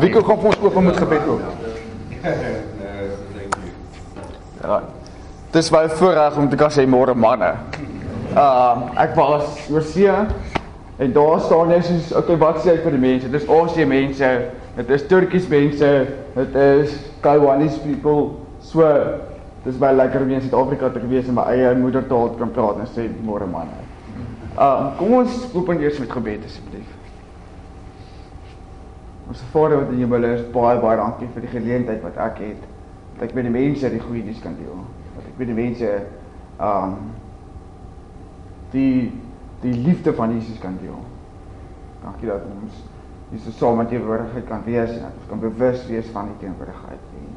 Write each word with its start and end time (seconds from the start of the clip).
Wie 0.00 0.10
kan 0.10 0.22
kom 0.22 0.44
ons 0.44 0.60
oop 0.62 0.80
met 0.80 0.96
gebed 0.96 1.26
ook? 1.28 1.40
Ja. 4.62 4.82
Dis 5.50 5.70
baie 5.70 5.88
voorreg 5.88 6.36
om 6.36 6.48
te 6.48 6.56
kan 6.56 6.72
sê 6.72 6.86
môre 6.88 7.14
manne. 7.14 7.52
Uh 8.34 8.88
ek 8.98 9.12
was 9.14 9.68
oor 9.70 9.84
see 9.86 10.10
en 10.10 11.12
daar 11.12 11.40
staan 11.44 11.70
net 11.70 11.84
soos 11.86 12.10
okay 12.16 12.38
wat 12.40 12.58
sê 12.64 12.72
ek 12.74 12.82
vir 12.86 12.96
die 12.96 13.02
mense? 13.04 13.30
Dis 13.30 13.46
Aussie 13.46 13.86
mense, 13.86 14.30
dit 14.78 14.90
is 14.96 15.06
Turkish 15.10 15.46
mense, 15.52 15.92
dit 16.34 16.58
is 16.64 16.96
Taiwanese 17.22 17.78
people. 17.84 18.40
So 18.64 18.88
dis 19.64 19.78
baie 19.78 19.94
lekker 19.94 20.24
om 20.24 20.34
in 20.34 20.42
Suid-Afrika 20.42 20.90
te 20.90 21.04
wees 21.06 21.28
en 21.28 21.38
my 21.38 21.46
eie 21.52 21.70
moedertaal 21.78 22.34
kan 22.40 22.50
praat 22.56 22.82
en 22.82 22.90
sê 22.96 23.06
môre 23.22 23.46
manne. 23.50 23.78
Uh 24.58 24.90
kom 24.98 25.20
ons 25.20 25.40
open 25.52 25.82
eers 25.84 26.02
met 26.02 26.10
gebed 26.18 26.50
asseblief. 26.50 26.93
Ons 29.28 29.42
Vader 29.52 29.80
wat 29.80 29.90
in 29.92 29.98
die 29.98 30.04
hemel 30.04 30.26
is, 30.28 30.44
baie 30.52 30.80
baie 30.82 30.98
dankie 31.00 31.28
vir 31.32 31.46
die 31.46 31.52
geleentheid 31.54 32.02
wat 32.04 32.18
ek 32.20 32.40
het 32.44 32.70
dat 33.14 33.28
ek 33.28 33.34
met 33.36 33.46
die 33.46 33.54
mense 33.54 33.90
die 33.92 34.02
goeie 34.02 34.24
nuus 34.26 34.40
kan 34.42 34.56
deel. 34.58 34.80
Dat 35.14 35.28
ek 35.30 35.36
met 35.38 35.50
die 35.50 35.58
mense 35.58 35.90
um 36.62 36.96
die 38.74 39.12
die 39.62 39.72
liefde 39.72 40.12
van 40.12 40.34
Jesus 40.34 40.58
kan 40.60 40.74
deel. 40.82 40.98
Dankie 42.02 42.28
dat 42.28 42.42
ons 42.50 42.82
so 43.42 43.50
saam 43.50 43.80
met 43.80 43.90
jou 43.90 44.02
woordigheid 44.04 44.44
kan 44.46 44.62
wees 44.66 44.90
en 44.94 45.06
dat 45.06 45.14
ons 45.18 45.30
kan 45.30 45.40
bewus 45.42 45.86
wees 45.88 46.10
van 46.14 46.28
die 46.30 46.36
teenwoordigheid. 46.42 47.06
En 47.18 47.30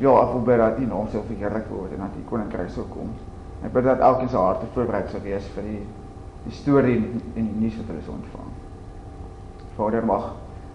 ja, 0.00 0.14
ek 0.22 0.32
wil 0.32 0.46
bid 0.48 0.58
dat 0.62 0.78
U 0.80 0.86
naam 0.88 1.10
sal 1.12 1.26
verheerlik 1.28 1.68
word 1.70 1.92
en 1.92 2.06
dat 2.06 2.16
U 2.18 2.22
koninkryk 2.30 2.72
sal 2.72 2.88
kom. 2.90 3.10
Ek 3.62 3.74
bid 3.74 3.86
dat 3.86 4.00
elkeen 4.02 4.32
se 4.32 4.40
harte 4.40 4.70
voorberei 4.74 5.04
sal 5.12 5.22
wees 5.26 5.50
vir 5.56 5.68
die 5.68 5.82
die 6.42 6.54
storie 6.56 6.96
en, 6.98 7.20
en 7.38 7.50
die 7.52 7.60
nuus 7.66 7.76
wat 7.78 7.92
hulle 7.92 8.00
sou 8.02 8.16
ontvang. 8.16 8.48
Vader 9.76 10.06
mag 10.08 10.32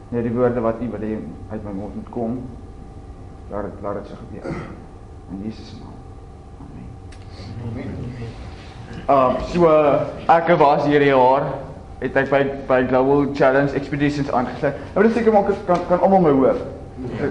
net 0.10 0.24
die 0.24 0.34
woorde 0.34 0.64
wat 0.64 0.82
U 0.82 0.90
wil 0.92 1.04
hê 1.04 1.18
uit 1.52 1.64
my 1.64 1.74
mond 1.76 1.96
moet 1.96 2.10
kom. 2.10 2.42
Laat 3.52 3.70
dit 3.70 3.84
laat 3.84 4.02
dit 4.02 4.12
so 4.12 4.20
gebeur. 4.24 4.56
In 5.32 5.44
Jesus 5.44 5.76
naam. 5.80 5.96
Amen. 6.64 6.88
Amen. 7.68 8.36
Um 9.08 9.40
so 9.52 9.72
ek 10.32 10.52
was 10.60 10.86
hierdie 10.88 11.12
jaar 11.12 11.50
het 12.00 12.16
ek 12.16 12.30
by 12.32 12.42
by 12.70 12.82
Global 12.88 13.34
Challenge 13.36 13.74
Expeditions 13.78 14.32
aangesluit. 14.32 14.78
Nou 14.96 15.06
dis 15.08 15.16
seker 15.18 15.34
maar 15.34 15.50
kan 15.68 15.84
kan 15.90 16.00
almal 16.00 16.24
my 16.26 16.36
hoor. 16.36 16.62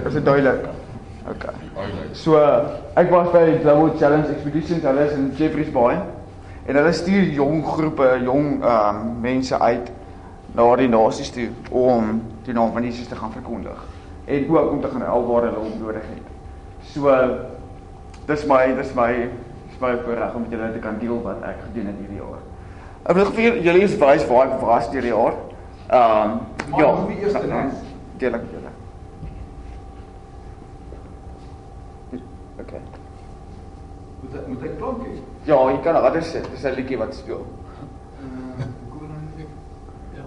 Is 0.06 0.19
dit 0.19 0.25
duidelik? 0.25 0.69
OK. 1.31 1.48
So 2.12 2.41
ek 2.97 3.11
was 3.11 3.33
by 3.34 3.59
Global 3.62 3.97
Challenge 3.98 4.28
Expeditions 4.34 4.84
alles 4.84 5.17
in 5.17 5.33
Jeffreys 5.39 5.72
Bay. 5.75 5.98
En 6.67 6.75
hulle 6.75 6.93
stuur 6.93 7.28
jong 7.37 7.61
groepe, 7.67 8.09
jong 8.27 8.65
um, 8.65 9.03
mense 9.22 9.59
uit 9.59 9.91
na 10.57 10.67
die 10.81 10.89
nasies 10.89 11.31
toe 11.35 11.49
om 11.71 12.23
die 12.47 12.55
naam 12.57 12.73
van 12.73 12.87
Jesus 12.87 13.09
te 13.11 13.19
gaan 13.19 13.33
verkondig 13.33 13.85
en 14.27 14.49
ook 14.51 14.71
om 14.71 14.81
te 14.81 14.89
gaan 14.89 15.05
help 15.07 15.27
waar 15.29 15.49
hulle 15.49 15.62
hom 15.62 15.79
nodig 15.79 16.07
het. 16.11 16.31
So 16.93 17.12
dis 18.27 18.47
my 18.51 18.62
dis 18.75 18.95
my 18.99 19.11
dis 19.69 19.81
my 19.81 19.93
voorreg 20.05 20.34
om 20.34 20.47
met 20.47 20.57
julle 20.57 20.73
te 20.73 20.83
kan 20.83 20.99
deel 20.99 21.21
wat 21.23 21.45
ek 21.47 21.61
gedoen 21.69 21.93
het 21.93 22.01
hierdie 22.01 22.23
jaar. 22.23 22.43
Ek 23.07 23.15
wil 23.21 23.31
vir 23.37 23.61
julle 23.69 23.84
is 23.87 23.99
wys 24.01 24.27
waar 24.31 24.49
ek 24.51 24.65
was 24.65 24.91
hierdie 24.95 25.15
jaar. 25.15 25.39
Ehm 25.87 26.41
um, 26.73 26.81
ja, 26.81 26.89
wie 27.07 27.21
eers 27.23 27.37
dan 27.37 27.71
deel 28.19 28.34
ek 28.41 28.49
julle. 28.51 28.73
Okay. 32.57 32.81
Moet 34.23 34.34
ek 34.41 34.47
moet 34.49 34.62
ek 34.67 34.77
klank 34.81 35.03
hê? 35.05 35.15
Ja, 35.47 35.59
jy 35.71 35.79
kan 35.84 36.01
harder 36.01 36.25
sit. 36.25 36.49
Dis 36.51 36.65
'n 36.65 36.75
liedjie 36.75 36.99
wat 36.99 37.15
speel. 37.15 37.45
Ja. 40.17 40.25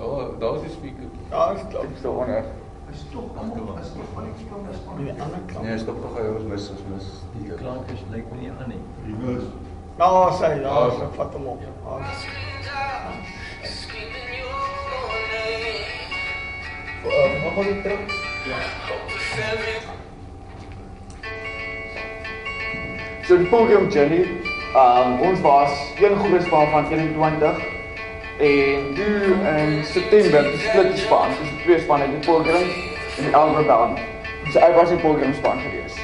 Daar 0.00 0.38
daar 0.38 0.54
is 0.54 0.60
die 0.60 0.70
speaker. 0.70 1.04
Ja, 1.30 1.50
is. 1.50 1.60
Ek 1.60 1.96
staan 1.98 2.10
onder. 2.10 2.44
Is 2.90 3.04
tog 3.12 3.24
almal 3.38 3.78
is 3.80 3.90
tog 3.94 4.06
van 4.14 4.24
die 4.24 4.46
klank 4.46 4.68
is 4.70 4.78
Nee, 4.96 5.12
ander 5.22 5.42
klank. 5.46 5.66
Nee, 5.66 5.78
stop 5.78 6.00
tog 6.02 6.14
hy 6.18 6.24
ons 6.34 6.46
mis 6.52 6.68
ons 6.70 6.80
mis. 6.92 7.08
Die 7.34 7.54
klank 7.54 7.90
is 7.94 8.00
lyk 8.10 8.30
nie 8.38 8.50
aan 8.50 8.72
nie. 8.72 8.80
Reverse. 9.06 9.50
Daar 10.00 10.32
sê, 10.40 10.48
daar 10.62 10.90
sê, 10.96 11.08
vat 11.16 11.34
hom 11.36 11.46
op. 11.46 11.60
Daar. 11.84 12.00
Uh, 17.04 17.44
Mag 17.44 17.56
ons 17.56 17.82
terug? 17.82 18.00
So 23.28 23.36
die 23.36 23.46
Pilgrim 23.52 23.90
Journey, 23.90 24.24
um 24.74 25.20
ons 25.28 25.40
was 25.44 25.76
een 26.00 26.16
groot 26.24 26.42
span 26.48 26.70
van 26.70 26.90
21 26.92 27.79
en 28.40 28.94
toe 28.94 29.36
in 29.58 29.84
September 29.84 30.42
die 30.42 30.58
split 30.58 30.92
die 30.94 31.02
span, 31.04 31.28
dis 31.42 31.62
twee 31.62 31.80
spanne, 31.80 32.06
die 32.08 32.18
Pilgrim 32.24 32.70
en 33.16 33.24
die 33.24 33.32
Elder 33.32 33.62
Band. 33.62 33.98
So 34.52 34.58
ek 34.58 34.76
was 34.76 34.88
die 34.88 34.96
Pilgrim 34.96 35.34
span 35.34 35.60
gewees. 35.60 35.98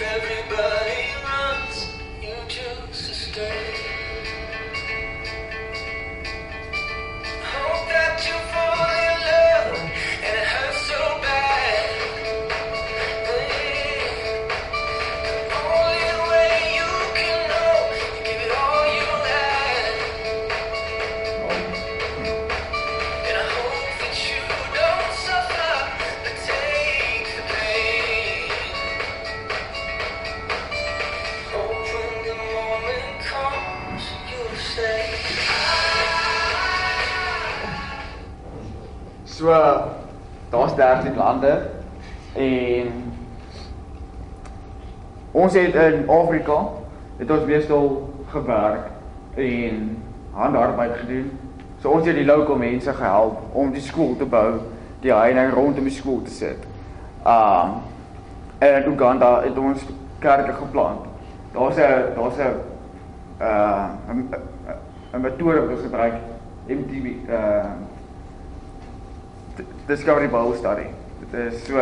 Everybody 0.00 1.07
lande 41.18 41.54
en 42.38 42.92
ons 45.30 45.54
het 45.58 45.74
in 45.74 46.08
Afrika 46.08 46.58
het 47.18 47.30
ons 47.30 47.44
meestal 47.44 47.90
gewerk 48.30 48.86
en 49.34 50.02
handarbeid 50.32 50.96
gedoen. 50.96 51.30
So 51.82 51.90
ons 51.94 52.06
het 52.06 52.16
die 52.18 52.26
lokale 52.26 52.58
mense 52.58 52.92
gehelp 52.94 53.54
om 53.58 53.70
die 53.74 53.82
skool 53.82 54.16
te 54.18 54.26
bou, 54.26 54.60
die 55.02 55.14
heining 55.14 55.52
rondom 55.54 55.86
die 55.86 55.94
skool 55.94 56.22
te 56.26 56.34
sit. 56.34 56.66
Um 57.26 57.80
in 58.58 58.88
Uganda 58.90 59.42
het 59.44 59.58
ons 59.58 59.84
kerke 60.18 60.52
geplant. 60.52 61.06
Daar's 61.52 61.76
'n 61.76 62.14
daar's 62.14 62.38
'n 62.38 62.56
uh 63.40 63.86
'n 64.10 64.28
'n 65.14 65.20
metode 65.20 65.60
wat 65.60 65.70
ons 65.70 65.82
gebruik 65.82 66.14
MTB 66.66 67.06
uh 67.28 67.64
Discovery 69.86 70.26
Bible 70.26 70.56
Study. 70.56 70.97
Dit 71.18 71.40
is 71.40 71.64
so 71.66 71.76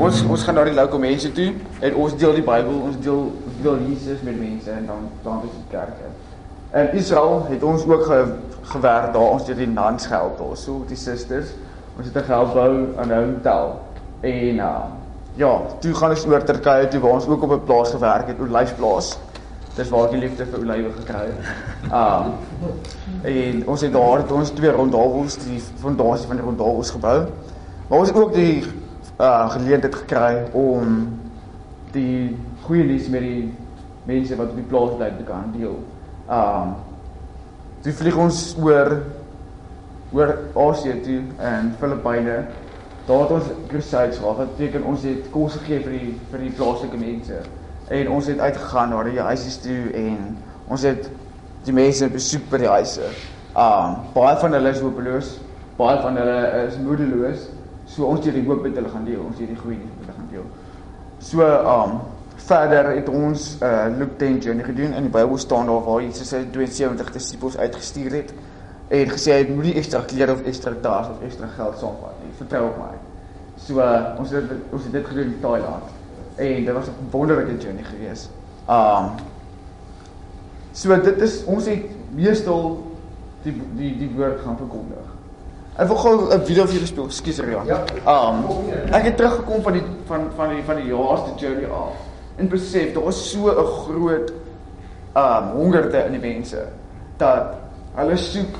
ons 0.00 0.22
ons 0.24 0.44
gaan 0.44 0.56
na 0.56 0.62
die 0.64 0.74
lokale 0.74 1.02
mense 1.02 1.28
toe 1.36 1.50
en 1.84 1.96
ons 2.00 2.14
deel 2.16 2.38
die 2.38 2.44
Bybel, 2.44 2.78
ons 2.88 2.96
deel 3.04 3.26
deel 3.60 3.82
Jesus 3.90 4.22
met 4.24 4.38
mense 4.40 4.70
en 4.72 4.86
dan 4.88 5.08
dan 5.24 5.42
is 5.44 5.52
dit 5.52 5.66
kerke. 5.74 6.08
In 6.80 6.88
Israel 6.98 7.44
het 7.50 7.62
ons 7.62 7.84
ook 7.86 8.04
ge, 8.08 8.20
gewerk 8.72 9.12
daar, 9.12 9.30
ons 9.36 9.46
het 9.48 9.56
die 9.60 9.68
nuns 9.68 10.08
gehelp 10.08 10.38
daar, 10.40 10.56
so 10.56 10.84
die 10.88 10.96
susters. 10.96 11.52
Ons 11.96 12.08
het 12.08 12.24
gehelp 12.24 12.54
bou 12.56 12.70
aan 12.96 13.12
'n 13.12 13.20
hotel. 13.24 13.80
En 14.20 14.62
uh 14.64 14.84
ja, 15.36 15.52
toe 15.80 15.94
gaan 15.94 16.10
ons 16.10 16.26
oor 16.26 16.44
Turkye 16.44 16.88
toe 16.88 17.00
waar 17.00 17.12
ons 17.12 17.26
ook 17.26 17.42
op 17.42 17.52
'n 17.52 17.64
plaas 17.64 17.90
gewerk 17.90 18.26
het, 18.26 18.40
olyfplaas. 18.40 19.18
Dis 19.76 19.88
waar 19.88 20.04
ek 20.04 20.10
die 20.10 20.20
liefde 20.20 20.46
vir 20.46 20.58
olywe 20.58 20.92
gekry 20.92 21.26
het. 21.28 21.44
Um 21.92 22.32
en 23.36 23.66
ons 23.66 23.80
het 23.80 23.92
daar 23.92 24.16
het 24.16 24.32
ons 24.32 24.50
twee 24.50 24.70
rondhavels, 24.70 25.36
die 25.44 25.60
fondasie 25.80 26.26
van 26.26 26.36
die 26.36 26.44
rondhavels 26.44 26.90
gebou. 26.90 27.26
Maar 27.88 27.98
ons 27.98 28.08
het 28.08 28.18
ook 28.18 28.34
die 28.34 28.64
uh 29.20 29.50
geleentheid 29.50 29.94
gekry 29.94 30.42
om 30.52 30.96
die 31.94 32.36
goeie 32.66 32.84
nuus 32.84 33.06
met 33.08 33.22
die 33.22 33.54
mense 34.04 34.36
wat 34.36 34.50
op 34.50 34.58
die 34.58 34.66
plaas 34.66 34.96
bly 34.98 35.08
te 35.16 35.26
kan 35.28 35.52
deel. 35.54 35.78
Um 36.26 36.74
toe 37.86 37.94
vlieg 37.94 38.18
ons 38.18 38.40
oor 38.58 38.90
oor 40.12 40.34
Asië 40.66 40.98
toe 41.06 41.20
in 41.22 41.72
Filippyne. 41.78 42.36
Daar 43.06 43.22
het 43.22 43.34
ons 43.38 43.54
crusades 43.70 44.18
gehad. 44.18 44.36
Wat 44.42 44.56
beteken 44.56 44.84
ons 44.84 45.06
het 45.06 45.30
kos 45.30 45.54
gegee 45.60 45.80
vir 45.86 45.94
die 45.94 46.12
vir 46.32 46.44
die 46.48 46.54
plaaslike 46.58 46.98
mense. 46.98 47.38
En 47.88 48.10
ons 48.18 48.26
het 48.26 48.42
uitgegaan 48.42 48.90
na 48.90 49.04
die 49.06 49.20
huise 49.30 49.60
toe 49.62 49.82
en 49.94 50.36
ons 50.66 50.82
het 50.82 51.06
die 51.64 51.74
mense 51.74 52.10
besoek 52.10 52.50
by 52.50 52.64
die 52.66 52.72
huise. 52.74 53.14
Um 53.54 54.00
baie 54.14 54.34
van 54.42 54.58
hulle 54.58 54.74
is 54.74 54.82
hopeloos. 54.82 55.36
baie 55.76 56.00
van 56.02 56.16
hulle 56.16 56.66
is 56.66 56.76
moedeloos. 56.80 57.46
So 57.86 58.04
ons 58.04 58.22
deur 58.24 58.34
die 58.34 58.44
hoop 58.46 58.62
met 58.66 58.76
hulle 58.78 58.90
gaan 58.92 59.04
deel, 59.06 59.22
ons 59.22 59.38
deur 59.38 59.50
die 59.50 59.58
goeie 59.58 59.78
nuus 59.78 59.96
hulle 60.00 60.14
gaan 60.16 60.30
deel. 60.30 60.46
So 61.18 61.46
um 61.72 62.00
verder 62.46 62.90
het 62.94 63.08
ons 63.08 63.46
uh 63.64 63.86
Luke 63.98 64.18
10 64.20 64.38
journey 64.44 64.64
gedoen 64.64 64.94
in 64.94 65.08
die 65.08 65.12
Bybel 65.14 65.38
staan 65.38 65.70
daar 65.70 65.82
waar 65.86 66.02
Jesus 66.02 66.28
sy 66.30 66.42
72 66.52 67.12
disippels 67.14 67.56
uitgestuur 67.56 68.18
het 68.20 68.34
en 68.94 69.10
gesê 69.10 69.38
hy 69.38 69.46
moenie 69.50 69.74
ekstra 69.80 70.02
klere 70.06 70.36
of 70.36 70.44
ekstra 70.46 70.74
tas 70.82 71.08
of 71.10 71.22
ekstra 71.26 71.48
geld 71.56 71.78
saamvat 71.80 72.20
nie. 72.22 72.34
Vertrou 72.38 72.66
op 72.68 72.82
my. 72.82 72.92
So 73.56 73.80
uh, 73.80 74.12
ons 74.20 74.34
het 74.36 74.52
ons 74.70 74.84
het 74.84 74.92
dit 74.92 75.08
gedoen 75.08 75.32
in 75.32 75.40
Thailand 75.40 75.94
en 76.36 76.68
dit 76.68 76.74
was 76.74 76.92
'n 76.92 77.10
wonderlike 77.10 77.56
journey 77.62 77.84
geweest. 77.84 78.30
Um 78.68 79.16
So 80.76 80.92
dit 81.00 81.22
is 81.24 81.38
ons 81.48 81.64
het 81.70 81.88
meestal 82.12 82.74
die 83.46 83.54
die 83.78 83.94
die 83.96 84.10
woord 84.12 84.42
gaan 84.44 84.58
verkondig. 84.60 85.15
Ek 85.76 85.88
wil 85.88 85.96
gou 85.96 86.32
'n 86.32 86.44
video 86.44 86.64
vir 86.64 86.74
julle 86.74 86.86
speel. 86.86 87.04
Ekskuus 87.04 87.38
Rian. 87.44 87.66
Ja. 87.66 87.84
Um 88.08 88.44
ek 88.92 89.02
het 89.04 89.16
teruggekom 89.16 89.62
van 89.62 89.72
die 89.72 89.82
van 90.06 90.30
van 90.36 90.48
die 90.48 90.62
van 90.64 90.76
die 90.76 90.86
jaarste 90.88 91.34
journey 91.36 91.68
af 91.68 91.92
en 92.36 92.48
besef 92.48 92.92
daar 92.94 93.04
was 93.04 93.30
so 93.30 93.50
'n 93.50 93.66
groot 93.66 94.32
um 95.16 95.44
hongerte 95.52 95.98
in 96.06 96.12
die 96.12 96.20
mense 96.20 96.68
dat 97.16 97.54
hulle 97.94 98.16
soek 98.16 98.56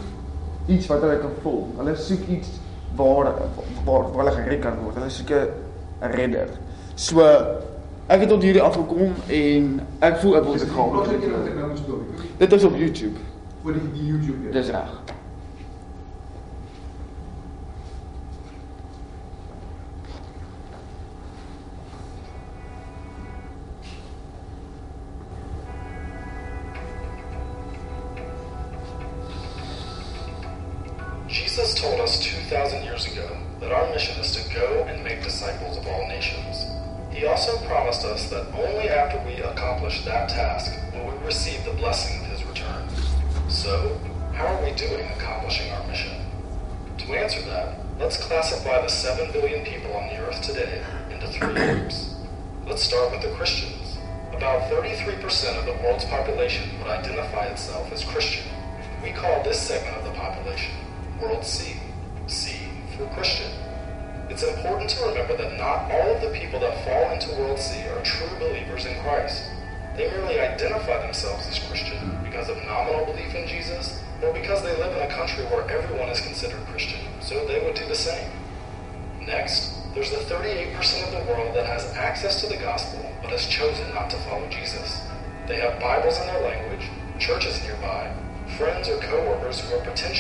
iets 0.67 0.87
wat 0.87 1.01
hulle 1.01 1.19
kan 1.19 1.31
voel. 1.43 1.67
Hulle 1.77 1.97
soek 1.97 2.29
iets 2.29 2.49
waar 2.97 3.33
waar, 3.85 4.13
waar 4.13 4.25
hulle 4.25 4.31
gered 4.31 4.61
kan 4.61 4.77
word. 4.83 4.95
Hulle 4.95 5.11
soek 5.11 5.31
'n 5.31 5.49
redder. 6.01 6.49
So 6.95 7.21
ek 8.07 8.21
het 8.21 8.29
tot 8.29 8.43
hierdie 8.43 8.63
afgekom 8.63 9.15
en 9.27 9.81
ek 9.99 10.17
voel 10.17 10.37
ek 10.37 10.45
wil 10.45 10.53
dit 10.53 10.63
gaan. 10.63 10.91
Wat 10.91 11.07
wat? 11.07 12.39
Dit 12.39 12.53
is 12.53 12.65
op 12.65 12.77
YouTube. 12.77 13.19
Voor 13.63 13.73
die, 13.73 13.93
die 13.93 14.07
YouTube. 14.07 14.51
Dis 14.51 14.69
reg. 14.69 15.03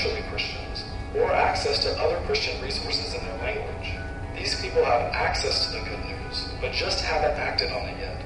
Are 0.04 0.22
Christians, 0.30 0.84
or 1.14 1.32
access 1.32 1.82
to 1.84 1.98
other 1.98 2.20
Christian 2.26 2.60
resources 2.60 3.14
in 3.14 3.24
their 3.24 3.38
language. 3.38 3.92
These 4.36 4.60
people 4.60 4.84
have 4.84 5.12
access 5.12 5.66
to 5.66 5.78
the 5.78 5.84
good 5.84 6.04
news, 6.04 6.48
but 6.60 6.72
just 6.72 7.02
haven't 7.02 7.38
acted 7.38 7.72
on 7.72 7.88
it 7.88 7.98
yet. 7.98 8.22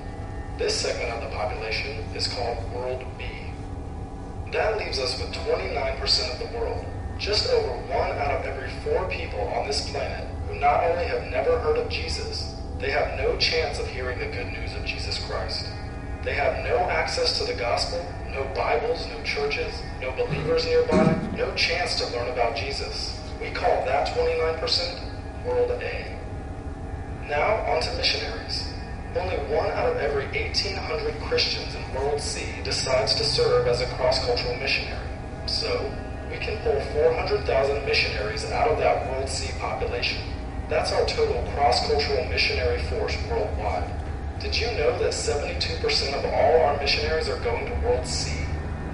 This 0.59 0.75
segment 0.75 1.13
of 1.13 1.23
the 1.23 1.37
population 1.37 2.05
is 2.15 2.27
called 2.27 2.59
World 2.73 3.05
B. 3.17 3.25
That 4.53 4.79
leaves 4.79 4.99
us 4.99 5.19
with 5.21 5.33
29% 5.33 6.33
of 6.33 6.39
the 6.51 6.59
world, 6.59 6.85
just 7.19 7.49
over 7.51 7.73
one 7.87 8.11
out 8.11 8.41
of 8.41 8.45
every 8.45 8.71
four 8.83 9.09
people 9.09 9.41
on 9.41 9.67
this 9.67 9.89
planet 9.91 10.27
who 10.49 10.59
not 10.59 10.83
only 10.85 11.05
have 11.05 11.31
never 11.31 11.59
heard 11.61 11.79
of 11.79 11.89
Jesus, 11.89 12.57
they 12.81 12.91
have 12.91 13.19
no 13.19 13.37
chance 13.37 13.79
of 13.79 13.87
hearing 13.87 14.19
the 14.19 14.27
good 14.27 14.49
news 14.49 14.75
of 14.75 14.85
Jesus 14.85 15.25
Christ. 15.27 15.67
They 16.25 16.35
have 16.35 16.65
no 16.65 16.79
access 16.91 17.39
to 17.39 17.45
the 17.45 17.59
gospel, 17.59 18.05
no 18.33 18.45
Bibles, 18.55 19.07
no 19.09 19.23
churches, 19.23 19.83
no 20.01 20.13
believers 20.13 20.65
nearby, 20.65 21.19
no 21.37 21.53
chance 21.55 21.97
to 22.01 22.17
learn 22.17 22.29
about 22.29 22.57
Jesus. 22.57 23.19
We 23.41 23.51
call 23.51 23.85
that 23.85 24.09
29% 24.09 25.01
World 25.45 25.71
A. 25.71 26.17
Now, 27.29 27.57
on 27.73 27.83
to 27.83 27.97
missionaries. 27.97 28.73
Only 29.17 29.37
one 29.55 29.71
out 29.71 29.91
of 29.91 29.97
every 29.97 30.27
1,800 30.27 31.21
Christians 31.23 31.75
in 31.75 31.95
World 31.95 32.21
C 32.21 32.47
decides 32.63 33.15
to 33.17 33.25
serve 33.25 33.67
as 33.67 33.81
a 33.81 33.87
cross 33.95 34.25
cultural 34.25 34.57
missionary. 34.57 35.07
So, 35.47 35.91
we 36.31 36.39
can 36.39 36.57
pull 36.59 36.81
400,000 36.81 37.85
missionaries 37.85 38.45
out 38.53 38.69
of 38.69 38.79
that 38.79 39.11
World 39.11 39.29
C 39.29 39.53
population. 39.59 40.23
That's 40.69 40.93
our 40.93 41.05
total 41.07 41.43
cross 41.53 41.87
cultural 41.89 42.25
missionary 42.27 42.81
force 42.85 43.17
worldwide. 43.29 44.00
Did 44.41 44.59
you 44.59 44.69
know 44.69 44.99
that 44.99 45.13
72% 45.13 46.15
of 46.15 46.25
all 46.25 46.63
our 46.63 46.77
missionaries 46.79 47.29
are 47.29 47.39
going 47.41 47.67
to 47.67 47.87
World 47.87 48.07
C? 48.07 48.47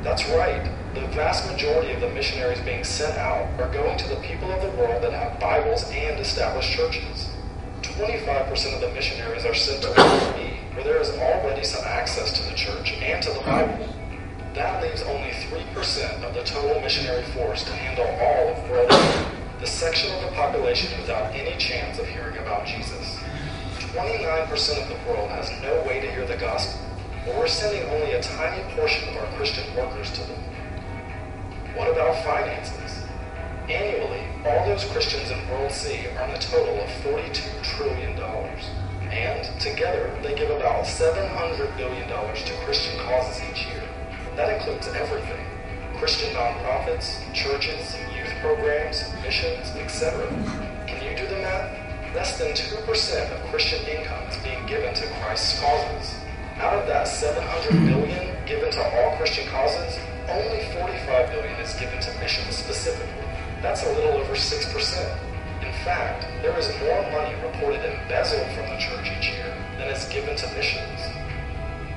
That's 0.03 0.29
right. 0.31 0.69
The 0.93 1.07
vast 1.15 1.49
majority 1.49 1.93
of 1.93 2.01
the 2.01 2.11
missionaries 2.11 2.59
being 2.63 2.83
sent 2.83 3.17
out 3.17 3.47
are 3.61 3.73
going 3.73 3.97
to 3.97 4.09
the 4.09 4.17
people 4.17 4.51
of 4.51 4.61
the 4.61 4.77
world 4.77 5.05
that 5.05 5.13
have 5.13 5.39
Bibles 5.39 5.89
and 5.93 6.19
established 6.19 6.73
churches. 6.73 7.31
25% 7.83 8.75
of 8.75 8.81
the 8.81 8.91
missionaries 8.91 9.45
are 9.45 9.55
sent 9.55 9.83
to 9.83 9.89
World 9.91 10.35
B, 10.35 10.51
where 10.75 10.83
there 10.83 11.01
is 11.01 11.11
already 11.11 11.63
some 11.63 11.85
access 11.85 12.33
to 12.33 12.51
the 12.51 12.57
church 12.57 12.95
and 12.95 13.23
to 13.23 13.31
the 13.31 13.41
Bible. 13.41 13.89
That 14.55 14.83
leaves 14.83 15.05
only 15.05 15.31
3% 15.31 16.25
of 16.25 16.35
the 16.35 16.43
total 16.43 16.81
missionary 16.81 17.23
force 17.23 17.63
to 17.63 17.73
handle 17.73 18.07
all 18.21 18.49
of 18.49 18.69
World 18.69 18.91
A, 18.91 19.61
the 19.61 19.67
section 19.67 20.13
of 20.17 20.23
the 20.23 20.35
population 20.35 21.01
without 21.01 21.33
any 21.37 21.57
chance 21.57 22.01
of 22.01 22.07
hearing 22.07 22.37
about 22.39 22.67
Jesus. 22.67 23.21
29% 23.97 24.83
of 24.83 24.89
the 24.91 25.11
world 25.11 25.31
has 25.31 25.51
no 25.63 25.83
way 25.89 26.01
to 26.03 26.11
hear 26.11 26.27
the 26.27 26.37
gospel, 26.37 26.79
but 27.25 27.35
we're 27.35 27.49
sending 27.49 27.83
only 27.89 28.13
a 28.13 28.23
tiny 28.23 28.63
portion 28.75 29.09
of 29.09 29.17
our 29.17 29.27
Christian 29.39 29.65
workers 29.75 30.13
to 30.13 30.21
them. 30.21 30.39
What 31.75 31.91
about 31.91 32.23
finances? 32.23 33.07
Annually, 33.71 34.21
all 34.45 34.67
those 34.67 34.85
Christians 34.93 35.31
in 35.31 35.49
World 35.49 35.73
C 35.73 36.09
earn 36.19 36.29
a 36.29 36.39
total 36.39 36.79
of 36.79 36.91
$42 37.09 37.63
trillion. 37.63 38.21
And 39.11 39.61
together, 39.61 40.15
they 40.23 40.35
give 40.35 40.51
about 40.51 40.85
$700 40.85 41.75
billion 41.79 42.07
to 42.07 42.53
Christian 42.67 43.01
causes 43.01 43.41
each 43.51 43.67
year. 43.67 43.83
That 44.37 44.53
includes 44.53 44.89
everything 44.89 45.43
Christian 45.97 46.35
nonprofits, 46.35 47.17
churches, 47.33 47.97
youth 48.15 48.31
programs, 48.43 49.11
missions, 49.23 49.75
etc. 49.77 50.66
Less 52.17 52.39
than 52.39 52.49
2% 52.53 52.81
of 53.31 53.51
Christian 53.53 53.85
income 53.85 54.25
is 54.31 54.39
being 54.39 54.65
given 54.65 54.95
to 54.95 55.07
Christ's 55.21 55.61
causes. 55.61 56.17
Out 56.57 56.73
of 56.73 56.87
that 56.87 57.07
700 57.07 57.45
billion 57.85 58.33
given 58.47 58.73
to 58.73 58.81
all 58.81 59.15
Christian 59.19 59.47
causes, 59.49 60.01
only 60.27 60.65
45 60.81 61.29
billion 61.29 61.61
is 61.61 61.75
given 61.75 62.01
to 62.01 62.19
missions 62.19 62.57
specifically. 62.57 63.21
That's 63.61 63.85
a 63.85 63.93
little 63.93 64.13
over 64.13 64.33
6%. 64.33 65.19
In 65.61 65.73
fact, 65.85 66.25
there 66.41 66.57
is 66.59 66.73
more 66.81 67.05
money 67.13 67.37
reported 67.45 67.85
embezzled 67.85 68.49
from 68.57 68.65
the 68.65 68.79
church 68.81 69.13
each 69.13 69.37
year 69.37 69.53
than 69.77 69.93
is 69.93 70.09
given 70.09 70.35
to 70.37 70.47
missions. 70.57 71.13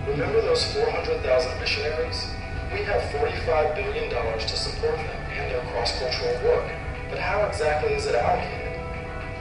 Remember 0.06 0.42
those 0.42 0.68
400,000 0.74 1.24
missionaries? 1.62 2.28
We 2.74 2.84
have 2.84 3.00
$45 3.16 3.74
billion 3.74 4.12
to 4.12 4.58
support 4.58 4.98
them 4.98 5.16
and 5.32 5.50
their 5.50 5.64
cross-cultural 5.72 6.44
work. 6.44 6.70
But 7.10 7.20
how 7.20 7.48
exactly 7.48 7.94
is 7.94 8.06
it 8.06 8.16
allocated? 8.16 8.84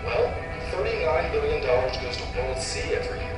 Well, 0.06 0.32
$39 0.78 1.32
billion 1.32 1.61
goes 1.61 2.16
to 2.16 2.38
World 2.38 2.58
C 2.58 2.94
every 2.94 3.18
year. 3.18 3.35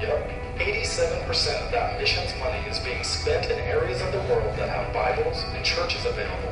Yep, 0.00 0.58
87% 0.58 1.66
of 1.66 1.70
that 1.70 2.00
missions 2.00 2.34
money 2.40 2.58
is 2.68 2.80
being 2.80 3.04
spent 3.04 3.46
in 3.46 3.58
areas 3.60 4.02
of 4.02 4.10
the 4.10 4.18
world 4.26 4.58
that 4.58 4.68
have 4.68 4.92
Bibles 4.92 5.44
and 5.54 5.64
churches 5.64 6.04
available. 6.04 6.50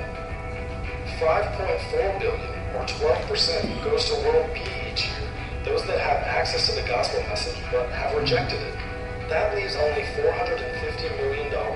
5.4 1.19 2.21
billion, 2.21 2.51
or 2.71 2.87
12%, 2.87 3.85
goes 3.85 4.05
to 4.11 4.15
World 4.23 4.49
B 4.55 4.61
each 4.93 5.07
year, 5.07 5.27
those 5.65 5.85
that 5.87 5.99
have 5.99 6.23
access 6.23 6.71
to 6.71 6.81
the 6.81 6.87
gospel 6.87 7.21
message 7.23 7.59
but 7.73 7.91
have 7.91 8.15
rejected 8.17 8.63
it. 8.63 8.75
That 9.29 9.57
leaves 9.57 9.75
only 9.75 10.03
$450 10.23 11.17
million, 11.19 11.53
or 11.53 11.75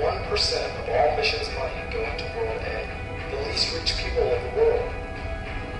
1% 0.00 0.80
of 0.80 0.88
all 0.88 1.16
missions 1.18 1.50
money 1.58 1.76
going 1.92 2.16
to 2.16 2.24
World 2.34 2.62
A, 2.64 2.88
the 3.30 3.42
least 3.44 3.76
reached 3.76 3.98
people 3.98 4.22
of 4.22 4.40
the 4.40 4.56
world. 4.56 4.90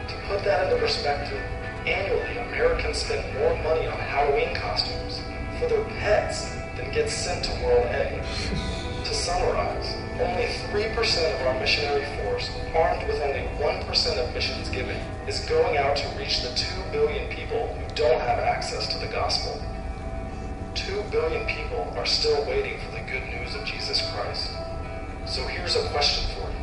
To 0.08 0.14
put 0.28 0.44
that 0.44 0.70
into 0.70 0.78
perspective, 0.78 1.40
annually 1.86 2.38
Americans 2.38 2.98
spend 2.98 3.22
more 3.38 3.54
money 3.62 3.86
on 3.86 3.98
Halloween 3.98 4.54
costumes 4.54 5.20
for 5.58 5.68
their 5.68 5.84
pets 6.00 6.54
than 6.76 6.90
gets 6.92 7.12
sent 7.12 7.44
to 7.44 7.52
World 7.62 7.86
A. 7.86 8.24
To 9.04 9.14
summarize, 9.14 9.94
only 10.18 10.46
3% 10.72 11.34
of 11.34 11.46
our 11.46 11.60
missionary 11.60 12.06
force, 12.22 12.50
armed 12.74 13.06
with 13.06 13.20
only 13.20 13.46
1% 13.58 14.16
of 14.16 14.34
missions 14.34 14.68
giving, 14.70 14.96
is 15.28 15.40
going 15.40 15.76
out 15.76 15.96
to 15.96 16.18
reach 16.18 16.40
the 16.40 16.54
2 16.54 16.66
billion 16.90 17.28
people 17.28 17.66
who 17.66 17.94
don't 17.94 18.20
have 18.20 18.38
access 18.38 18.86
to 18.92 18.98
the 18.98 19.12
gospel. 19.12 19.60
2 20.74 21.04
billion 21.10 21.46
people 21.46 21.92
are 21.96 22.06
still 22.06 22.46
waiting 22.46 22.80
for 22.80 22.92
the 22.92 23.10
good 23.10 23.24
news 23.28 23.54
of 23.54 23.64
Jesus 23.64 24.10
Christ. 24.12 24.50
So 25.26 25.46
here's 25.46 25.76
a 25.76 25.86
question 25.90 26.24
for 26.34 26.48
you. 26.50 26.56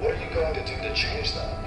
What 0.00 0.14
are 0.14 0.24
you 0.24 0.34
going 0.34 0.54
to 0.54 0.64
do 0.64 0.76
to 0.82 0.94
change 0.94 1.32
that? 1.34 1.59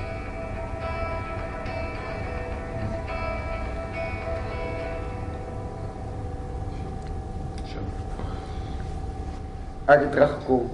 Ek 9.85 9.99
het 9.99 10.11
teruggekom. 10.11 10.69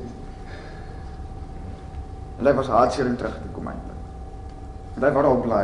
En 2.39 2.45
hy 2.45 2.53
was 2.53 2.67
hartseer 2.67 3.07
om 3.09 3.17
terug 3.17 3.33
te 3.41 3.51
kom 3.53 3.67
eintlik. 3.67 4.03
En 4.95 5.03
hy 5.03 5.11
was 5.15 5.25
al 5.25 5.41
bly 5.43 5.63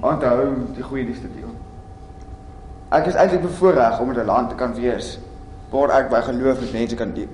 om 0.00 0.18
te 0.18 0.26
hou 0.26 0.44
die 0.76 0.84
goeie 0.86 1.04
nuus 1.04 1.22
te 1.22 1.30
deel. 1.34 1.50
Ek 2.94 3.08
is 3.10 3.18
eintlik 3.18 3.42
bevoorreg 3.42 3.98
om 4.00 4.10
in 4.10 4.20
'n 4.20 4.26
land 4.26 4.48
te 4.48 4.54
kan 4.54 4.74
wees 4.74 5.18
waar 5.70 5.90
ek 5.90 6.10
by 6.10 6.20
geloof 6.20 6.60
met 6.60 6.72
mense 6.72 6.96
kan 6.96 7.12
deel. 7.12 7.32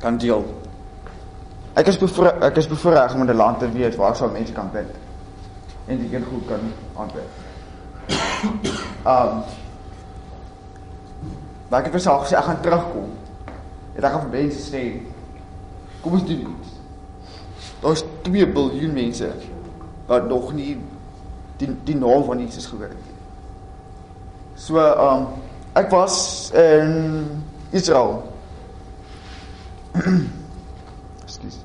Kan 0.00 0.18
deel. 0.18 0.44
Ek 1.74 1.86
is 1.86 1.98
bevoorreg 1.98 2.42
ek 2.42 2.56
is 2.56 2.68
bevoorreg 2.68 3.14
om 3.14 3.20
in 3.20 3.30
'n 3.30 3.36
land 3.36 3.58
te 3.58 3.72
wees 3.72 3.96
waar 3.96 4.10
ek 4.10 4.16
saam 4.16 4.32
mense 4.32 4.52
kan 4.52 4.70
bid 4.72 4.90
en 5.86 5.98
die 5.98 6.16
een 6.16 6.24
goed 6.24 6.46
kan 6.46 6.60
aanbid. 6.96 7.28
Um 9.06 9.42
Maar 11.72 11.80
ek 11.80 11.92
het 11.92 12.02
vir 12.02 12.18
gesê 12.20 12.36
ek 12.36 12.44
gaan 12.44 12.60
terugkom. 12.60 13.12
Ek 13.96 14.04
gaan 14.04 14.24
vir 14.26 14.34
mense 14.40 14.62
sê 14.70 14.82
kom 16.02 16.16
ons 16.16 16.24
doen 16.26 16.46
iets. 16.48 16.70
Daar's 17.82 18.04
2 18.24 18.46
miljard 18.46 18.94
mense 18.94 19.28
wat 20.08 20.28
nog 20.28 20.52
nie 20.56 20.76
die 21.60 21.68
die 21.84 21.96
naam 21.96 22.24
van 22.24 22.40
Jesus 22.40 22.66
gehoor 22.66 22.88
het 22.88 22.98
nie. 22.98 23.16
So 24.56 24.78
um 24.78 25.26
ek 25.76 25.90
was 25.90 26.50
in 26.54 27.26
Israel. 27.70 28.22
Ekskuus. 31.26 31.58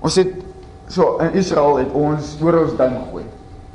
Ons 0.00 0.16
het 0.22 0.34
so 0.88 1.16
in 1.18 1.34
Israel 1.36 1.76
het 1.82 1.92
ons 1.92 2.36
oor 2.42 2.62
ons 2.62 2.76
ding 2.78 2.94
gegooi. 2.96 3.24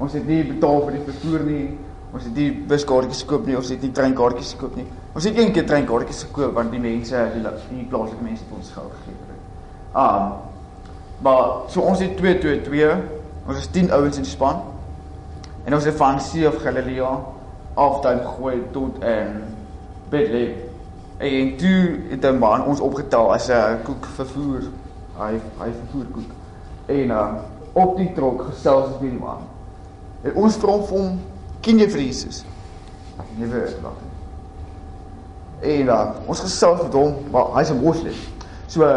Ons 0.01 0.15
het 0.17 0.27
nie 0.27 0.43
betaal 0.48 0.86
vir 0.88 0.98
die 0.98 1.08
vervoer 1.12 1.43
nie. 1.48 1.65
Ons 2.13 2.27
het 2.27 2.36
nie 2.38 2.51
buskaartjies 2.70 3.24
gekoop 3.25 3.48
nie, 3.50 3.55
ons 3.58 3.70
het 3.74 3.82
nie 3.82 3.91
treinkaartjies 3.91 4.53
gekoop 4.53 4.75
nie. 4.77 4.86
Ons 5.17 5.25
het 5.25 5.38
een 5.38 5.53
keer 5.53 5.65
treinkaartjies 5.65 6.27
gekoop 6.27 6.53
want 6.53 6.70
die 6.74 6.82
mense, 6.82 7.22
die, 7.34 7.41
die 7.72 7.86
plaaslike 7.89 8.25
mense 8.25 8.46
het 8.46 8.58
ons 8.58 8.74
geld 8.75 8.98
gegee. 9.00 9.38
Um 9.93 10.34
maar 11.24 11.70
so 11.72 11.82
ons 11.88 12.01
het 12.03 12.17
2 12.17 12.38
2 12.43 12.62
2. 12.62 12.91
Ons 13.48 13.58
is 13.58 13.67
10 13.72 13.91
ouens 13.96 14.17
in 14.20 14.25
die 14.25 14.32
span. 14.32 14.62
En 15.63 15.74
ons 15.74 15.86
het 15.88 15.96
van 15.96 16.20
Sea 16.22 16.50
of 16.50 16.60
Galilea 16.62 17.12
af 17.79 18.01
dan 18.03 18.20
gegooi 18.20 18.62
tot 18.75 19.00
in 19.03 19.41
Bethlehem. 20.10 20.70
En 21.17 21.58
toe 21.58 22.00
het 22.10 22.25
'n 22.25 22.38
man 22.38 22.65
ons 22.65 22.79
opgetel 22.79 23.34
as 23.34 23.50
'n 23.50 23.82
koek 23.84 24.05
vervoer. 24.05 24.62
Hy 25.17 25.34
hy 25.58 25.70
vervoer 25.82 26.05
koek. 26.12 26.32
En 26.86 27.12
um 27.12 27.38
op 27.74 27.98
die 27.98 28.12
trok 28.13 28.41
gesels 28.41 28.89
met 29.01 29.10
die 29.10 29.20
man. 29.20 29.48
En 30.22 30.36
ons 30.36 30.55
vir 30.55 30.70
hom 30.70 31.20
ken 31.63 31.79
jy 31.79 31.88
vir 31.89 32.03
Jesus? 32.03 32.43
Nee, 33.38 33.48
weet 33.48 33.77
wat. 33.82 34.01
En 35.63 35.91
uh, 35.91 36.00
ons 36.27 36.43
gesels 36.43 36.82
met 36.84 36.96
hom, 36.98 37.15
maar 37.32 37.53
hy's 37.58 37.72
'n 37.72 37.79
moslim. 37.79 38.17
So 38.67 38.88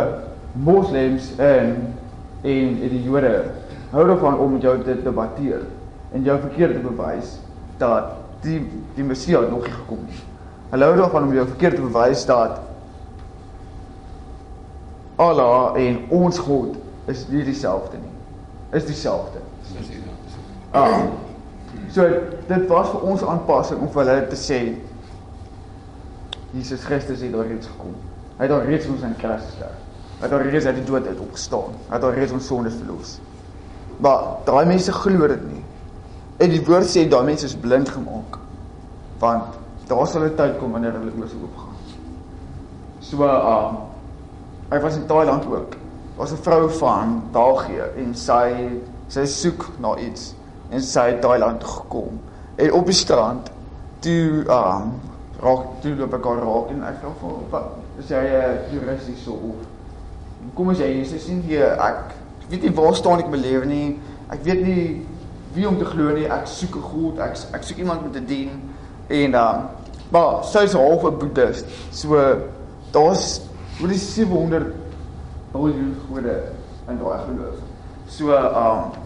moslems 0.52 1.30
en 1.38 1.94
en 2.42 2.78
die 2.80 3.02
Jode 3.02 3.50
hou 3.90 4.06
daarvan 4.06 4.38
om 4.38 4.52
met 4.52 4.62
jou 4.62 4.82
te 4.82 5.02
debatteer 5.02 5.66
en 6.12 6.22
jou 6.22 6.38
verkeerd 6.40 6.72
te 6.72 6.82
bewys 6.84 7.38
dat 7.78 8.16
die 8.42 8.60
die 8.94 9.04
Messias 9.04 9.50
nog 9.50 9.62
nie 9.62 9.72
gekom 9.72 10.02
het. 10.06 10.24
Hulle 10.70 10.84
hou 10.84 10.96
daarvan 10.96 11.28
om 11.28 11.34
jou 11.34 11.46
verkeerd 11.46 11.74
te 11.74 11.82
bewys 11.82 12.24
dat 12.26 12.60
Allah 15.16 15.76
en 15.80 16.02
ons 16.08 16.38
God 16.38 16.76
is 17.06 17.26
nie 17.28 17.44
dieselfde 17.44 17.96
nie. 17.96 18.14
Is 18.76 18.86
dieselfde. 18.86 19.40
Dis 19.78 19.88
hier. 19.88 20.02
Ah. 20.70 21.25
So 21.96 22.04
dit 22.48 22.66
was 22.68 22.90
vir 22.92 23.04
ons 23.08 23.22
aanpassing 23.24 23.80
om 23.80 23.88
vir 23.88 24.02
hulle 24.04 24.24
te 24.28 24.36
sê 24.36 24.58
Jesus 26.52 26.82
Christus 26.84 27.22
het 27.24 27.32
daar 27.32 27.48
reeds 27.48 27.70
gekom. 27.70 27.94
Hy 28.36 28.44
het 28.44 28.52
daar 28.52 28.68
reeds 28.68 28.88
ons 28.92 29.04
aan 29.06 29.14
kruis 29.16 29.46
gesterf. 29.46 29.78
Hy 30.18 30.26
het 30.26 30.34
daar 30.34 30.44
reeds 30.44 30.68
uit 30.68 30.76
die 30.76 30.84
dood 30.90 31.08
uit 31.08 31.22
opgestaan. 31.24 31.72
Hy 31.88 31.94
het 31.96 32.04
daar 32.04 32.20
reeds 32.20 32.36
ons 32.36 32.50
sondes 32.52 32.76
verlos. 32.82 33.16
Maar 34.04 34.28
daai 34.44 34.68
mense 34.68 34.92
glo 34.92 35.32
dit 35.32 35.48
nie. 35.48 35.64
En 36.44 36.52
die 36.52 36.60
woord 36.68 36.92
sê 36.92 37.06
daai 37.08 37.24
mense 37.30 37.48
is 37.48 37.56
blind 37.64 37.88
gemaak. 37.88 38.38
Want 39.24 39.56
daar 39.88 40.06
sal 40.06 40.28
'n 40.28 40.36
tyd 40.36 40.58
kom 40.60 40.76
wanneer 40.76 40.92
hulle 41.00 41.16
oë 41.16 41.28
sal 41.32 41.48
oopgaan. 41.48 41.76
So 43.00 43.24
uh 43.24 43.72
hy 44.68 44.80
was 44.84 44.96
in 44.96 45.06
Thailand 45.06 45.46
ook. 45.46 45.80
Daar's 46.18 46.32
'n 46.32 46.44
vrou 46.44 46.70
van 46.70 47.22
België 47.32 47.88
en 47.96 48.14
sy 48.14 48.80
sy 49.08 49.24
soek 49.24 49.70
na 49.80 49.96
iets 49.96 50.34
en 50.70 50.82
sy 50.82 51.10
het 51.10 51.20
Thailand 51.20 51.60
toe 51.60 51.68
gekom. 51.68 52.20
En 52.56 52.72
op 52.72 52.86
die 52.86 52.94
strand 52.94 53.50
toe 54.00 54.44
um 54.48 54.92
raak 55.42 55.80
toe 55.82 55.94
loop 55.94 56.14
ek 56.16 56.24
haar 56.24 56.38
raak 56.40 56.70
en 56.72 56.84
ek 56.88 57.00
vra 57.02 57.10
vir 57.20 57.40
wat 57.50 57.98
is 58.00 58.10
jy 58.10 58.22
'n 58.24 58.58
toerist 58.70 59.06
hier 59.06 59.18
so 59.24 59.32
of 59.32 60.54
kom 60.54 60.70
as 60.70 60.78
jy 60.78 60.92
hier 60.92 61.06
sy 61.06 61.18
sien 61.18 61.42
hier 61.42 61.76
ek 61.80 62.14
weet 62.48 62.62
nie 62.62 62.74
waar 62.74 62.94
staan 62.94 63.20
ek 63.20 63.30
my 63.30 63.36
lewe 63.36 63.66
nie. 63.66 63.98
Ek 64.30 64.42
weet 64.44 64.62
nie 64.62 65.06
wie 65.54 65.68
om 65.68 65.78
te 65.78 65.84
glo 65.84 66.12
nie. 66.14 66.26
Ek 66.26 66.46
soek 66.46 66.76
'n 66.76 66.82
God. 66.82 67.18
Ek 67.18 67.36
ek 67.52 67.62
soek 67.62 67.78
iemand 67.78 68.02
om 68.02 68.12
te 68.12 68.24
dien 68.24 68.50
en 69.08 69.34
um 69.34 69.68
maar 70.10 70.44
sy 70.44 70.62
is 70.64 70.72
half 70.72 71.04
'n 71.04 71.18
boeddhist. 71.18 71.66
So 71.90 72.16
daar's 72.92 73.40
oor 73.80 73.88
die 73.88 73.98
700 73.98 74.72
miljoen 75.52 75.96
gode 76.08 76.52
in 76.88 76.98
daai 76.98 77.18
geloof. 77.26 77.58
So 78.08 78.30
um 78.32 79.05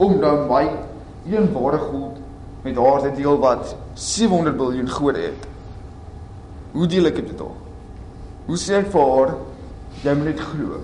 om 0.00 0.20
dan 0.20 0.46
my 0.48 0.64
een 1.28 1.52
ware 1.52 1.78
God 1.78 2.16
met 2.64 2.76
haar 2.76 3.02
te 3.04 3.12
deel 3.16 3.38
wat 3.38 3.74
700 3.94 4.56
miljard 4.56 4.90
gode 4.90 5.20
het. 5.20 5.48
Hoe 6.72 6.86
deel 6.86 7.10
ek 7.10 7.20
dit 7.20 7.36
dan? 7.36 7.52
Hoe 8.46 8.56
sê 8.60 8.78
ek 8.80 8.88
vir 8.94 9.10
haar 9.12 9.34
jy 10.00 10.14
moet 10.16 10.30
net 10.30 10.40
glo? 10.40 10.80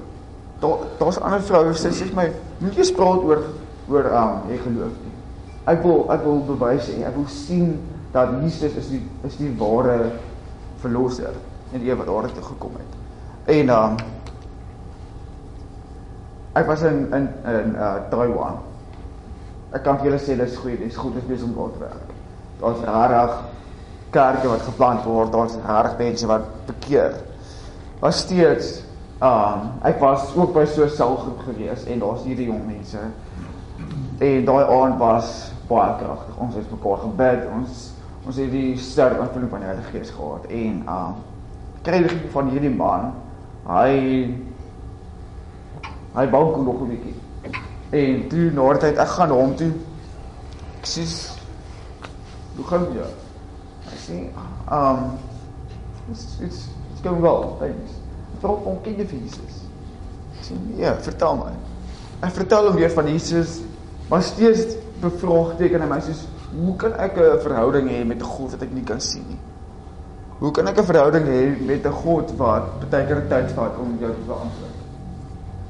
Daar 0.60 0.84
daar's 1.00 1.20
ander 1.20 1.44
vroue 1.48 1.72
sê 1.80 1.92
sê 1.96 2.10
my 2.16 2.28
moet 2.60 2.76
jy 2.76 2.88
spraak 2.90 3.24
oor 3.24 3.42
oor 3.88 4.10
um 4.20 4.50
jy 4.52 4.60
geloof 4.66 5.00
nie. 5.00 5.14
Ek 5.72 5.82
wil 5.84 6.04
ek 6.12 6.24
wil 6.28 6.44
bewys 6.52 6.92
en 6.92 7.08
ek 7.08 7.16
wil 7.16 7.28
sien 7.32 7.74
dat 8.12 8.36
Jesus 8.42 8.76
is 8.82 8.92
die 8.92 9.02
is 9.28 9.40
die 9.40 9.52
ware 9.56 10.12
verlosser 10.84 11.32
en 11.72 11.80
die 11.80 11.96
wat 11.96 12.12
daar 12.12 12.32
toe 12.36 12.46
gekom 12.52 12.76
het. 12.76 13.02
En 13.56 13.76
um 13.80 13.98
ek 16.56 16.68
was 16.68 16.84
in 16.84 17.06
in 17.16 17.30
in 17.56 17.76
uh 17.80 17.94
Taiwan. 18.12 18.64
Ek 19.76 19.84
kan 19.84 19.98
vir 20.00 20.08
julle 20.08 20.20
sê 20.22 20.36
dis 20.38 20.56
goed, 20.56 20.78
dis 20.80 20.96
goed 20.96 21.16
is 21.20 21.28
besig 21.28 21.48
om 21.50 21.72
te 21.74 21.82
werk. 21.82 22.12
Daar's 22.62 22.80
regtig 22.86 23.34
kerke 24.14 24.48
wat 24.48 24.62
geplant 24.64 25.04
word, 25.04 25.32
daar's 25.34 25.56
regtig 25.60 25.98
mense 26.00 26.28
wat 26.30 26.46
bekeer. 26.70 27.18
Was 28.00 28.22
steeds 28.24 28.70
um 29.24 29.68
ek 29.88 30.00
was 30.00 30.30
ook 30.36 30.54
by 30.54 30.64
so 30.64 30.84
'n 30.84 30.94
selgroep 30.96 31.42
gewees 31.48 31.84
en 31.84 32.00
daar's 32.00 32.24
hierdie 32.24 32.46
jong 32.46 32.64
mense. 32.66 33.00
En 34.18 34.44
daai 34.44 34.64
aand 34.64 34.98
was 34.98 35.52
baie 35.68 35.92
kragtig. 36.00 36.38
Ons 36.38 36.54
het 36.54 36.70
mekaar 36.70 36.98
gebid. 36.98 37.44
Ons 37.52 37.92
ons 38.26 38.36
het 38.36 38.50
die 38.50 38.76
sterk 38.78 39.20
aanvoeling 39.20 39.50
van 39.50 39.60
die 39.60 39.66
Heilige 39.66 39.90
Gees 39.90 40.10
gehad 40.10 40.44
en 40.48 40.84
um 40.88 41.14
kry 41.82 42.02
die 42.02 42.30
van 42.32 42.48
hierdie 42.48 42.74
man. 42.76 43.12
Hy 43.68 43.92
hy 46.14 46.26
bou 46.30 46.64
nog 46.64 46.80
'n 46.80 46.88
bietjie. 46.88 47.25
En 47.96 48.24
toe 48.28 48.50
na 48.56 48.66
die 48.76 48.82
tyd 48.84 49.00
ek 49.04 49.12
gaan 49.14 49.34
hom 49.34 49.54
toe. 49.58 49.72
Ek 50.80 50.88
sê 50.90 51.04
hoe 52.56 52.66
gaan 52.70 52.88
jy? 52.96 53.06
Hy 53.86 54.00
sê 54.02 54.18
um 54.72 55.04
it's 56.10 56.26
it's 56.40 56.60
it's 56.92 57.02
going 57.04 57.22
well. 57.24 57.56
Thanks. 57.60 57.96
Vra 58.42 58.56
hom 58.66 58.80
ken 58.84 58.98
jy 59.00 59.08
Jesus? 59.12 59.62
Ek 60.36 60.48
sê 60.50 60.58
ja, 60.80 60.94
vertel 61.08 61.40
my. 61.40 61.52
Ek 62.26 62.32
vertel 62.36 62.70
hom 62.70 62.78
weer 62.80 62.92
van 62.92 63.08
Jesus, 63.12 63.60
maar 64.10 64.24
steeds 64.24 64.76
bevraagteken 65.02 65.84
hy 65.84 65.90
my 65.90 66.00
soos 66.04 66.24
hoe 66.56 66.76
kan 66.80 66.94
ek 66.94 67.18
'n 67.18 67.40
verhouding 67.44 67.88
hê 67.90 68.04
met 68.04 68.20
'n 68.22 68.32
God 68.36 68.50
wat 68.52 68.62
ek 68.62 68.72
nie 68.72 68.84
kan 68.84 69.00
sien 69.00 69.24
nie? 69.28 69.40
Hoe 70.38 70.52
kan 70.52 70.68
ek 70.68 70.78
'n 70.78 70.84
verhouding 70.84 71.26
hê 71.26 71.42
met 71.60 71.86
'n 71.86 71.92
God 71.92 72.32
wat 72.38 72.90
baie 72.90 73.06
keer 73.06 73.28
tyd 73.28 73.52
vat 73.52 73.78
om 73.78 73.96
jou 74.00 74.12
te 74.12 74.24
beantwoord? 74.26 74.76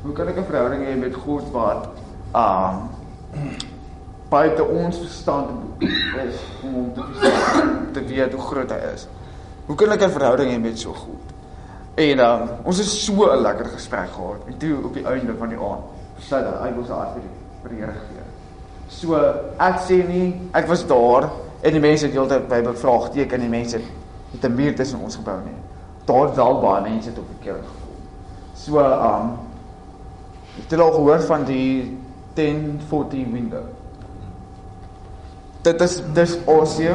Hoe 0.03 0.13
kan 0.13 0.29
ek 0.29 0.39
'n 0.39 0.45
verhouding 0.45 0.83
hê 0.87 0.97
met 0.97 1.15
God 1.15 1.51
wat 1.53 1.89
um 2.37 2.83
buite 4.29 4.65
ons 4.65 4.99
verstand 4.99 5.85
is 6.25 6.41
om 6.67 6.73
hom 6.75 6.89
te 6.95 7.05
verstaan, 7.13 7.71
te 7.95 8.03
weet 8.05 8.35
hoe 8.35 8.43
groot 8.43 8.75
hy 8.75 8.79
is? 8.93 9.07
Hoe 9.67 9.77
kan 9.77 9.93
ek 9.95 10.03
'n 10.03 10.11
verhouding 10.11 10.51
hê 10.53 10.59
met 10.61 10.79
so 10.79 10.93
God? 10.93 11.33
En 11.97 12.21
um 12.21 12.49
ons 12.65 12.79
het 12.79 12.87
so 12.87 13.33
'n 13.33 13.43
lekker 13.43 13.65
gesprek 13.65 14.11
gehad. 14.11 14.41
En 14.47 14.57
toe 14.59 14.85
op 14.85 14.95
die 14.95 15.07
einde 15.07 15.35
van 15.39 15.49
die 15.49 15.59
aand, 15.59 15.85
besluit 16.17 16.45
hy 16.45 16.69
hy 16.69 16.75
was 16.77 16.89
daar 16.89 17.13
vir 17.15 17.23
die 17.23 17.35
vir 17.63 17.71
die 17.71 17.81
Here 17.81 17.93
gegee. 17.93 18.27
So 18.89 19.15
ek 19.59 19.81
sê 19.89 20.07
nie 20.09 20.51
ek 20.53 20.67
was 20.67 20.87
daar 20.87 21.31
en 21.63 21.73
die 21.73 21.81
mense 21.81 22.07
het 22.07 22.15
heeltyd 22.15 22.49
by 22.49 22.63
bevraagteken 22.63 23.41
die 23.41 23.49
mense 23.49 23.81
het 24.33 24.45
'n 24.45 24.55
muur 24.55 24.75
tussen 24.75 25.01
ons 25.01 25.17
gebou 25.17 25.39
nie. 25.45 25.61
Daar 26.05 26.27
het 26.27 26.37
wel 26.37 26.61
baie 26.61 26.83
mense 26.83 27.13
tot 27.13 27.25
bekeering 27.39 27.65
gekom. 27.65 27.97
So 28.55 28.79
um 28.79 29.39
het 30.57 30.71
jy 30.71 30.79
al 30.79 30.93
gehoor 30.93 31.21
van 31.21 31.45
die 31.45 32.06
1040 32.37 33.33
window? 33.33 33.65
Dit 35.67 35.81
is 35.83 35.99
dis 36.15 36.37
Asië, 36.47 36.95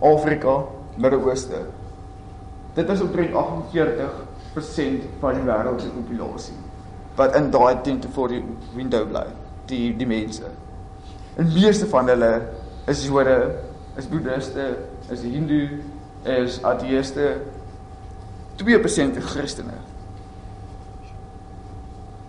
Afrika, 0.00 0.62
Midde-Ooste. 0.96 1.66
Dit 2.78 2.88
is 2.94 3.02
omtrent 3.04 3.34
48% 3.34 5.12
van 5.20 5.36
die 5.36 5.44
wêreld 5.44 5.82
se 5.82 5.92
populasie 5.92 6.56
wat 7.18 7.34
in 7.34 7.50
daai 7.50 7.74
1040 7.82 8.42
window 8.74 9.06
bly, 9.10 9.26
die 9.66 9.90
die 9.98 10.06
mense. 10.06 10.46
En 11.36 11.50
meeste 11.52 11.86
van 11.90 12.06
hulle 12.08 12.30
is 12.86 13.02
Jode, 13.06 13.38
is 13.98 14.06
Boeddhiste, 14.08 14.66
is 15.10 15.24
Hindu, 15.26 15.62
is 16.22 16.60
ateëste, 16.62 17.26
2% 18.62 19.18
is 19.18 19.30
Christene. 19.32 19.80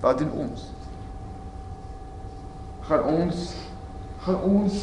Wat 0.02 0.18
doen 0.18 0.34
ons? 0.48 0.66
Gaan 2.90 3.04
ons 3.06 3.52
gaan 4.20 4.40
ons 4.42 4.78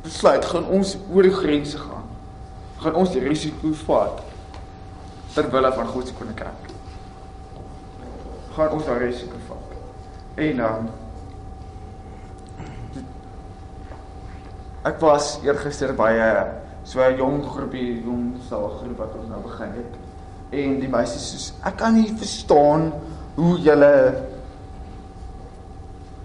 besluit 0.00 0.44
gaan 0.48 0.64
ons 0.72 0.94
oor 1.12 1.26
die 1.28 1.34
grense 1.34 1.78
gaan? 1.78 2.06
Gaan 2.80 2.94
ons 2.96 3.10
die 3.12 3.20
risiko 3.20 3.72
vat 3.84 4.22
ter 5.34 5.48
wille 5.52 5.72
van 5.74 5.90
God 5.92 6.08
se 6.08 6.14
koninkryk? 6.16 6.70
Gaan 8.54 8.72
ons 8.78 8.88
daai 8.88 9.02
risiko 9.02 9.36
vat? 9.50 9.76
En 10.40 10.62
dan 10.62 10.88
um, 10.88 10.88
Ek 14.88 14.96
was 15.04 15.34
eergister 15.44 15.92
by 15.92 16.16
'n 16.16 16.56
so 16.88 17.04
'n 17.04 17.16
jong 17.20 17.44
groepie, 17.44 18.00
jong 18.00 18.40
sal 18.48 18.80
groep 18.80 18.96
wat 18.96 19.12
ons 19.20 19.28
nou 19.28 19.42
begin 19.44 19.76
het. 19.76 19.92
En 20.50 20.80
die 20.80 20.88
meisies 20.88 21.28
soos 21.30 21.52
ek 21.62 21.76
kan 21.76 21.94
nie 21.94 22.08
verstaan 22.16 22.92
hoe 23.36 23.58
julle 23.60 24.24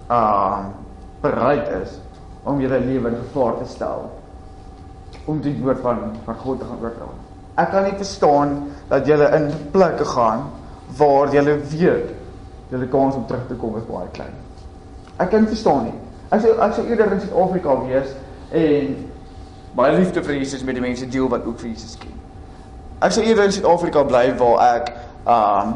uh 0.09 0.84
bereid 1.25 1.72
is 1.82 1.98
om 2.46 2.62
julle 2.62 2.79
lewe 2.86 3.10
in 3.10 3.22
gevaar 3.24 3.58
te 3.62 3.67
stel 3.70 4.05
om 5.25 5.41
die 5.41 5.55
woord 5.62 5.82
van 5.82 6.12
van 6.25 6.38
God 6.44 6.60
te 6.62 6.67
gaan 6.70 6.84
oordra. 6.84 7.08
Ek 7.62 7.72
kan 7.72 7.88
nie 7.88 7.96
verstaan 7.98 8.55
dat 8.91 9.08
julle 9.10 9.29
in 9.38 9.50
plekke 9.74 10.05
gaan 10.05 10.50
waar 10.98 11.32
julle 11.34 11.58
weet 11.72 12.12
julle 12.70 12.88
kans 12.91 13.15
om 13.15 13.25
terug 13.25 13.48
te 13.48 13.58
kom 13.62 13.77
is 13.79 13.88
baie 13.89 14.10
klein. 14.13 14.36
Ek 15.17 15.32
kan 15.32 15.48
verstaan 15.48 15.88
nie. 15.88 15.98
Ek 16.34 16.44
sou 16.44 16.53
ek 16.60 16.77
sou 16.77 16.86
eerder 16.89 17.15
in 17.15 17.24
Suid-Afrika 17.24 17.77
wees 17.86 18.13
en 18.51 18.96
baie 19.77 19.98
liefde 19.98 20.24
vir 20.25 20.39
Jesus 20.41 20.65
met 20.67 20.77
die 20.77 20.84
mense 20.84 21.08
deel 21.10 21.29
wat 21.32 21.46
ook 21.48 21.60
vir 21.63 21.72
Jesus 21.72 21.98
ken. 22.01 22.13
Ek 23.05 23.15
sou 23.15 23.24
eerder 23.25 23.50
in 23.50 23.55
Suid-Afrika 23.55 24.05
bly 24.08 24.27
waar 24.39 24.63
ek 24.75 24.94
um 25.25 25.75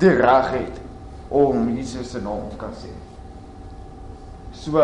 die 0.00 0.14
reg 0.16 0.52
het 0.54 0.80
om 1.28 1.68
Jesus 1.76 2.12
se 2.14 2.22
naam 2.24 2.48
te 2.52 2.58
kan 2.60 2.72
sê. 2.76 2.92
So 4.60 4.76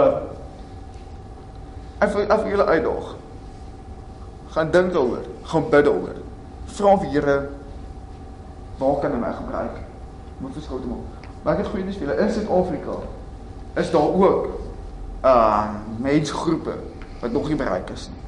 ek 1.98 2.12
wil 2.12 2.30
af 2.32 2.48
julle 2.48 2.64
uitdaag. 2.64 3.12
Gaan 4.56 4.70
dink 4.70 4.92
daaroor, 4.92 5.24
gaan 5.42 5.68
bid 5.70 5.84
daaroor. 5.84 6.16
Vra 6.76 6.96
vir 6.98 7.10
Here 7.12 7.36
waar 8.78 8.98
kan 9.00 9.12
hy 9.12 9.18
my 9.20 9.32
gebruik? 9.32 9.76
Moet 10.38 10.52
verskil 10.52 10.80
te 10.80 10.88
maak. 10.90 11.28
Maar 11.42 11.54
ek 11.54 11.62
het 11.64 11.70
goeie 11.72 11.84
nuus 11.84 11.96
vir 11.96 12.08
julle 12.08 12.18
in 12.24 12.32
Suid-Afrika 12.32 12.96
is 13.80 13.90
daar 13.92 14.08
ook 14.08 14.48
um 15.26 15.76
mensgroepe 16.04 16.74
wat 17.20 17.32
nog 17.32 17.48
nie 17.48 17.56
bereik 17.56 17.90
is 17.92 18.08
nie. 18.12 18.24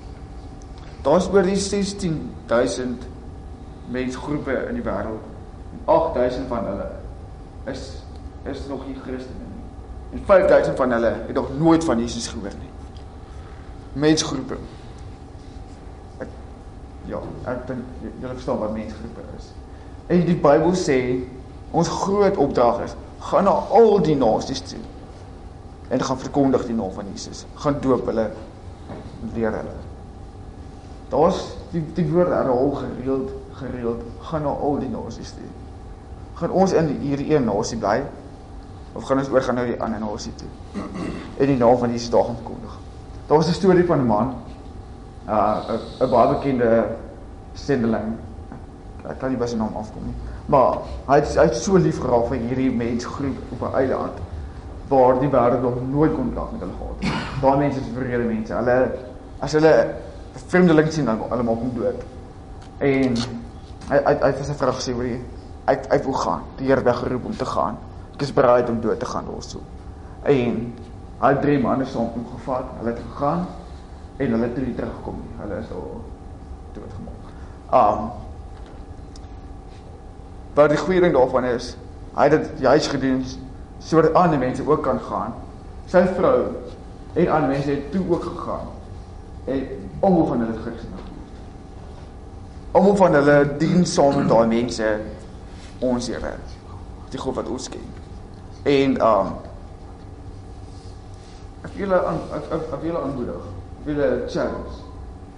Daar's 1.05 1.29
oor 1.33 1.43
die 1.43 1.57
16000 1.57 3.05
mensgroepe 3.93 4.57
in 4.69 4.81
die 4.81 4.85
wêreld. 4.85 5.25
8000 5.85 6.49
van 6.49 6.73
hulle 6.73 6.91
is 7.73 7.85
is 8.49 8.65
nog 8.69 8.87
nie 8.87 8.97
Christene. 9.05 9.48
En 10.13 10.23
5000 10.25 10.77
van 10.77 10.91
hulle 10.91 11.13
het 11.27 11.35
nog 11.35 11.51
nooit 11.59 11.85
van 11.85 11.99
Jesus 11.99 12.27
gehoor 12.27 12.55
nie. 12.59 12.71
Mensgroepe. 13.93 14.57
Ek, 16.19 16.29
ja, 17.05 17.21
ek 17.45 17.67
dink 17.67 18.07
julle 18.21 18.33
verstaan 18.33 18.59
wat 18.59 18.73
mensgroepe 18.73 19.27
is. 19.37 19.51
En 20.09 20.25
die 20.25 20.37
Bybel 20.37 20.73
sê 20.79 20.99
ons 21.71 21.89
groot 21.89 22.37
opdrag 22.37 22.81
is 22.87 22.97
gaan 23.19 23.45
na 23.45 23.51
al 23.51 23.99
die 24.07 24.17
nasies 24.17 24.61
toe 24.71 24.81
en 25.89 26.03
gaan 26.05 26.21
verkondig 26.21 26.67
die 26.69 26.77
naam 26.77 26.93
van 26.93 27.05
Jesus. 27.13 27.45
Gaan 27.55 27.81
doop 27.81 28.07
hulle 28.07 28.29
leer 29.35 29.53
hulle. 29.57 29.77
Daar's 31.09 31.41
die 31.73 31.83
die 31.97 32.07
woord 32.11 32.33
herhaal 32.33 32.71
gereeld 32.83 33.35
gereeld 33.59 34.03
gaan 34.29 34.45
na 34.47 34.53
al 34.55 34.79
die 34.79 34.91
nasies 34.93 35.33
toe. 35.37 35.49
Gaan 36.39 36.55
ons 36.55 36.73
in 36.77 36.93
hierdie 37.03 37.33
een 37.35 37.49
nasie 37.49 37.79
bly 37.81 38.03
of 38.93 39.05
gaan 39.05 39.19
ons 39.19 39.31
oor 39.31 39.43
gaan 39.43 39.55
na 39.55 39.65
die 39.65 39.81
ander 39.83 40.01
nasie 40.01 40.33
toe? 40.35 40.49
En 41.39 41.47
die 41.47 41.57
naam 41.57 41.79
van 41.79 41.93
Jesus 41.93 42.11
daar 42.11 42.25
gaan 42.25 42.39
verkondig. 42.43 42.79
Daar's 43.29 43.49
'n 43.49 43.53
storie 43.53 43.85
van 43.87 44.01
'n 44.01 44.07
man 44.07 44.35
uh 45.29 45.59
'n 45.69 46.05
'n 46.05 46.11
baie 46.11 46.29
bekende 46.35 46.87
sendeling. 47.55 48.17
Ek 49.09 49.19
kan 49.19 49.31
nie 49.31 49.39
by 49.39 49.47
sy 49.47 49.57
naam 49.57 49.77
afkom 49.77 50.05
nie. 50.05 50.15
Maar 50.47 50.79
hy 51.07 51.15
het 51.15 51.37
hy 51.37 51.45
het 51.45 51.57
so 51.57 51.77
lief 51.77 52.01
geraak 52.01 52.27
vir 52.29 52.39
hierdie 52.39 52.71
mensgroep 52.71 53.37
op 53.53 53.63
'n 53.63 53.75
eiland 53.75 54.19
waar 54.89 55.21
die 55.21 55.29
wêreld 55.29 55.63
nog 55.63 55.75
nooit 55.91 56.15
kontak 56.15 56.53
met 56.53 56.61
hulle 56.61 56.73
gehad 56.73 56.97
het. 57.01 57.43
Daai 57.43 57.59
mense 57.59 57.81
is 57.81 57.87
vrede 57.95 58.25
mense. 58.25 58.55
Hulle 58.55 58.95
as 59.39 59.53
hulle 59.53 59.95
vreemdeling 60.47 60.93
sien 60.93 61.05
dan 61.05 61.19
hulle 61.29 61.43
maak 61.43 61.59
hom 61.59 61.73
dood. 61.75 62.03
En 62.79 63.17
hy 63.89 63.99
hy 64.05 64.15
hy 64.21 64.27
het 64.27 64.45
sy 64.45 64.55
vrou 64.55 64.73
gesê, 64.73 64.97
"Wie 64.97 65.21
ek 65.69 65.87
ek 65.93 66.05
wil 66.05 66.17
gaan. 66.17 66.43
Die 66.59 66.69
Here 66.69 66.83
het 66.85 66.97
geroep 66.97 67.25
om 67.25 67.37
te 67.37 67.45
gaan. 67.45 67.79
Ek 68.19 68.27
is 68.27 68.35
bereid 68.35 68.69
om 68.69 68.81
dood 68.83 68.99
te 68.99 69.07
gaan 69.07 69.27
daarso." 69.31 69.63
En 70.27 70.75
hy 71.23 71.29
het 71.33 71.43
drie 71.43 71.59
manne 71.63 71.87
saam 71.87 72.11
hom 72.15 72.27
gevat. 72.35 72.65
Hulle 72.79 72.91
het 72.91 73.03
gegaan 73.13 73.47
en 74.19 74.31
hulle 74.35 74.43
het 74.43 74.57
nie 74.57 74.75
teruggekom 74.75 75.15
nie. 75.23 75.35
Hulle 75.39 75.61
is 75.63 75.71
al 75.71 76.01
dood 76.75 76.93
gemaak. 76.99 77.29
Um 77.71 78.11
Maar 80.59 80.69
die 80.69 80.77
goeie 80.77 81.01
ding 81.01 81.13
daarvan 81.15 81.45
is 81.45 81.77
hy 82.17 82.25
het 82.27 82.33
dit 82.35 82.65
juis 82.67 82.87
gedoen 82.91 83.21
sodat 83.79 84.15
ander 84.19 84.39
mense 84.39 84.65
ook 84.67 84.83
kan 84.83 84.99
gaan. 85.01 85.37
Sy 85.87 86.03
vrou 86.17 86.49
en 87.15 87.29
ander 87.29 87.49
mense 87.53 87.71
het 87.71 87.93
toe 87.93 88.03
ook 88.09 88.25
gegaan. 88.25 88.67
En 89.45 89.63
almal 90.01 90.27
van 90.27 90.41
hulle 90.41 90.59
Christene 90.59 90.99
geword. 91.05 91.39
Almal 92.71 92.97
van 92.97 93.15
hulle 93.21 93.39
dien 93.59 93.87
saam 93.87 94.19
met 94.19 94.29
daai 94.29 94.47
mense 94.51 94.91
ons 95.79 96.11
Here. 96.11 96.35
Die 97.11 97.23
God 97.23 97.39
wat 97.39 97.49
ons 97.49 97.69
ken. 97.69 97.98
En 98.69 98.99
um 99.01 99.33
ek 101.67 101.75
wil 101.81 101.95
aan 101.97 102.21
ek 102.37 102.53
ek 102.53 102.69
ek 102.77 102.83
wil 102.85 103.01
aanmoedig. 103.01 103.49
Ek 103.81 103.89
wil 103.89 104.03
challenge. 104.29 104.77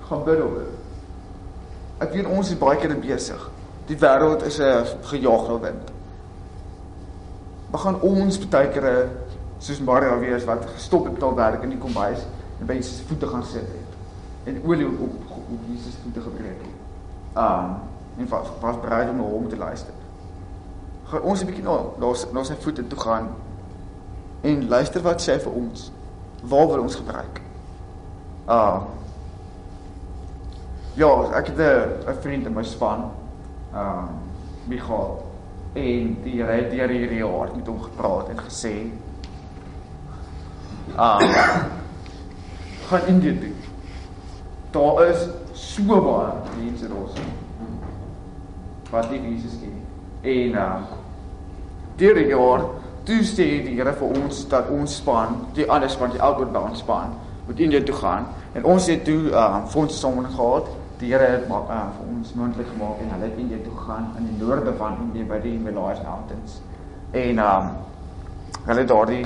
Gaan 0.08 0.24
bid 0.26 0.42
oor. 0.44 0.68
Ek 2.00 2.12
weet 2.16 2.28
ons 2.28 2.50
is 2.50 2.58
baie 2.58 2.80
keer 2.80 2.96
besig. 2.98 3.46
Die 3.86 3.98
wêreld 3.98 4.42
is 4.46 4.58
'n 4.58 4.86
gejaagde 5.12 5.60
wind. 5.60 5.92
Gaan 7.72 8.00
ons 8.00 8.38
baie 8.48 8.68
keer 8.68 9.08
soos 9.58 9.80
Maria 9.80 10.18
wees 10.18 10.44
wat 10.44 10.66
gestop 10.74 11.04
het 11.04 11.18
met 11.20 11.34
werk 11.36 11.62
in 11.62 11.74
die 11.74 11.78
kombuis 11.78 12.24
en 12.60 12.66
by 12.66 12.74
Jesus 12.74 13.04
voete 13.08 13.26
gaan 13.26 13.44
sit 13.44 13.68
het 13.68 13.90
en 14.48 14.62
olie 14.64 14.86
op 14.86 15.00
op, 15.02 15.36
op 15.36 15.60
Jesus 15.68 15.98
voete 16.02 16.20
gebreek 16.20 16.60
het. 16.64 16.76
Um 17.36 17.76
en 18.18 18.28
was 18.28 18.48
was 18.60 18.80
bereid 18.80 19.08
om 19.08 19.16
na 19.16 19.22
hom 19.22 19.48
te 19.48 19.56
luister. 19.56 19.99
Gaan 21.10 21.22
ons 21.22 21.42
'n 21.42 21.46
bietjie 21.46 21.64
na 21.64 21.76
na, 21.98 22.12
na 22.32 22.44
sy 22.44 22.54
voete 22.54 22.86
toe 22.86 22.98
gaan 22.98 23.28
en 24.42 24.68
luister 24.68 25.02
wat 25.02 25.20
sê 25.22 25.40
vir 25.40 25.52
ons. 25.52 25.92
Waar 26.42 26.66
wil 26.66 26.80
ons 26.80 26.94
gebruik? 26.94 27.40
Uh 28.48 28.80
Ja, 30.94 31.32
ek 31.38 31.46
het 31.46 31.58
'n 32.06 32.20
vriend 32.20 32.46
in 32.46 32.54
my 32.54 32.62
span. 32.62 33.10
Um 33.74 34.08
Michael 34.66 35.26
en 35.72 36.16
die 36.22 36.42
het 36.42 36.70
deur 36.70 36.88
hierdie 36.88 37.18
jaar 37.18 37.48
met 37.56 37.66
hom 37.66 37.82
gepraat 37.82 38.28
en 38.28 38.38
gesê 38.38 38.90
um 40.98 41.30
gaan 42.88 43.06
in 43.06 43.20
dit. 43.20 43.54
Daar 44.70 45.06
is 45.06 45.28
so 45.52 45.82
baie 45.82 46.32
mense 46.56 46.88
daar. 46.88 47.22
wat 48.90 49.10
nie 49.10 49.20
Jesus 49.20 49.58
ken 49.60 49.72
nie. 49.74 49.84
En 50.22 50.58
uh 50.58 50.99
deur 52.00 52.16
die 52.16 52.30
jaar 52.32 52.64
toe 53.08 53.22
sê 53.26 53.46
die 53.64 53.74
Here 53.76 53.92
vir 53.96 54.12
ons 54.20 54.44
dat 54.50 54.68
ons 54.72 54.96
span, 55.00 55.40
die 55.56 55.66
ander 55.70 55.90
span, 55.90 56.12
die 56.14 56.22
Outward 56.22 56.52
Bound 56.54 56.78
span, 56.78 57.14
moet 57.46 57.60
India 57.60 57.80
toe 57.84 57.96
gaan. 57.96 58.28
En 58.54 58.64
ons 58.64 58.86
het 58.86 59.04
toe 59.04 59.30
uh 59.30 59.66
fondse 59.72 59.98
saam 59.98 60.24
gehad. 60.24 60.68
Die 61.00 61.12
Here 61.12 61.30
het 61.32 61.46
maak 61.48 61.70
uh, 61.72 61.86
vir 61.96 62.08
ons 62.12 62.32
moontlik 62.36 62.68
gemaak 62.74 62.98
en 63.00 63.14
hulle 63.14 63.30
het 63.30 63.38
India 63.40 63.58
toe 63.64 63.72
gegaan 63.76 64.10
in 64.18 64.26
die 64.28 64.36
noorde 64.42 64.74
van 64.76 64.98
India 65.06 65.24
by 65.24 65.38
die 65.40 65.54
Himalayas 65.56 66.02
Mountains. 66.04 66.58
En 67.16 67.40
um 67.44 67.70
hulle 68.66 68.84
daardie 68.84 69.22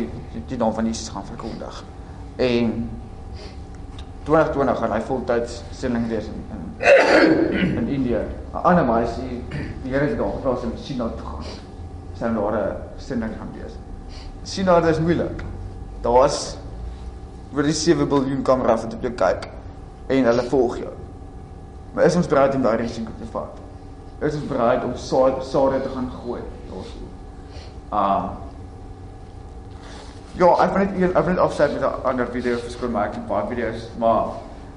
die, 0.47 0.59
naam 0.59 0.73
van 0.75 0.87
Jesus 0.87 1.11
gaan 1.11 1.27
verkondig. 1.27 1.83
En 2.37 2.73
2020 4.25 4.79
gaan 4.79 4.95
hy 4.95 5.03
voltyds 5.11 5.61
sending 5.75 6.07
wees 6.09 6.31
in 6.31 6.41
in, 6.55 7.77
in 7.83 7.89
Indië. 7.89 8.23
'n 8.55 8.63
Ander 8.63 8.85
meisie, 8.87 9.43
die 9.83 9.93
Here 9.93 10.07
het 10.07 10.19
daar 10.19 10.33
gevra 10.39 10.57
om 10.71 10.79
China 10.85 11.11
toe 11.19 11.27
gaan. 11.27 11.64
Nou 12.25 12.51
daar 12.51 12.61
'n 12.61 12.77
sending 12.97 13.33
gaan 13.39 13.53
wees. 13.53 13.73
China 14.45 14.81
dis 14.81 15.01
moeilik. 15.01 15.45
Daar's 16.01 16.57
oor 17.55 17.63
die 17.63 17.73
7 17.73 18.09
miljard 18.09 18.43
kameras 18.43 18.83
wat 18.83 18.95
op 18.95 19.03
jou 19.03 19.13
kyk 19.13 19.49
en 20.07 20.25
hulle 20.25 20.43
volg 20.43 20.77
jou. 20.77 20.93
Maar 21.93 22.05
is 22.05 22.17
ons 22.17 22.27
bereid 22.27 22.55
om 22.55 22.63
daai 22.63 22.77
risiko 22.77 23.11
te 23.19 23.27
vat? 23.31 23.61
Is 24.21 24.35
ons 24.35 24.47
bereid 24.47 24.85
om 24.85 24.97
saad 24.97 25.45
sade 25.45 25.83
te 25.83 25.89
gaan 25.89 26.11
gooi 26.23 26.41
daarso? 26.71 27.05
Um 27.93 28.43
Ja, 30.35 30.49
ek 30.65 30.73
wil 30.75 30.83
net 30.83 31.17
ek 31.17 31.25
wil 31.25 31.33
net 31.33 31.39
afsluit 31.39 31.73
met 31.73 31.83
'n 31.83 32.07
ander 32.11 32.27
video 32.27 32.57
verskoon 32.57 32.91
maar 32.91 33.07
ek 33.07 33.15
het 33.15 33.23
'n 33.23 33.27
paar 33.27 33.47
video's, 33.47 33.89
maar 33.99 34.25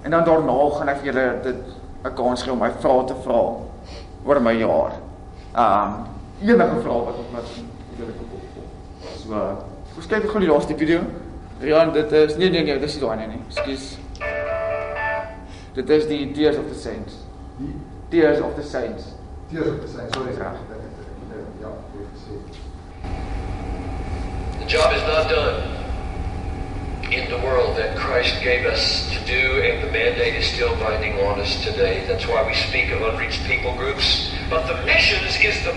en 0.03 0.11
dan 0.11 0.23
daarna 0.23 0.69
gaan 0.77 0.89
ek 0.89 0.97
vir 0.97 1.05
julle 1.05 1.41
dit 1.43 1.63
'n 2.05 2.13
kans 2.13 2.43
gee 2.43 2.51
om 2.51 2.59
my 2.59 2.71
vrae 2.71 3.05
te 3.05 3.15
vra 3.23 3.41
oor 4.25 4.41
my 4.41 4.53
jaar. 4.53 4.91
Um 5.55 6.16
enige 6.41 6.81
vrae 6.83 7.03
wat 7.09 7.21
ek 7.23 7.31
wat 7.35 7.53
julle 7.97 8.11
kan 8.17 8.27
opvolg. 8.39 8.69
So, 9.23 9.33
uh, 9.33 9.97
ons 9.97 10.07
kyk 10.07 10.29
gou 10.29 10.39
die 10.43 10.49
laaste 10.51 10.77
video. 10.77 11.01
Rian, 11.61 11.93
dit 11.93 12.11
is 12.11 12.37
nee 12.37 12.49
nee 12.53 12.63
nee, 12.63 12.79
dis 12.79 12.95
nie 12.97 13.03
daai 13.05 13.17
nie 13.17 13.27
nie. 13.35 13.41
Ekskuus. 13.49 13.97
Dit 15.77 15.89
is 15.89 16.07
die 16.09 16.23
Tears 16.33 16.57
of 16.57 16.67
the 16.69 16.79
Saints. 16.79 17.13
Die 17.59 18.19
Tears 18.19 18.41
of 18.41 18.55
the 18.55 18.63
Saints. 18.63 19.13
teers 19.49 19.67
op 19.67 19.81
te 19.81 19.87
sy. 19.87 20.03
Sorry, 20.11 20.33
Ja. 20.37 20.51
ek 20.51 21.61
ja. 21.61 21.71
The 24.59 24.65
job 24.67 24.91
is 24.91 25.01
not 25.07 25.29
done 25.29 25.63
in 27.11 27.29
the 27.29 27.37
world 27.37 27.77
that 27.77 27.95
Christ 27.95 28.41
gave 28.43 28.65
us 28.65 29.07
to 29.13 29.19
do, 29.25 29.61
and 29.63 29.81
the 29.81 29.91
mandate 29.91 30.35
is 30.35 30.45
still 30.45 30.75
binding 30.75 31.17
on 31.19 31.39
us 31.39 31.63
today. 31.63 32.03
That's 32.07 32.27
why 32.27 32.43
we 32.45 32.53
speak 32.53 32.91
of 32.91 33.01
unreached 33.01 33.45
people 33.47 33.73
groups. 33.77 34.31
But 34.49 34.67
the 34.67 34.75
missions 34.85 35.37
is 35.39 35.63
the 35.63 35.73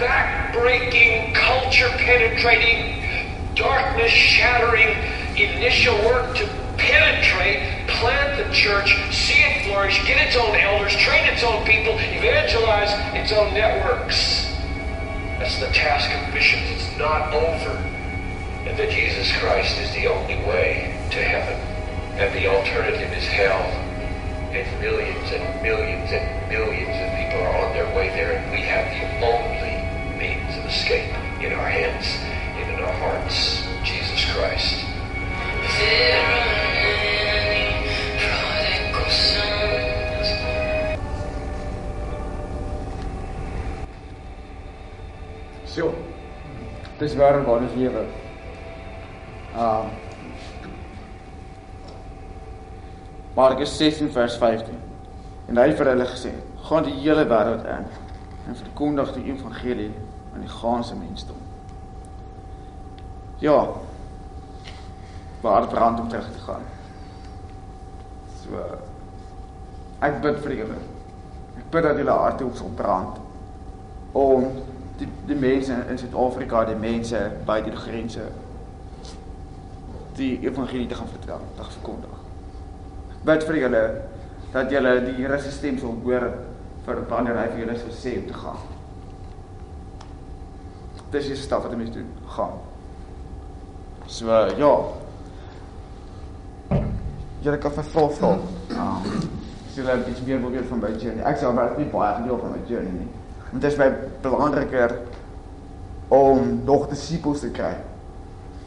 back-breaking, 0.00 1.34
culture-penetrating, 1.34 3.54
darkness-shattering 3.54 4.96
initial 5.36 5.94
work 6.06 6.34
to 6.36 6.48
penetrate, 6.78 7.86
plant 7.86 8.42
the 8.42 8.48
church, 8.52 8.96
see 9.12 9.44
it 9.44 9.66
flourish, 9.66 10.02
get 10.06 10.16
its 10.26 10.36
own 10.36 10.56
elders, 10.56 10.96
train 10.96 11.28
its 11.28 11.44
own 11.44 11.62
people, 11.66 11.92
evangelize 11.92 12.90
its 13.14 13.30
own 13.30 13.52
networks. 13.52 14.48
That's 15.38 15.58
the 15.60 15.68
task 15.68 16.10
of 16.10 16.32
missions. 16.34 16.70
It's 16.70 16.96
not 16.98 17.34
over. 17.34 17.76
And 18.66 18.76
that 18.78 18.90
Jesus 18.90 19.30
Christ 19.38 19.78
is 19.78 19.92
the 19.92 20.06
only 20.06 20.36
way 20.48 20.96
to 21.12 21.22
heaven. 21.22 21.60
And 22.18 22.34
the 22.34 22.48
alternative 22.48 23.12
is 23.12 23.24
hell. 23.24 23.62
And 24.52 24.66
millions 24.80 25.30
and 25.32 25.62
millions 25.62 26.10
and 26.10 26.48
millions 26.48 26.92
of 26.92 27.10
people 27.16 27.40
are 27.40 27.56
on 27.64 27.72
their 27.72 27.86
way 27.96 28.10
there. 28.10 28.32
And 28.32 28.50
we 28.52 28.60
have 28.62 28.90
the 28.92 29.04
only 29.24 29.69
escape 30.90 31.44
in 31.44 31.52
our 31.52 31.68
hands 31.68 32.18
and 32.58 32.70
in 32.70 32.84
our 32.84 32.92
hearts. 32.92 33.64
Jesus 33.84 34.24
Christ. 34.34 34.86
So. 45.64 45.94
Dis 46.98 47.14
waar 47.14 47.44
waar 47.44 47.60
ons 47.60 47.74
lewe. 47.74 48.04
Um 49.56 49.90
Markus 53.34 53.76
16 53.76 54.10
vers 54.12 54.36
15. 54.36 54.74
En 55.48 55.56
hy 55.56 55.70
het 55.70 55.78
vir 55.78 55.88
hulle 55.94 56.06
gesê: 56.06 56.32
"Gaan 56.66 56.84
die 56.84 56.98
hele 56.98 57.24
wêreld 57.30 57.64
in 57.64 57.86
en 58.50 58.56
verkondig 58.56 59.12
die 59.14 59.30
evangelie 59.32 59.92
aan 60.34 60.40
die 60.40 60.54
ganse 60.60 60.96
mensdom." 60.96 61.36
Ja. 63.40 63.68
Waar 65.40 65.68
brand 65.68 66.00
om 66.00 66.08
terug 66.08 66.32
te 66.32 66.38
gaan. 66.38 66.62
So 68.42 68.60
ek 69.98 70.20
bid 70.20 70.38
vir 70.44 70.54
julle. 70.54 70.76
Ek 71.56 71.70
bid 71.72 71.82
dat 71.82 71.96
julle 71.96 72.16
harte 72.16 72.44
op 72.44 72.56
sal 72.56 72.72
brand 72.76 73.16
om 74.12 74.46
die 75.00 75.08
die 75.26 75.38
mense 75.38 75.76
in 75.88 75.98
Suid-Afrika, 75.98 76.64
die 76.68 76.76
mense 76.76 77.20
buite 77.46 77.70
die 77.70 77.80
grense 77.80 78.26
die 80.18 80.34
evangelie 80.44 80.88
te 80.90 80.94
gaan 80.98 81.08
vertel, 81.08 81.40
te 81.56 81.62
gaan 81.62 81.76
verkondig. 81.78 82.16
Ek 83.14 83.22
bid 83.30 83.46
vir 83.48 83.60
julle 83.62 83.84
dat 84.52 84.72
julle 84.74 84.96
die 85.06 85.16
Here 85.20 85.38
se 85.40 85.52
stem 85.54 85.78
sal 85.80 85.96
hoor 86.04 86.26
vir 86.84 87.02
wanneer 87.08 87.38
hy 87.38 87.46
vir 87.54 87.64
julle 87.64 87.78
sal 87.80 87.96
sê 87.96 88.16
om 88.20 88.28
te 88.28 88.36
gaan. 88.42 88.69
Dis 91.10 91.26
die 91.26 91.36
stap 91.36 91.64
wat 91.64 91.72
jy 91.74 91.78
moet 91.80 91.94
doen, 91.94 92.08
gaan. 92.36 92.58
So 94.06 94.26
ja. 94.58 94.72
Julle 97.40 97.58
kan 97.58 97.72
vir 97.72 97.86
vra 97.92 98.08
vra. 98.18 98.32
Ah. 98.76 99.06
As 99.68 99.76
julle 99.78 99.94
'n 99.96 100.04
bietjie 100.04 100.26
meer 100.26 100.40
wil 100.40 100.50
weet 100.50 100.68
van 100.68 100.78
my 100.78 100.90
journey. 100.96 101.24
Ek 101.24 101.38
sal 101.38 101.52
maar 101.52 101.78
nie 101.78 101.86
baie 101.86 102.14
gedeel 102.14 102.38
van 102.38 102.50
my 102.50 102.62
journey 102.66 102.92
nie. 102.92 103.08
Want 103.50 103.62
dit 103.62 103.72
is 103.72 103.78
my 103.78 103.90
belangriker 104.22 104.98
om 106.08 106.60
nog 106.64 106.88
disippels 106.88 107.40
te 107.40 107.50
kry. 107.50 107.76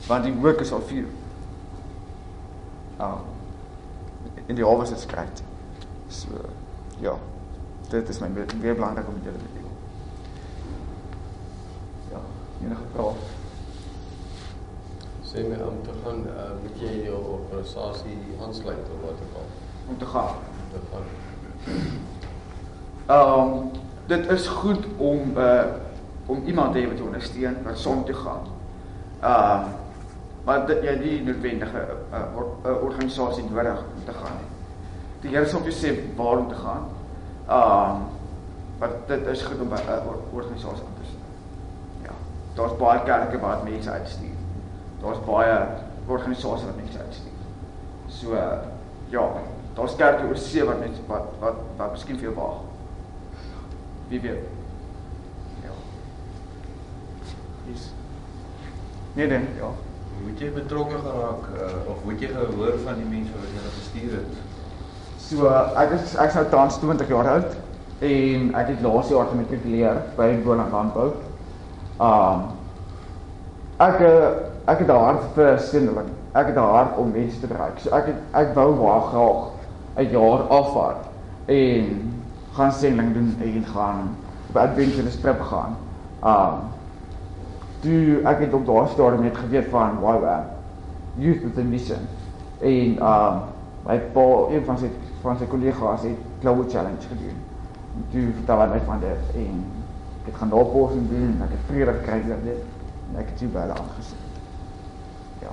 Want 0.07 0.23
die 0.23 0.33
werk 0.41 0.59
is 0.59 0.71
al 0.71 0.81
veel. 0.81 1.05
Ah. 2.97 3.19
In 4.47 4.55
die 4.55 4.65
harvest 4.65 4.91
is 4.91 5.05
great. 5.05 5.43
So 6.07 6.29
ja. 6.99 7.17
Dit 7.89 8.09
is 8.09 8.19
my 8.19 8.29
baie 8.31 8.73
belangrik 8.73 9.07
om 9.07 9.19
julle 9.23 9.37
te 9.37 9.51
deel. 9.53 9.69
Ja, 12.11 12.21
enige 12.63 12.87
vrae? 12.95 13.13
Sê 15.29 15.45
my 15.49 15.59
om 15.67 15.79
te 15.85 15.93
gaan, 16.03 16.25
uh, 16.29 16.49
moet 16.61 16.81
jy 16.81 16.95
jou 17.07 17.21
organisasie 17.37 18.17
aansluit 18.41 18.91
of 18.95 19.05
wat 19.05 19.23
ook 19.27 19.37
al. 19.41 19.47
Om 19.89 19.97
te 19.97 20.09
gaan. 20.15 20.35
Om 20.63 20.73
te 20.73 20.83
gaan. 20.91 21.07
Ehm 23.05 23.39
um, 23.39 23.71
dit 24.07 24.29
is 24.29 24.47
goed 24.47 24.85
om 24.97 25.37
uh 25.37 25.63
om 26.25 26.43
iemand 26.45 26.73
te 26.73 26.79
hê 26.79 26.87
wat 26.87 26.97
jou 26.97 27.07
ondersteun 27.07 27.55
wat 27.63 27.77
saam 27.77 28.03
toe 28.05 28.15
gaan. 28.15 28.45
Ehm 29.19 29.65
um, 29.65 29.71
maar 30.43 30.65
dit 30.67 30.83
jy 30.83 30.93
die 30.99 31.17
noodwendige 31.23 31.79
'n 31.79 32.15
uh, 32.15 32.37
or, 32.37 32.47
uh, 32.65 32.83
organisasie 32.83 33.43
nodig 33.43 33.79
om 33.79 34.03
te 34.05 34.13
gaan 34.13 34.35
nie. 34.39 34.49
Die 35.21 35.29
Here 35.35 35.45
sê 35.45 35.55
op 35.55 35.63
jou 35.63 35.75
sê 35.75 36.15
waar 36.15 36.37
om 36.37 36.47
te 36.47 36.55
gaan. 36.55 36.83
Ehm 37.47 37.91
um, 37.91 38.01
maar 38.79 38.89
dit 39.07 39.27
is 39.27 39.41
goed 39.41 39.59
om 39.61 39.69
by 39.69 39.75
'n 39.75 39.89
uh, 39.89 40.07
or, 40.07 40.17
organisasie 40.33 40.85
aan 40.85 40.97
te 40.99 41.05
sit. 41.05 41.21
Ja. 42.03 42.15
Daar's 42.55 42.75
baie 42.77 43.03
kerke 43.05 43.39
wat 43.39 43.63
mense 43.63 43.91
uitstuur. 43.91 44.37
Daar's 45.01 45.23
baie 45.25 45.55
organisasies 46.07 46.65
wat 46.65 46.75
mense 46.75 46.99
uitstuur. 46.99 47.39
So 48.07 48.37
ja, 49.09 49.23
daar's 49.73 49.95
kerke 49.95 50.27
oor 50.27 50.37
see 50.37 50.65
wat 50.65 50.79
mense 50.79 51.01
wat 51.07 51.33
wat 51.39 51.63
wat 51.77 51.91
miskien 51.91 52.19
vir 52.21 52.29
jou 52.29 52.35
wag. 52.37 52.61
Wie 54.07 54.21
weet. 54.21 54.45
Ja. 55.63 55.75
Dis 57.65 57.89
Nee, 59.13 59.27
nee, 59.27 59.39
ja. 59.57 59.69
Moet 60.23 60.39
jy 60.39 60.47
betrokke 60.53 60.97
geraak 61.03 61.49
uh, 61.53 61.91
of 61.91 61.99
moet 62.05 62.21
jy 62.21 62.31
gehoor 62.31 62.79
van 62.85 62.97
die 62.97 63.09
mense 63.09 63.33
wat 63.37 63.51
jy 63.53 63.73
gestuur 63.75 64.15
het? 64.17 64.39
So 65.21 65.49
uh, 65.49 65.67
ek 65.83 65.93
is 65.97 66.15
ek 66.17 66.31
is 66.31 66.37
nou 66.39 66.45
tans 66.53 66.79
20 66.81 67.11
jaar 67.13 67.29
oud 67.35 67.53
en 68.03 68.49
ek 68.57 68.71
het 68.71 68.81
laas 68.85 69.11
jaar 69.13 69.29
gematrikuleer 69.29 70.01
by 70.17 70.31
Landbou. 70.45 71.11
Um 72.03 72.41
ek 73.83 74.01
uh, 74.03 74.29
ek 74.67 74.83
het 74.83 74.87
'n 74.87 75.03
hart 75.05 75.23
vir 75.35 75.59
sendeling. 75.59 76.09
Ek 76.33 76.47
het 76.47 76.55
'n 76.55 76.71
hart 76.75 76.97
om 76.97 77.11
mense 77.11 77.39
te 77.39 77.47
bereik. 77.47 77.79
So 77.79 77.89
ek 77.89 78.05
het, 78.05 78.19
ek 78.31 78.53
wou 78.55 78.75
baie 78.75 79.01
graag 79.01 79.41
'n 79.97 80.09
jaar 80.11 80.41
afvaar 80.49 80.95
en 81.45 82.13
gaan 82.53 82.71
sendeling 82.71 83.13
doen 83.13 83.35
en 83.41 83.65
gaan 83.65 84.15
op 84.49 84.57
adventure 84.57 85.19
trip 85.21 85.41
gaan. 85.41 85.75
Um 86.23 86.59
toe 87.81 88.21
ek 88.23 88.39
het 88.39 88.53
op 88.53 88.65
daardie 88.65 88.93
stadium 88.93 89.21
net 89.21 89.37
geweet 89.37 89.69
van 89.69 89.99
wow, 89.99 90.23
uh, 90.23 90.37
youth 91.15 91.43
with 91.43 91.57
a 91.57 91.61
mission. 91.61 92.07
En 92.59 92.97
um 93.03 93.41
my 93.85 93.99
pa, 93.99 94.27
een 94.51 94.65
van 94.65 94.77
sy 94.77 94.89
van 95.21 95.37
sy 95.37 95.45
kollegas 95.45 96.01
het 96.01 96.19
Global 96.41 96.65
Challenge 96.69 97.07
gedoen. 97.07 97.39
En 97.95 98.05
toe 98.11 98.33
vertel 98.33 98.59
hy 98.59 98.67
my 98.67 98.81
van 98.85 98.99
dit 98.99 99.35
en 99.35 99.82
ek 100.23 100.31
het 100.31 100.35
gaan 100.39 100.49
navorsing 100.55 101.09
doen 101.09 101.29
en 101.35 101.41
ek 101.43 101.51
het 101.51 101.63
vrede 101.67 101.93
gekry 101.99 102.19
oor 102.31 102.41
dit 102.43 102.61
en 103.09 103.19
ek 103.19 103.27
het 103.31 103.37
toe 103.37 103.47
by 103.51 103.59
hulle 103.65 103.73
aangesit. 103.73 104.21
Ja, 105.43 105.51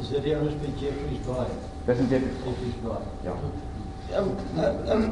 Is 0.00 0.08
dit 0.10 0.22
die 0.22 0.34
ouens 0.36 0.54
by 0.62 0.70
Jeffrey's 0.78 1.22
Bay? 1.26 1.46
dis 1.86 1.98
net. 1.98 2.22
Jeffrey's 2.44 2.78
Bay. 2.84 3.02
Ja. 3.26 3.34
Um, 4.18 4.30
uh, 4.58 4.92
um, 4.94 5.04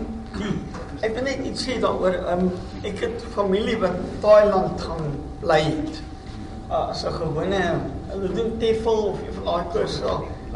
ek 1.01 1.15
wil 1.17 1.23
net 1.27 1.43
iets 1.49 1.65
sê 1.67 1.79
daaroor. 1.83 2.15
Um, 2.33 2.51
ek 2.87 3.01
het 3.03 3.23
familie 3.35 3.79
wat 3.83 3.97
in 3.99 4.19
Thailand 4.23 4.81
gaan 4.81 5.15
bly 5.43 5.61
het. 5.65 6.03
Uh, 6.71 6.89
as 6.91 7.03
'n 7.05 7.13
gewone 7.13 7.63
hulle 8.09 8.33
doen 8.33 8.59
TEFL 8.59 9.09
of 9.13 9.19
een 9.27 9.35
van 9.35 9.45
daai 9.45 9.65
kursusse 9.73 10.15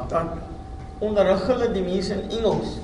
dan 0.09 0.29
onderrig 0.99 1.47
hulle 1.47 1.73
die 1.73 1.83
mense 1.83 2.15
in 2.15 2.31
Engels. 2.39 2.79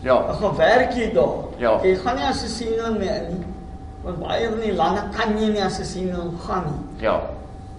Ja. 0.00 0.26
Dan 0.26 0.34
gaan 0.36 0.56
werk 0.56 0.92
jy 0.92 1.12
daar. 1.12 1.44
Ja. 1.58 1.78
Jy 1.82 1.96
gaan 1.96 2.16
nie 2.16 2.24
as 2.24 2.42
'n 2.44 2.48
siening 2.48 2.98
meer 2.98 3.28
nie. 3.30 3.44
Want 4.04 4.20
baie 4.20 4.48
van 4.48 4.60
die 4.60 4.74
lande 4.76 5.04
kan 5.16 5.38
jy 5.40 5.52
nie 5.54 5.62
as 5.64 5.78
'n 5.80 5.84
siening 5.84 6.34
gaan 6.46 6.64
nie. 6.68 7.06
Ja. 7.06 7.20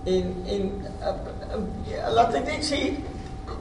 En 0.05 0.35
en 0.45 0.71
uh, 1.01 1.07
uh, 1.07 1.59
uh, 1.93 2.13
laat 2.13 2.33
ek 2.33 2.45
net 2.45 2.65
sê 2.65 2.79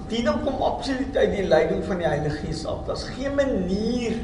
die 0.09 0.23
ding 0.25 0.41
kom 0.45 0.63
absoluut 0.63 1.17
uit 1.17 1.33
die 1.33 1.47
leiding 1.49 1.85
van 1.85 2.01
die 2.01 2.09
Heilige 2.09 2.37
Gees 2.45 2.65
af. 2.67 2.85
Daar's 2.87 3.05
geen 3.05 3.35
manier 3.35 4.17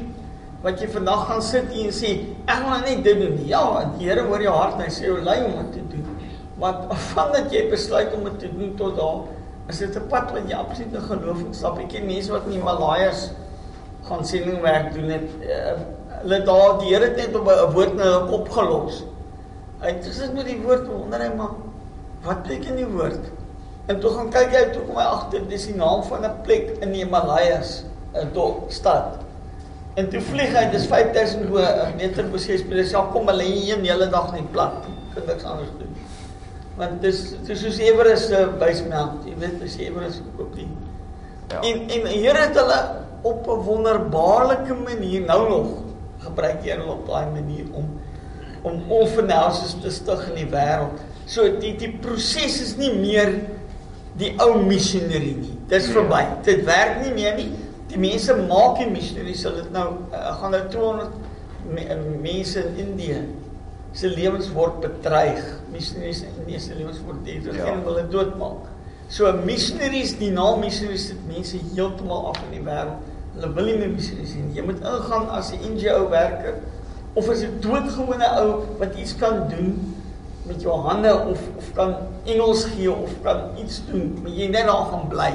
wat 0.61 0.81
jy 0.81 0.89
vandag 0.93 1.25
gaan 1.27 1.41
sit 1.41 1.69
hier 1.73 1.89
en 1.89 1.93
sê 1.93 2.11
ek 2.45 2.65
gaan 2.65 2.81
net 2.85 3.03
dit 3.03 3.21
doen. 3.21 3.37
Ja, 3.49 3.63
die 3.97 4.09
Here 4.09 4.25
hoor 4.25 4.41
jou 4.41 4.53
hart 4.53 4.77
en 4.77 4.85
hy 4.85 4.93
sê 4.93 5.05
jou 5.09 5.21
lei 5.21 5.43
om 5.45 5.57
dit 5.57 5.71
te 5.77 5.85
doen. 5.95 6.09
Maar 6.61 6.83
vandat 7.13 7.53
jy 7.53 7.69
besluit 7.69 8.13
om 8.13 8.25
dit 8.29 8.39
te 8.39 8.49
doen 8.53 8.75
tot 8.77 8.97
daar 8.97 9.23
is 9.69 9.79
dit 9.79 9.95
'n 9.95 10.07
pad 10.09 10.31
wat 10.31 10.49
jy 10.49 10.57
absoluut 10.57 10.93
in 10.93 11.01
geloof 11.01 11.41
stap. 11.51 11.79
Ek 11.79 11.89
ken 11.89 12.05
mense 12.05 12.31
wat 12.31 12.45
in 12.45 12.57
die 12.57 12.63
Malajas 12.63 13.31
gaan 14.03 14.25
sendingwerk 14.25 14.93
doen 14.93 15.09
het. 15.09 15.29
Uh, 15.41 15.77
hulle 16.21 16.41
daar 16.45 16.79
die 16.79 16.93
Here 16.93 17.09
het 17.09 17.17
net 17.17 17.35
op 17.35 17.47
'n 17.47 17.73
woord 17.73 17.95
na 17.95 18.03
hulle 18.03 18.31
opgelos. 18.39 19.03
Hy 19.81 19.87
het 19.87 20.05
gesit 20.05 20.33
met 20.33 20.45
die 20.45 20.61
woord 20.61 20.87
wonder 20.87 21.19
hy 21.19 21.31
maar 21.35 21.55
wat 22.23 22.43
beteken 22.43 22.75
die 22.75 22.85
woord? 22.85 23.31
En 23.87 23.99
toe 23.99 24.11
gaan 24.13 24.29
kyk 24.29 24.53
jy 24.53 24.63
toe 24.73 24.83
kom 24.85 24.97
hy 24.97 25.07
agter 25.09 25.47
dis 25.49 25.65
die 25.65 25.75
naam 25.75 26.03
van 26.03 26.25
'n 26.25 26.41
plek 26.45 26.77
in 26.81 26.91
die 26.91 27.03
Himalayas, 27.03 27.83
'n 28.13 28.33
dorp 28.33 28.71
stad. 28.71 29.17
En 29.95 30.09
toe 30.09 30.21
vlieg 30.21 30.53
hy 30.55 30.69
dis 30.71 30.85
5000 30.87 31.49
bo 31.49 31.59
meter 31.97 32.29
bo 32.29 32.37
see 32.37 32.57
speel. 32.57 32.85
Sy 32.85 33.01
kom 33.11 33.27
hulle 33.27 33.43
hier 33.43 33.77
een 33.77 33.85
hele 33.85 34.07
dag 34.09 34.31
net 34.31 34.51
plat. 34.51 34.85
Kan 35.13 35.23
niks 35.27 35.43
anders 35.43 35.73
doen. 35.79 35.95
Want 36.77 37.01
dis 37.01 37.33
dis 37.47 37.59
soos 37.59 37.79
Everest 37.79 38.27
se 38.27 38.47
bysmelt. 38.59 39.25
Jy 39.25 39.35
weet 39.37 39.63
as 39.63 39.77
Everest 39.77 40.21
op 40.39 40.55
die 40.55 40.67
Ja. 41.51 41.59
En 41.67 41.89
en 41.89 42.05
Here 42.07 42.37
het 42.37 42.55
hulle 42.55 42.79
op 43.21 43.47
'n 43.47 43.63
wonderbaarlike 43.67 44.73
manier 44.73 45.21
nou 45.21 45.49
nog 45.49 45.67
gebruik 46.25 46.61
hier 46.65 46.81
op 46.85 47.07
daai 47.09 47.27
manier 47.33 47.67
om 47.73 47.89
om 48.61 48.77
orphanhouses 48.93 49.73
te 49.81 49.89
stig 49.89 50.27
in 50.29 50.35
die 50.43 50.49
wêreld. 50.51 50.99
So 51.25 51.47
die 51.61 51.73
die 51.81 51.89
proses 52.03 52.59
is 52.61 52.75
nie 52.77 52.91
meer 52.93 53.31
die 54.19 54.35
ou 54.43 54.59
missionary 54.61 55.33
nie. 55.39 55.55
Dis 55.71 55.87
Nee. 55.87 55.95
verby. 55.95 56.21
Dit 56.45 56.65
werk 56.67 57.01
nie 57.01 57.13
meer 57.15 57.35
nie. 57.39 57.49
Die 57.89 57.99
mense 57.99 58.35
maak 58.35 58.77
die 58.77 58.89
missionaries 58.91 59.41
sal 59.41 59.55
dit 59.57 59.71
nou 59.73 59.87
uh, 60.11 60.35
gaan 60.39 60.51
nou 60.51 60.61
200 60.69 61.09
me, 61.73 61.81
uh, 61.81 61.97
mense 62.21 62.61
in 62.61 62.77
Indië 62.85 63.21
se 63.93 64.07
lewens 64.07 64.51
word 64.55 64.79
bedreig. 64.83 65.41
Missionaries 65.71 66.21
in 66.21 66.37
Indië 66.43 66.59
se 66.59 66.75
lewens 66.75 67.01
word 67.05 67.23
bedreig. 67.25 67.57
Ja. 67.57 67.65
Geen 67.65 67.83
wil 67.83 67.97
dit 67.99 68.11
doodmaak. 68.11 68.69
So 69.11 69.27
missionaries, 69.43 70.13
die 70.21 70.31
naam 70.31 70.61
missionaries 70.63 71.09
sit 71.11 71.19
mense 71.27 71.59
heeltemal 71.73 72.29
af 72.29 72.39
in 72.45 72.53
die 72.59 72.63
wêreld. 72.63 73.09
Hulle 73.35 73.53
wil 73.55 73.65
nie 73.65 73.77
meer 73.79 73.93
missionaries 73.95 74.33
sien. 74.35 74.51
Jy 74.55 74.63
moet 74.67 74.81
ingaan 74.83 75.29
as 75.29 75.51
'n 75.53 75.73
NGO 75.73 76.09
werker 76.09 76.59
of 77.13 77.29
as 77.29 77.43
'n 77.43 77.59
doodgewone 77.59 78.27
ou 78.41 78.63
wat 78.79 78.95
iets 78.95 79.15
kan 79.15 79.47
doen 79.49 79.95
met 80.43 80.61
jou 80.61 80.75
hande 80.87 81.13
of 81.31 81.39
of 81.57 81.73
kan 81.73 81.95
Engels 82.25 82.65
gee 82.65 82.91
of 82.91 83.11
kan 83.23 83.51
iets 83.57 83.81
doen, 83.91 84.19
maar 84.21 84.31
jy 84.31 84.47
net 84.47 84.65
daar 84.65 84.85
gaan 84.91 85.07
bly 85.07 85.33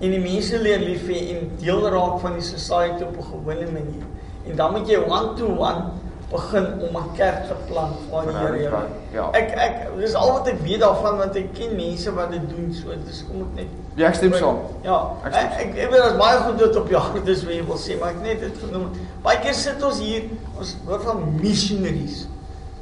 en 0.00 0.12
die 0.12 0.20
mense 0.20 0.58
leer 0.60 0.78
lief 0.78 1.06
hê 1.08 1.20
en 1.36 1.50
deel 1.60 1.88
raak 1.88 2.18
van 2.20 2.34
die 2.36 2.44
society 2.44 3.02
op 3.04 3.16
'n 3.16 3.30
gewone 3.30 3.68
manier. 3.72 4.04
En 4.48 4.56
dan 4.56 4.72
moet 4.72 4.88
jy 4.88 4.98
one 5.08 5.34
to 5.34 5.46
one 5.46 5.82
begin 6.30 6.66
om 6.88 6.96
'n 6.96 7.12
kerk 7.14 7.46
te 7.46 7.54
plant 7.68 7.96
waar 8.10 8.26
die 8.26 8.36
Here 8.36 8.62
jou. 8.62 8.82
Ja. 9.12 9.30
Ek 9.32 9.50
ek 9.54 9.96
dis 9.98 10.14
al 10.14 10.32
wat 10.32 10.48
ek 10.48 10.60
weet 10.60 10.80
daarvan 10.80 11.18
want 11.18 11.36
ek 11.36 11.54
ken 11.54 11.76
mense 11.76 12.14
wat 12.14 12.30
dit 12.30 12.48
doen 12.50 12.74
so 12.74 12.88
dis 13.06 13.24
kom 13.28 13.40
ek 13.42 13.54
net 13.54 13.66
Ja, 13.96 14.08
ek 14.08 14.14
stem 14.14 14.32
saam. 14.32 14.58
Ja, 14.82 15.10
Ek 15.24 15.34
ek 15.34 15.52
ek, 15.60 15.76
ek 15.76 15.90
weet 15.90 16.00
daar's 16.02 16.16
baie 16.18 16.38
goed 16.38 16.60
wat 16.60 16.76
op 16.76 16.88
jou 16.88 17.00
hart 17.00 17.28
is 17.28 17.44
wat 17.44 17.54
jy 17.54 17.64
wil 17.64 17.78
sê, 17.80 17.98
maar 18.00 18.10
ek 18.10 18.20
net 18.22 18.40
dit 18.40 18.58
genoem. 18.58 18.90
Baie 19.22 19.38
keer 19.40 19.54
sit 19.54 19.82
ons 19.82 19.98
hier, 19.98 20.22
ons 20.58 20.76
hoor 20.86 21.00
van 21.00 21.22
missionaries. 21.40 22.26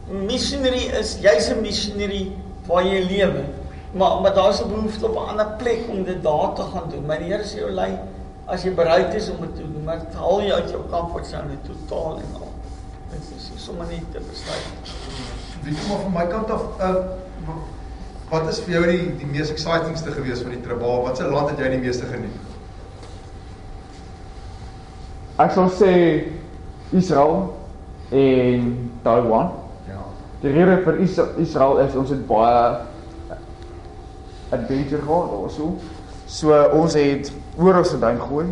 Missionary 0.08 0.88
is 1.00 1.18
jy's 1.22 1.50
'n 1.50 1.60
missionary 1.62 2.32
waar 2.66 2.82
jy 2.82 3.04
lewe. 3.04 3.44
Maar 3.92 4.20
maar 4.20 4.34
daar's 4.34 4.60
'n 4.60 4.68
behoefte 4.68 5.06
op 5.06 5.14
'n 5.14 5.28
ander 5.28 5.46
plek 5.58 5.86
om 5.88 6.04
dit 6.04 6.22
daar 6.22 6.52
te 6.54 6.62
gaan 6.62 6.90
doen. 6.90 7.06
Maar 7.06 7.18
die 7.18 7.30
Here 7.32 7.44
sê 7.44 7.58
jou 7.58 7.70
lei 7.70 7.98
as 8.46 8.62
jy 8.64 8.74
bereid 8.74 9.14
is 9.14 9.30
om 9.30 9.40
dit 9.40 9.54
te 9.56 9.62
doen, 9.62 9.84
maar 9.84 10.00
haal 10.14 10.42
jou 10.42 10.60
uit 10.60 10.70
jou 10.70 10.82
comfortzone 10.90 11.56
totaal 11.62 12.16
en 12.16 12.28
nie 13.64 13.70
sommer 13.72 13.86
net 13.88 14.12
te 14.12 14.20
besluit. 14.20 14.64
Wie 15.64 15.74
kom 15.74 15.88
maar 15.88 16.02
van 16.02 16.12
my 16.12 16.26
kant 16.28 16.50
af, 16.50 16.64
uh, 16.80 17.54
wat 18.30 18.48
is 18.50 18.60
vir 18.60 18.74
jou 18.74 18.82
die 18.90 19.14
die 19.20 19.26
mees 19.26 19.50
excitingste 19.50 20.12
gewees 20.12 20.42
van 20.42 20.52
die 20.52 20.60
trip? 20.60 20.80
Waar 20.80 21.02
watse 21.06 21.24
land 21.24 21.50
het 21.50 21.58
jy 21.62 21.70
die 21.72 21.80
meeste 21.80 22.04
geniet? 22.10 22.34
Ek 25.40 25.52
sal 25.52 25.70
sê 25.70 25.92
Israel 26.92 27.54
en 28.12 28.90
Taiwan. 29.02 29.52
Ja. 29.88 30.04
Die 30.42 30.52
rede 30.52 30.82
vir 30.84 31.00
Is- 31.00 31.18
Israel 31.38 31.80
is 31.86 31.96
ons 31.96 32.10
het 32.10 32.26
baie 32.26 32.84
adventure 34.52 35.02
gehad 35.02 35.30
daarso. 35.32 35.72
So 36.26 36.52
ons 36.72 36.94
het 36.94 37.32
oor 37.56 37.80
ons 37.80 37.90
gedoen 37.96 38.20
gooi 38.20 38.46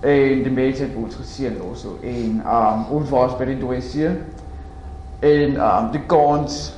en 0.00 0.42
die 0.42 0.50
mense 0.54 0.82
het 0.82 0.96
ons 0.96 1.14
geseën 1.18 1.56
daarso 1.58 1.98
en 2.02 2.42
um 2.46 2.84
ons 2.98 3.10
was 3.10 3.36
by 3.38 3.44
die 3.50 3.58
Dooie 3.58 3.82
See 3.82 4.10
en 5.20 5.60
um 5.60 5.90
die 5.90 6.02
kans 6.06 6.72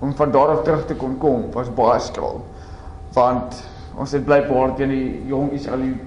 om 0.00 0.14
van 0.16 0.30
daar 0.30 0.48
af 0.48 0.62
terug 0.62 0.86
te 0.86 0.94
kon 0.94 1.18
kom 1.18 1.48
was 1.52 1.68
baie 1.74 2.00
skraal. 2.00 2.40
Want 3.12 3.58
ons 3.98 4.12
het 4.12 4.24
blykbaar 4.24 4.74
teen 4.78 4.92
die 4.94 5.22
jong 5.28 5.50
Israeliet 5.52 5.98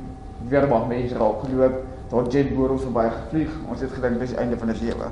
weermag 0.49 0.87
mense 0.87 1.17
raak 1.19 1.43
geloop. 1.43 1.81
Daar 2.13 2.29
jet 2.29 2.55
boor 2.55 2.73
ons 2.75 2.85
verby 2.85 3.05
gevlieg. 3.09 3.51
Ons 3.69 3.81
het 3.81 3.91
gedink 3.93 4.19
dis 4.21 4.35
einde 4.39 4.57
van 4.57 4.71
die 4.71 4.79
lewe. 4.87 5.11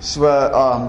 So 0.00 0.26
um 0.26 0.88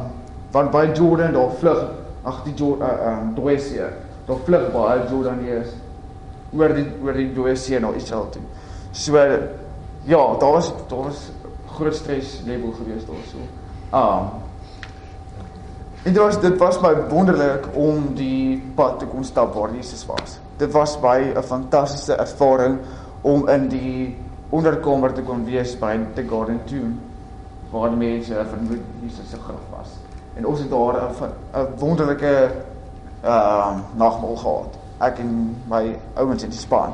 want 0.51 0.71
by 0.71 0.87
Jordan 0.95 1.35
daar 1.35 1.51
vlug 1.59 1.83
ag 2.23 2.41
die 2.45 2.53
Jordan 2.55 2.89
uh, 2.89 3.11
um 3.11 3.35
Dooie 3.35 3.59
See. 3.59 3.91
Daar 4.27 4.41
vlug 4.47 4.71
baie 4.71 5.05
Jordaniërs 5.11 5.75
oor 6.55 6.73
die 6.73 6.87
oor 7.03 7.19
die 7.19 7.29
Dooie 7.35 7.55
See 7.55 7.79
na 7.79 7.91
Israel 7.95 8.29
toe. 8.31 8.43
So 8.91 9.17
ja, 10.07 10.23
daar 10.39 10.51
was 10.55 10.71
daar 10.87 11.09
was 11.11 11.29
groot 11.77 11.95
stres 11.95 12.41
level 12.45 12.71
gewees 12.79 13.05
daarso. 13.05 13.43
Um 13.91 14.46
En 16.07 16.13
dit 16.13 16.21
was 16.21 16.39
dit 16.39 16.57
was 16.57 16.79
my 16.79 16.93
wonderlik 17.09 17.65
om 17.75 18.13
die 18.15 18.63
pad 18.75 18.99
te 18.99 19.05
kon 19.11 19.25
stap 19.27 19.51
waar 19.53 19.73
Jesus 19.75 20.05
was. 20.07 20.37
Dit 20.55 20.71
was 20.71 20.93
by 20.99 21.33
'n 21.35 21.43
fantastiese 21.43 22.13
ervaring 22.15 22.77
om 23.21 23.47
in 23.47 23.67
die 23.67 24.15
onderkamer 24.49 25.13
te 25.13 25.21
kon 25.21 25.43
wees 25.45 25.75
by 25.79 25.99
the 26.13 26.23
Garden 26.23 26.61
Tomb 26.65 26.95
waar 27.71 27.89
die 27.89 27.97
mense 27.97 28.45
vermoed 28.49 28.79
Jesus 29.01 29.29
se 29.29 29.37
graf 29.37 29.67
was. 29.69 29.87
En 30.33 30.45
ons 30.45 30.59
het 30.59 30.69
daar 30.69 30.95
'n 30.95 31.67
wonderlike 31.77 32.51
ehm 33.21 33.29
uh, 33.29 33.77
nagmaal 33.95 34.35
gehad. 34.35 34.77
Ek 34.97 35.17
en 35.19 35.55
my 35.69 35.97
ouens 36.13 36.43
in 36.43 36.49
die 36.49 36.59
span. 36.59 36.93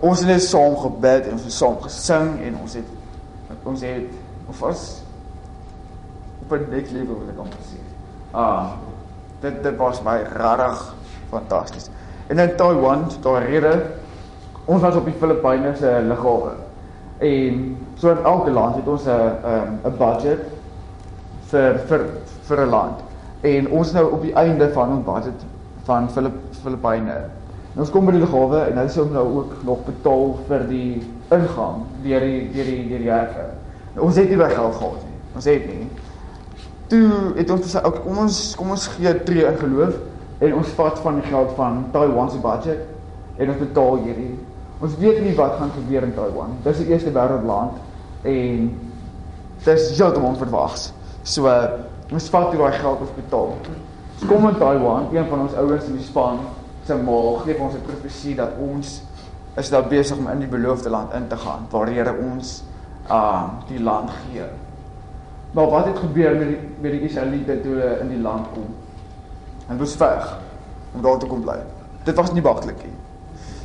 Ons 0.00 0.18
het 0.18 0.28
net 0.28 0.42
saam 0.42 0.76
gebid 0.76 1.26
en 1.26 1.32
ons 1.32 1.42
het 1.42 1.52
saam 1.52 1.80
gesing 1.80 2.40
en 2.40 2.56
ons 2.60 2.74
het 2.74 2.86
ons 3.62 3.80
het 3.80 4.10
of 4.48 4.58
was 4.58 5.02
op 6.42 6.52
'n 6.52 6.70
next 6.70 6.92
level 6.92 7.18
wil 7.18 7.28
ek 7.28 7.38
amper 7.38 7.58
sê. 7.70 7.91
Ah, 8.32 8.72
dit 9.40 9.62
dit 9.62 9.76
was 9.76 10.02
my 10.02 10.22
regtig 10.32 10.94
fantasties. 11.28 11.90
En 12.26 12.38
in 12.38 12.56
Taiwan, 12.56 13.04
daar 13.20 13.44
rede 13.44 13.82
ons 14.64 14.80
was 14.80 14.96
op 14.96 15.04
die 15.04 15.14
Filippyne 15.18 15.74
se 15.76 16.00
lughawe. 16.06 16.52
En 17.18 17.76
so 17.94 18.10
in 18.10 18.24
elke 18.24 18.50
land 18.50 18.76
het 18.76 18.88
ons 18.88 19.04
'n 19.04 19.10
'n 19.10 19.80
'n 19.84 19.96
budget 19.98 20.40
vir 21.50 21.78
vir 21.86 22.06
vir 22.42 22.60
'n 22.66 22.68
land. 22.68 22.98
En 23.40 23.68
ons 23.68 23.92
nou 23.92 24.12
op 24.12 24.22
die 24.22 24.34
einde 24.34 24.72
van 24.72 24.90
ons 24.96 25.04
budget 25.04 25.44
van 25.84 26.10
Filip 26.10 26.34
Filippyne. 26.62 27.14
En 27.74 27.80
ons 27.80 27.90
kom 27.90 28.06
by 28.06 28.12
die 28.12 28.20
lughawe 28.20 28.58
en 28.68 28.76
hulle 28.76 28.88
sê 28.88 29.00
ons 29.00 29.10
nou 29.10 29.26
ook 29.36 29.52
nog 29.64 29.84
betaal 29.84 30.38
vir 30.48 30.66
die 30.68 31.02
ingang 31.28 31.84
deur 32.02 32.20
die 32.20 32.50
deur 32.52 32.64
die 32.64 32.88
deur 32.88 32.98
die 32.98 33.10
hekke. 33.10 33.46
Nou, 33.94 34.06
ons 34.06 34.16
het 34.16 34.28
nie 34.28 34.36
baie 34.36 34.54
geld 34.54 34.74
gehad 34.74 34.92
nie. 35.06 35.18
Ons 35.34 35.44
het 35.44 35.66
nie 35.66 35.88
toe 36.92 37.32
het 37.38 37.50
ons 37.50 37.64
gesê 37.64 37.80
okay, 37.80 38.02
kom 38.04 38.22
ons 38.26 38.38
kom 38.60 38.72
ons 38.74 38.86
gee 38.96 39.12
tree 39.26 39.44
in 39.48 39.58
geloof 39.60 39.98
en 40.44 40.56
ons 40.58 40.72
vat 40.78 40.98
van 41.04 41.20
die 41.20 41.28
geld 41.30 41.52
van 41.58 41.84
Taiwan 41.94 42.30
se 42.30 42.40
budget 42.42 42.88
en 43.40 43.52
ons 43.52 43.60
betaal 43.62 44.00
hierdie. 44.04 44.32
Ons 44.82 44.96
weet 45.00 45.20
nie 45.22 45.34
wat 45.38 45.54
gaan 45.60 45.70
gebeur 45.76 46.04
in 46.04 46.14
Taiwan. 46.16 46.56
Dis 46.66 46.82
die 46.82 46.90
eerste 46.90 47.12
wêreldland 47.14 47.78
en 48.28 48.66
dit 49.62 49.70
is 49.72 49.92
heeltemal 49.94 50.34
onverwags. 50.34 50.90
So 51.22 51.48
ons 52.12 52.28
vat 52.34 52.50
toe 52.50 52.60
daai 52.60 52.80
geld 52.80 53.06
ons 53.06 53.14
betaal. 53.16 53.54
Ons 53.62 54.26
kom 54.28 54.48
in 54.50 54.58
Taiwan, 54.60 55.08
een 55.14 55.30
van 55.30 55.46
ons 55.46 55.54
ouens 55.62 55.88
in 55.88 55.96
die 56.00 56.08
span 56.08 56.42
se 56.86 56.98
ma 56.98 57.20
gee 57.44 57.56
ons 57.62 57.74
'n 57.78 57.86
profesie 57.86 58.34
dat 58.34 58.58
ons 58.58 59.00
is 59.56 59.70
nou 59.70 59.82
besig 59.88 60.18
om 60.18 60.28
in 60.28 60.42
die 60.42 60.50
beloofde 60.50 60.90
land 60.90 61.14
in 61.14 61.28
te 61.28 61.36
gaan 61.36 61.66
waar 61.70 61.88
Here 61.88 62.14
ons 62.32 62.62
uh 63.10 63.48
die 63.68 63.80
land 63.80 64.10
gee. 64.10 64.44
Maar 65.52 65.68
wat 65.68 65.86
het 65.86 65.98
gebeur 65.98 66.36
met 66.36 66.48
die 66.48 66.58
met 66.80 66.92
die 66.92 67.00
Israeliete 67.00 67.60
toe 67.60 67.74
hulle 67.74 67.98
in 68.00 68.08
die 68.08 68.20
land 68.20 68.46
kom? 68.54 68.68
Hulle 69.66 69.78
was 69.78 69.96
veg 70.00 70.38
om 70.92 71.02
daar 71.02 71.18
te 71.18 71.26
kom 71.26 71.42
bly. 71.44 71.58
Dit 72.04 72.16
was 72.16 72.32
nie 72.32 72.42
maklik 72.42 72.80
nie. 72.84 72.94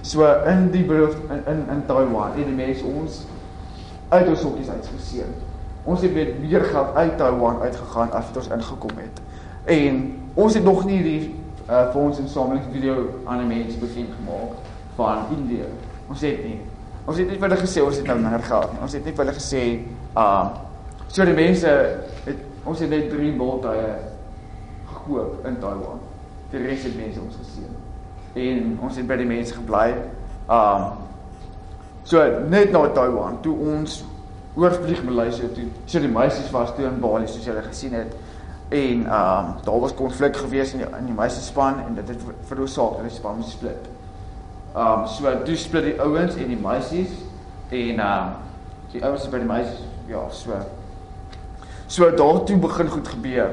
So 0.02 0.28
in 0.46 0.68
die 0.72 0.84
beloofde 0.84 1.22
in 1.30 1.46
in, 1.54 1.64
in 1.72 1.86
Taiwan 1.86 2.36
het 2.36 2.46
die 2.46 2.56
mense 2.56 2.86
ons 2.86 3.24
uit 4.10 4.28
ons 4.28 4.42
hokkies 4.42 4.70
uitgeseën. 4.70 5.34
Ons 5.84 6.04
het 6.04 6.14
met 6.14 6.40
meer 6.44 6.64
geld 6.64 6.96
uit 6.96 7.18
Taiwan 7.18 7.62
uitgegaan 7.62 8.12
as 8.12 8.28
wat 8.28 8.38
ons 8.44 8.52
ingekom 8.60 9.00
het. 9.00 9.22
En 9.64 10.04
ons 10.34 10.54
het 10.54 10.64
nog 10.64 10.86
nie 10.86 11.02
die 11.04 11.22
uh, 11.70 11.88
vir 11.92 12.02
ons 12.02 12.20
insamelingsvideo 12.20 13.10
aan 13.26 13.46
die 13.46 13.50
mense 13.56 13.80
bekend 13.80 14.12
gemaak 14.20 14.60
van 15.00 15.32
Indië. 15.38 15.72
Ons 16.08 16.22
het 16.22 16.44
nie. 16.44 16.60
Ons 17.08 17.18
het 17.18 17.28
nie 17.32 17.40
vir 17.40 17.48
hulle 17.48 17.64
gesê 17.64 17.84
ons 17.84 17.96
het 17.96 18.08
nou 18.08 18.20
minder 18.20 18.44
geld 18.44 18.72
nie. 18.74 18.82
Ons 18.84 18.96
het 19.00 19.06
nie 19.08 19.16
vir 19.16 19.26
hulle 19.26 19.40
gesê 19.40 19.68
uh 20.20 20.67
so 21.08 21.26
die 21.26 21.36
mense 21.38 21.72
het 22.26 22.44
ons 22.68 22.80
het 22.84 22.92
net 22.92 23.10
drie 23.10 23.32
boottuie 23.38 23.96
gekoop 24.92 25.46
in 25.48 25.60
Taiwan. 25.62 26.04
Die 26.52 26.62
res 26.64 26.84
het 26.88 26.96
mense 27.00 27.22
ons 27.22 27.40
geseën. 27.40 27.76
En 28.38 28.78
ons 28.84 29.00
het 29.00 29.08
by 29.08 29.18
die 29.20 29.30
mense 29.30 29.56
gebly. 29.56 29.90
Um 30.52 31.04
so 32.08 32.24
net 32.48 32.72
na 32.72 32.86
Taiwan 32.96 33.42
toe 33.44 33.56
ons 33.76 34.02
oorvlieg 34.58 35.04
Maleisië 35.04 35.52
toe. 35.54 35.68
So 35.86 36.00
die 36.00 36.12
meisies 36.12 36.52
was 36.52 36.72
toe 36.76 36.88
in 36.88 37.02
Bali 37.04 37.28
soos 37.28 37.46
julle 37.46 37.62
gesien 37.66 37.94
het. 37.94 38.16
En 38.70 39.04
um, 39.06 39.52
daar 39.64 39.80
was 39.80 39.94
konflik 39.96 40.36
gewees 40.36 40.74
in 40.74 40.82
die 40.84 40.88
in 40.98 41.06
die 41.06 41.16
meisie 41.16 41.44
span 41.44 41.80
en 41.86 41.96
dit 41.96 42.08
het 42.08 42.24
veroorsaak 42.50 42.98
dat 42.98 43.08
die 43.08 43.16
span 43.16 43.38
moes 43.40 43.52
split. 43.52 43.88
Um, 44.76 45.06
so 45.08 45.32
toe 45.44 45.56
split 45.56 45.84
die 45.84 46.02
ouens 46.02 46.36
en 46.36 46.52
die 46.52 46.60
meisies 46.60 47.14
en 47.70 48.02
um, 48.04 48.34
die 48.92 49.04
ouens 49.06 49.30
by 49.32 49.40
die 49.44 49.48
meisies 49.48 49.86
ja, 50.08 50.26
so. 50.32 50.60
So 51.88 52.10
daar 52.12 52.44
toe 52.44 52.58
begin 52.58 52.90
goed 52.90 53.08
gebeur. 53.08 53.50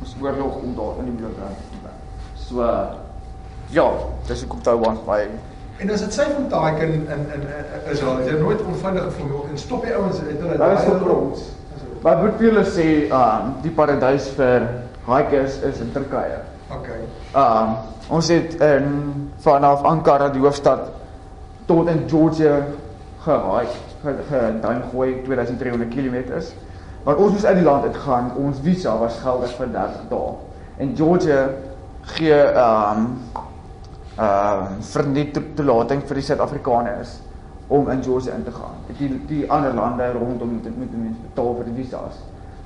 Ons 0.00 0.16
oorlog 0.20 0.56
om 0.62 0.74
daar 0.74 1.02
in 1.02 1.10
die 1.10 1.16
bloedbrand 1.20 1.56
te 1.56 1.82
bly. 1.82 1.94
So 2.34 2.64
ja, 3.70 3.86
dis 4.26 4.40
hoekom 4.40 4.62
Taiwan 4.62 4.98
by 5.06 5.22
En 5.78 5.90
as 5.94 6.00
dit 6.02 6.14
sy 6.16 6.24
van 6.32 6.48
daai 6.50 6.72
kan 6.74 6.90
in 6.90 7.04
in 7.14 7.20
in 7.36 7.42
is 7.92 8.00
al 8.02 8.22
jy 8.26 8.34
nooit 8.40 8.62
onveilig 8.66 9.04
gevoel 9.04 9.44
en 9.50 9.58
stop 9.62 9.84
die 9.86 9.92
ouens 9.94 10.18
uit 10.18 10.40
hulle 10.40 10.56
Daar 10.58 10.72
is 10.74 11.04
ons. 11.14 11.44
Maar 12.02 12.16
ek 12.16 12.22
moet 12.24 12.40
vir 12.40 12.46
julle 12.48 12.64
sê, 12.66 12.86
ehm 13.06 13.52
die 13.62 13.70
paradys 13.76 14.26
vir 14.38 14.66
hikers 15.06 15.60
is 15.68 15.78
in 15.84 15.92
Turkye. 15.94 16.40
Okay. 16.74 16.98
Ehm 17.30 17.76
ons 18.08 18.30
het 18.32 18.56
in 18.64 18.90
vanaf 19.44 19.84
Ankara 19.86 20.28
die 20.34 20.42
hoofstad 20.42 20.88
tot 21.70 21.90
in 21.92 22.06
Georgia 22.10 22.62
gehike, 23.22 23.78
gedan 24.30 24.82
gooi 24.90 25.20
2300 25.28 25.94
km. 25.94 26.42
Maar 27.08 27.16
ons 27.16 27.32
moes 27.32 27.44
uit 27.44 27.56
die 27.56 27.64
land 27.64 27.84
uitgaan. 27.88 28.26
Ons 28.36 28.58
visa 28.60 28.92
was 29.00 29.14
geldig 29.22 29.52
vir 29.56 29.70
30 29.72 30.00
dae. 30.10 30.32
En 30.76 30.90
Georgia 30.96 31.38
gee 32.18 32.36
ehm 32.36 32.98
um, 32.98 33.06
ehm 34.18 34.66
uh, 34.66 34.66
verniet 34.90 35.38
toelating 35.56 36.02
vir 36.04 36.20
die 36.20 36.24
Suid-Afrikaners 36.26 37.14
om 37.72 37.88
in 37.88 38.02
Georgia 38.04 38.34
in 38.36 38.44
te 38.44 38.52
gaan. 38.52 38.76
Die 38.98 39.08
die 39.30 39.40
ander 39.48 39.72
lande 39.74 40.10
rondom 40.18 40.52
moet 40.58 40.68
moet 40.76 40.98
mense 40.98 41.22
betaal 41.30 41.56
vir 41.62 41.70
die 41.70 41.76
visas. 41.78 42.18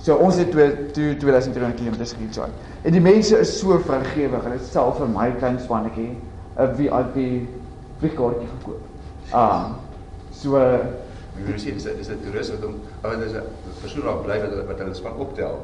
So 0.03 0.17
ons 0.19 0.41
het 0.43 0.51
2300 0.51 1.79
km 1.79 2.03
gery. 2.03 2.51
En 2.83 2.99
die 2.99 3.05
mense 3.05 3.39
is 3.39 3.55
so 3.61 3.79
vrygewig. 3.79 4.43
Hulle 4.43 4.59
self 4.59 4.99
vir 4.99 5.15
my 5.15 5.29
klein 5.39 5.61
spannetjie 5.63 6.17
'n 6.59 6.75
VIP 6.81 7.47
vliegkaartjie 8.03 8.49
gekoop. 8.57 8.83
Ah. 9.31 9.71
So 10.33 10.59
Jy 11.39 11.59
sê 11.59 11.73
dis 11.75 11.85
dis 11.85 12.09
'n 12.09 12.21
toerist 12.25 12.51
wat 12.51 12.63
hom 12.67 12.75
ou 13.03 13.17
dis 13.17 13.33
'n 13.33 13.45
persoon 13.81 14.05
wat 14.05 14.23
bly 14.25 14.39
wat 14.41 14.67
wat 14.67 14.79
hulle 14.79 14.95
span 14.95 15.17
optel. 15.17 15.57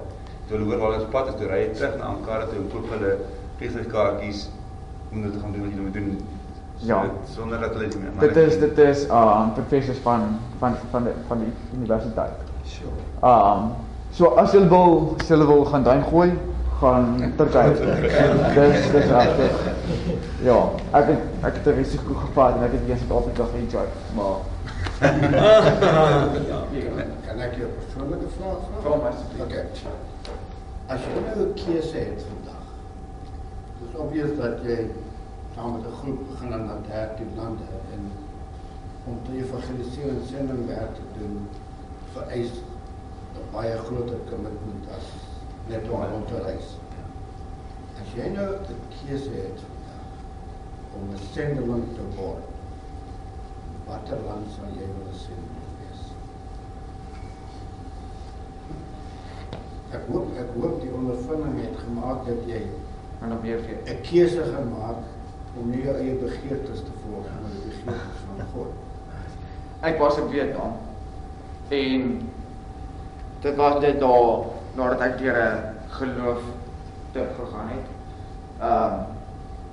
Toe 0.48 0.56
hulle 0.56 0.64
hoor 0.70 0.78
waar 0.78 0.92
hulle 0.96 1.06
pad 1.12 1.28
is, 1.28 1.34
toe 1.34 1.46
ry 1.46 1.60
hy 1.66 1.74
terug 1.74 1.98
na 1.98 2.04
Ankara 2.04 2.46
toe 2.46 2.58
en 2.58 2.70
koop 2.72 2.90
hulle 2.90 3.18
vliegtuigkaartjies 3.58 4.48
om 5.12 5.22
dit 5.22 5.32
te 5.32 5.38
gaan 5.40 5.52
doen 5.52 5.62
wat 5.62 5.72
jy 5.74 5.80
moet 5.80 5.94
doen. 5.94 6.20
Ja. 6.80 7.04
Sonder 7.34 7.60
dat 7.60 7.74
hulle 7.74 7.88
dit 7.88 8.00
meer. 8.00 8.20
dit 8.20 8.36
is 8.36 8.58
dit 8.58 8.78
is 8.78 9.04
um 9.10 9.52
professors 9.52 9.98
van 9.98 10.38
van 10.58 10.76
van 10.90 11.04
die 11.04 11.12
van 11.28 11.38
die 11.38 11.52
universiteit. 11.78 12.38
Sure. 12.64 12.90
Um 13.22 13.72
so 14.10 14.34
as 14.36 14.52
jy 14.52 14.68
wil, 14.68 15.16
as 15.20 15.28
jy 15.28 15.36
wil 15.36 15.64
gaan 15.64 15.82
duin 15.82 16.02
gooi, 16.02 16.32
gaan 16.80 17.32
Turkye. 17.36 17.72
dis 18.54 18.90
dis 18.90 19.10
regtig. 19.10 19.52
Ja, 20.46 20.58
ek 20.94 21.10
het 21.10 21.18
ek 21.42 21.54
het 21.58 21.66
'n 21.66 21.76
risiko 21.76 22.14
gevat 22.14 22.56
en 22.56 22.62
ek 22.62 22.72
het 22.72 22.86
weer 22.86 22.96
Suid-Afrika 22.96 23.44
geenjoy, 23.52 23.86
maar 24.14 24.36
Kan 24.98 25.10
ek 27.38 27.52
jou 27.54 27.68
persoonlike 27.70 28.28
vraag 28.34 28.62
vra? 28.64 28.80
Vra 28.82 28.96
maar 28.96 29.12
asseblief. 29.12 29.42
Okay. 29.44 29.64
As 30.90 31.04
jy 31.06 31.20
nou 31.26 31.38
'n 31.44 31.54
keuse 31.54 31.98
het 31.98 32.24
vandag. 32.30 32.64
Dis 33.78 33.92
obvious 34.04 34.32
dat 34.38 34.56
jy 34.66 34.90
saam 35.54 35.70
met 35.72 35.86
'n 35.86 35.98
groep 36.00 36.20
begin 36.30 36.52
aan 36.52 36.66
na 36.66 36.76
13 36.88 37.30
lande 37.36 37.68
en 37.94 38.02
om 39.04 39.16
te 39.24 39.32
evangeliseer 39.38 40.08
en 40.08 40.22
sendingwerk 40.26 40.94
te 40.94 41.06
doen 41.18 41.48
vereis 42.12 42.52
'n 43.38 43.46
baie 43.52 43.76
groter 43.78 44.18
kommitment 44.30 44.84
as 44.96 45.06
net 45.68 45.88
om 45.90 46.02
rond 46.02 46.26
te 46.26 46.42
reis. 46.42 46.68
As 48.00 48.08
jy 48.16 48.28
nou 48.28 48.50
'n 48.54 48.82
keuse 48.98 49.30
het 49.30 49.58
vandag 49.66 50.06
om 50.96 51.02
'n 51.14 51.18
sendeling 51.32 51.84
te 51.94 52.04
word, 52.16 52.57
watter 53.88 54.20
land 54.26 54.50
sal 54.54 54.72
jy 54.76 54.88
wil 54.96 55.12
sien 55.16 55.44
wees? 55.80 56.02
Ek 59.96 60.04
hoop 60.12 60.36
ek 60.36 60.50
hoop 60.56 60.80
die 60.82 60.92
ondervinding 60.92 61.62
het 61.64 61.78
gemaak 61.84 62.26
dat 62.28 62.44
jy 62.50 62.62
en 63.20 63.32
dan 63.34 63.40
weer 63.42 63.60
'n 63.60 64.02
keuse 64.02 64.42
gaan 64.52 64.68
maak 64.68 65.00
om 65.58 65.70
nie 65.70 65.82
jou 65.82 65.96
eie 65.96 66.14
begeertes 66.14 66.80
te 66.86 66.94
volg 67.02 67.24
maar 67.24 67.50
die 67.50 67.64
begeertes 67.70 68.20
van 68.26 68.46
God. 68.52 68.72
ek 69.80 69.98
was 69.98 70.18
in 70.18 70.28
Vietnam 70.28 70.72
en 71.68 72.30
dit 73.40 73.56
was 73.56 73.80
net 73.82 74.00
daar 74.00 74.46
nadat 74.74 75.00
ek 75.00 75.18
deur 75.18 75.36
'n 75.36 75.76
geloof 75.88 76.42
te 77.12 77.26
gegaan 77.36 77.68
het. 77.68 77.86
Ehm 78.60 78.92
um, 78.92 79.17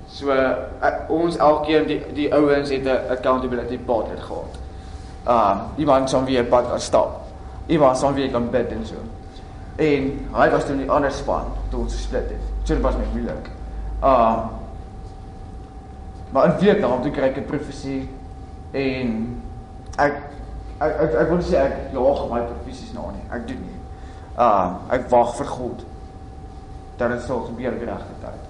so 0.08 0.30
ek, 0.30 1.10
ons 1.12 1.36
elkeen 1.36 1.86
die 1.86 1.98
die 2.14 2.28
ouens 2.34 2.70
het 2.70 2.84
'n 2.84 3.10
accountability 3.10 3.78
partner 3.78 4.18
gehad. 4.22 4.58
Um, 5.26 5.60
iemand 5.76 6.10
saam 6.10 6.24
wie 6.24 6.38
ek 6.38 6.48
pad 6.48 6.68
kan 6.68 6.80
stap. 6.80 7.26
Iemand 7.66 7.98
saam 7.98 8.14
wie 8.14 8.24
ek 8.24 8.32
kan 8.32 8.50
bid 8.50 8.70
en 8.70 8.86
so. 8.86 8.94
En 9.76 10.28
hy 10.32 10.50
was 10.50 10.64
toe 10.64 10.72
in 10.72 10.84
die 10.84 10.90
ander 10.90 11.10
span 11.10 11.50
toe 11.70 11.80
ons 11.80 11.94
gesplit 11.94 12.30
het. 12.30 12.44
Dit 12.64 12.80
was 12.80 12.96
net 12.96 13.12
moeilik. 13.12 13.50
Um, 14.02 14.40
maar 16.30 16.44
in 16.44 16.58
Vietnam 16.58 17.02
toe 17.02 17.10
kry 17.10 17.22
ek 17.22 17.36
'n 17.36 17.44
profesie 17.44 18.08
en 18.72 19.42
ek 19.98 20.14
ek 20.78 21.00
ek, 21.00 21.14
ek 21.14 21.28
wil 21.28 21.42
sê 21.42 21.56
ek 21.56 21.92
jaag 21.92 22.30
my 22.30 22.40
profesies 22.40 22.92
na 22.92 23.10
nie. 23.10 23.26
Ek 23.30 23.46
doen 23.48 23.60
nie. 23.60 23.80
Uh 24.38 24.74
ek 24.90 25.10
wag 25.10 25.36
vir 25.36 25.46
God 25.46 25.84
dat 26.96 27.10
dit 27.10 27.22
sal 27.22 27.40
gebeur 27.40 27.72
op 27.72 27.78
die 27.78 27.88
regte 27.88 28.20
tyd. 28.20 28.45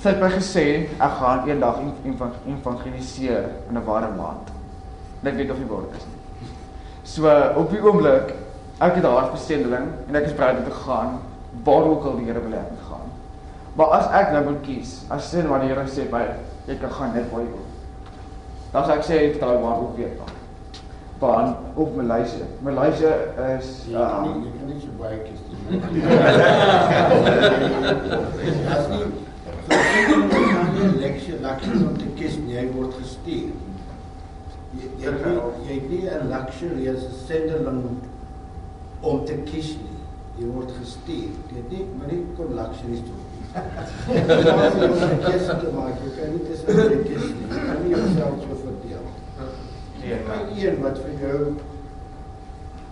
Sy 0.00 0.14
het 0.14 0.22
my 0.22 0.30
gesê 0.32 0.62
ek 0.96 1.16
gaan 1.18 1.42
eendag 1.44 1.76
evangeliseer 2.48 3.44
in 3.68 3.76
'n 3.76 3.84
warm 3.84 4.16
land. 4.16 4.48
En 5.20 5.28
ek 5.28 5.34
weet 5.36 5.48
nog 5.48 5.58
nie 5.58 5.66
waar 5.68 5.82
dit 5.90 5.96
is 5.96 6.04
nie. 6.08 6.18
So 7.04 7.28
op 7.56 7.70
die 7.70 7.82
oomblik 7.84 8.34
ek 8.80 8.94
het 8.94 9.04
'n 9.04 9.06
hartbestendeling 9.06 9.88
en 10.08 10.16
ek 10.16 10.24
is 10.24 10.34
bereid 10.34 10.58
om 10.58 10.64
te 10.64 10.70
gaan 10.70 11.20
waar 11.64 11.82
ook 11.84 12.04
al 12.04 12.16
die 12.16 12.24
Here 12.24 12.40
wil 12.40 12.50
hê 12.50 12.56
ek 12.56 12.70
moet 12.70 12.88
gaan. 12.88 13.10
Maar 13.74 13.86
as 13.86 14.06
ek 14.10 14.32
nou 14.32 14.44
moet 14.44 14.60
kies, 14.62 15.04
as 15.10 15.30
sien 15.30 15.48
wat 15.48 15.60
die 15.60 15.68
Here 15.68 15.86
sê 15.86 16.08
by 16.10 16.24
jy 16.66 16.74
kan 16.78 16.90
gaan 16.90 17.12
net 17.14 17.30
waar 17.30 17.40
jy 17.40 17.48
wil. 17.48 17.66
Dan 18.72 18.84
sal 18.84 18.94
ek 18.94 19.04
sê 19.04 19.12
ek 19.12 19.38
trou 19.38 19.60
waar 19.60 19.76
ook 19.80 19.96
weer 19.96 20.16
dan. 20.16 20.28
Baan 21.18 21.56
op 21.74 21.96
Maleisië. 21.96 22.44
Maleisië 22.62 23.14
is 23.58 23.84
Jy 23.86 23.92
kan 23.92 24.22
nie 24.22 24.30
uh, 24.30 24.34
jy 24.44 24.50
kan 24.58 24.66
nie 24.66 24.80
so 24.80 24.88
baie 24.98 25.18
kies 25.18 25.40
nie. 25.48 26.02
As 28.76 28.88
nie 28.88 29.29
vir 29.70 30.70
die 30.76 30.88
leksie 31.00 31.38
leksie 31.42 31.80
om 31.86 31.96
te 31.98 32.08
kies 32.18 32.36
nie, 32.42 32.54
jy 32.56 32.66
word 32.74 32.94
gestuur. 32.98 33.52
Jy 34.74 34.90
jy 35.02 35.12
het 35.12 35.24
nie, 35.26 35.68
jy 35.68 35.78
nie 35.90 36.02
'n 36.10 36.28
luxury 36.30 36.88
as 36.88 37.02
'n 37.04 37.14
sendeling 37.26 37.82
om 39.02 39.24
te 39.24 39.34
kies 39.50 39.76
nie. 39.78 39.98
Jy 40.38 40.46
word 40.52 40.70
gestuur. 40.80 41.30
Jy 41.50 41.56
het 41.56 41.70
nie 41.70 41.84
maar 41.98 42.08
nie 42.12 42.22
kon 42.36 42.54
luxuries 42.54 43.02
doen. 43.08 43.22
Jy 44.08 44.20
nie 44.20 45.18
kies 45.26 45.46
te 45.46 45.68
maak. 45.74 45.96
Jy 46.04 46.10
kan 46.16 46.30
nie 46.34 46.44
tussen 46.46 46.66
twee 46.66 47.02
kies 47.02 47.26
nie. 47.34 47.48
Jy 47.50 47.66
kan 47.66 47.82
nie 47.82 47.90
jouself 47.96 48.40
so 48.42 48.54
verdeel. 48.64 49.06
nee, 50.02 50.16
Maar 50.26 50.44
een 50.56 50.80
wat 50.82 50.98
vir 50.98 51.28
jou 51.28 51.54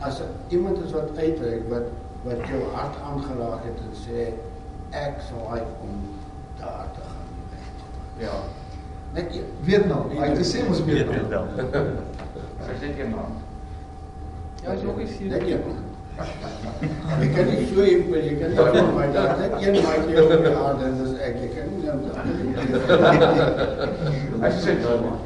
as 0.01 0.21
iemand 0.49 0.79
is 0.85 0.93
wat 0.93 1.11
uitreik 1.17 1.63
wat 1.71 1.87
wat 2.25 2.47
jou 2.49 2.61
hart 2.75 2.95
aangeraak 3.03 3.65
het 3.65 3.79
en 3.87 3.95
sê 4.05 4.33
ek 4.91 5.21
sal 5.29 5.43
hy 5.53 5.61
om 5.83 5.95
daar 6.61 6.87
te 6.95 7.01
gaan. 7.09 7.27
Ja. 8.19 8.37
Net 9.15 9.35
jy 9.35 9.43
Vietnam. 9.67 10.09
Hy 10.13 10.27
het 10.29 10.39
gesê 10.39 10.59
ons 10.69 10.81
Vietnam. 10.87 11.47
Sy 12.67 12.75
sê 12.83 12.89
geen 12.99 13.11
naam. 13.15 13.33
Ja, 14.63 14.73
is 14.75 14.85
ook 14.85 14.99
iets 15.01 15.19
Net 15.21 15.47
jy. 15.49 15.59
Jy 17.21 17.29
kan 17.35 17.47
nie 17.47 17.67
so 17.71 17.83
impel, 17.87 18.23
jy 18.27 18.35
kan 18.41 18.49
nie 18.51 18.59
van 18.59 18.89
my 18.97 19.07
daar 19.15 19.37
net 19.39 19.53
een 19.63 19.77
maatjie 19.85 20.17
op 20.25 20.33
die 20.43 20.55
aarde 20.65 20.85
en 20.89 20.97
dis 20.99 21.13
ek 21.29 21.35
jy 21.45 21.51
kan 21.55 21.67
nie 21.71 21.83
dan 21.87 21.99
Hy 24.43 24.51
sê 24.59 24.75
Taiwan. 24.83 25.17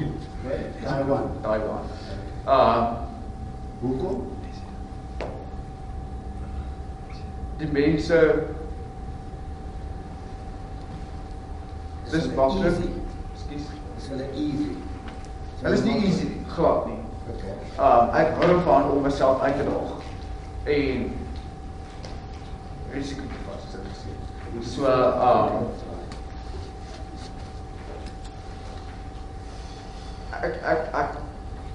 Taiwan. 0.85 1.25
Taiwan. 1.47 1.83
Uh 2.45 2.83
Hoekom? 3.83 4.17
die 7.63 7.69
mense 7.71 8.19
dis 12.13 12.29
maklik. 12.37 12.67
Ekskuus. 12.73 13.67
Is 13.99 14.09
hulle 14.13 14.27
easy? 14.35 14.71
Hulle 15.63 15.75
is 15.79 15.85
nie 15.87 15.97
easy 16.07 16.25
nie, 16.29 16.45
glad 16.55 16.87
nie. 16.91 16.99
Okay. 17.33 17.55
Um 17.79 18.11
ek 18.19 18.35
hou 18.39 18.49
daarvan 18.53 18.91
om 18.91 19.03
myself 19.07 19.41
uit 19.43 19.57
te 19.61 19.65
daag. 19.69 19.93
En 20.65 21.07
risiko 22.93 23.23
te 23.31 23.39
vat, 23.47 23.63
so 23.73 23.79
te 23.79 23.93
sê. 24.03 24.11
So 24.75 24.87
um 24.87 25.71
ek 30.43 30.55
ek 30.75 30.81
ek 31.03 31.17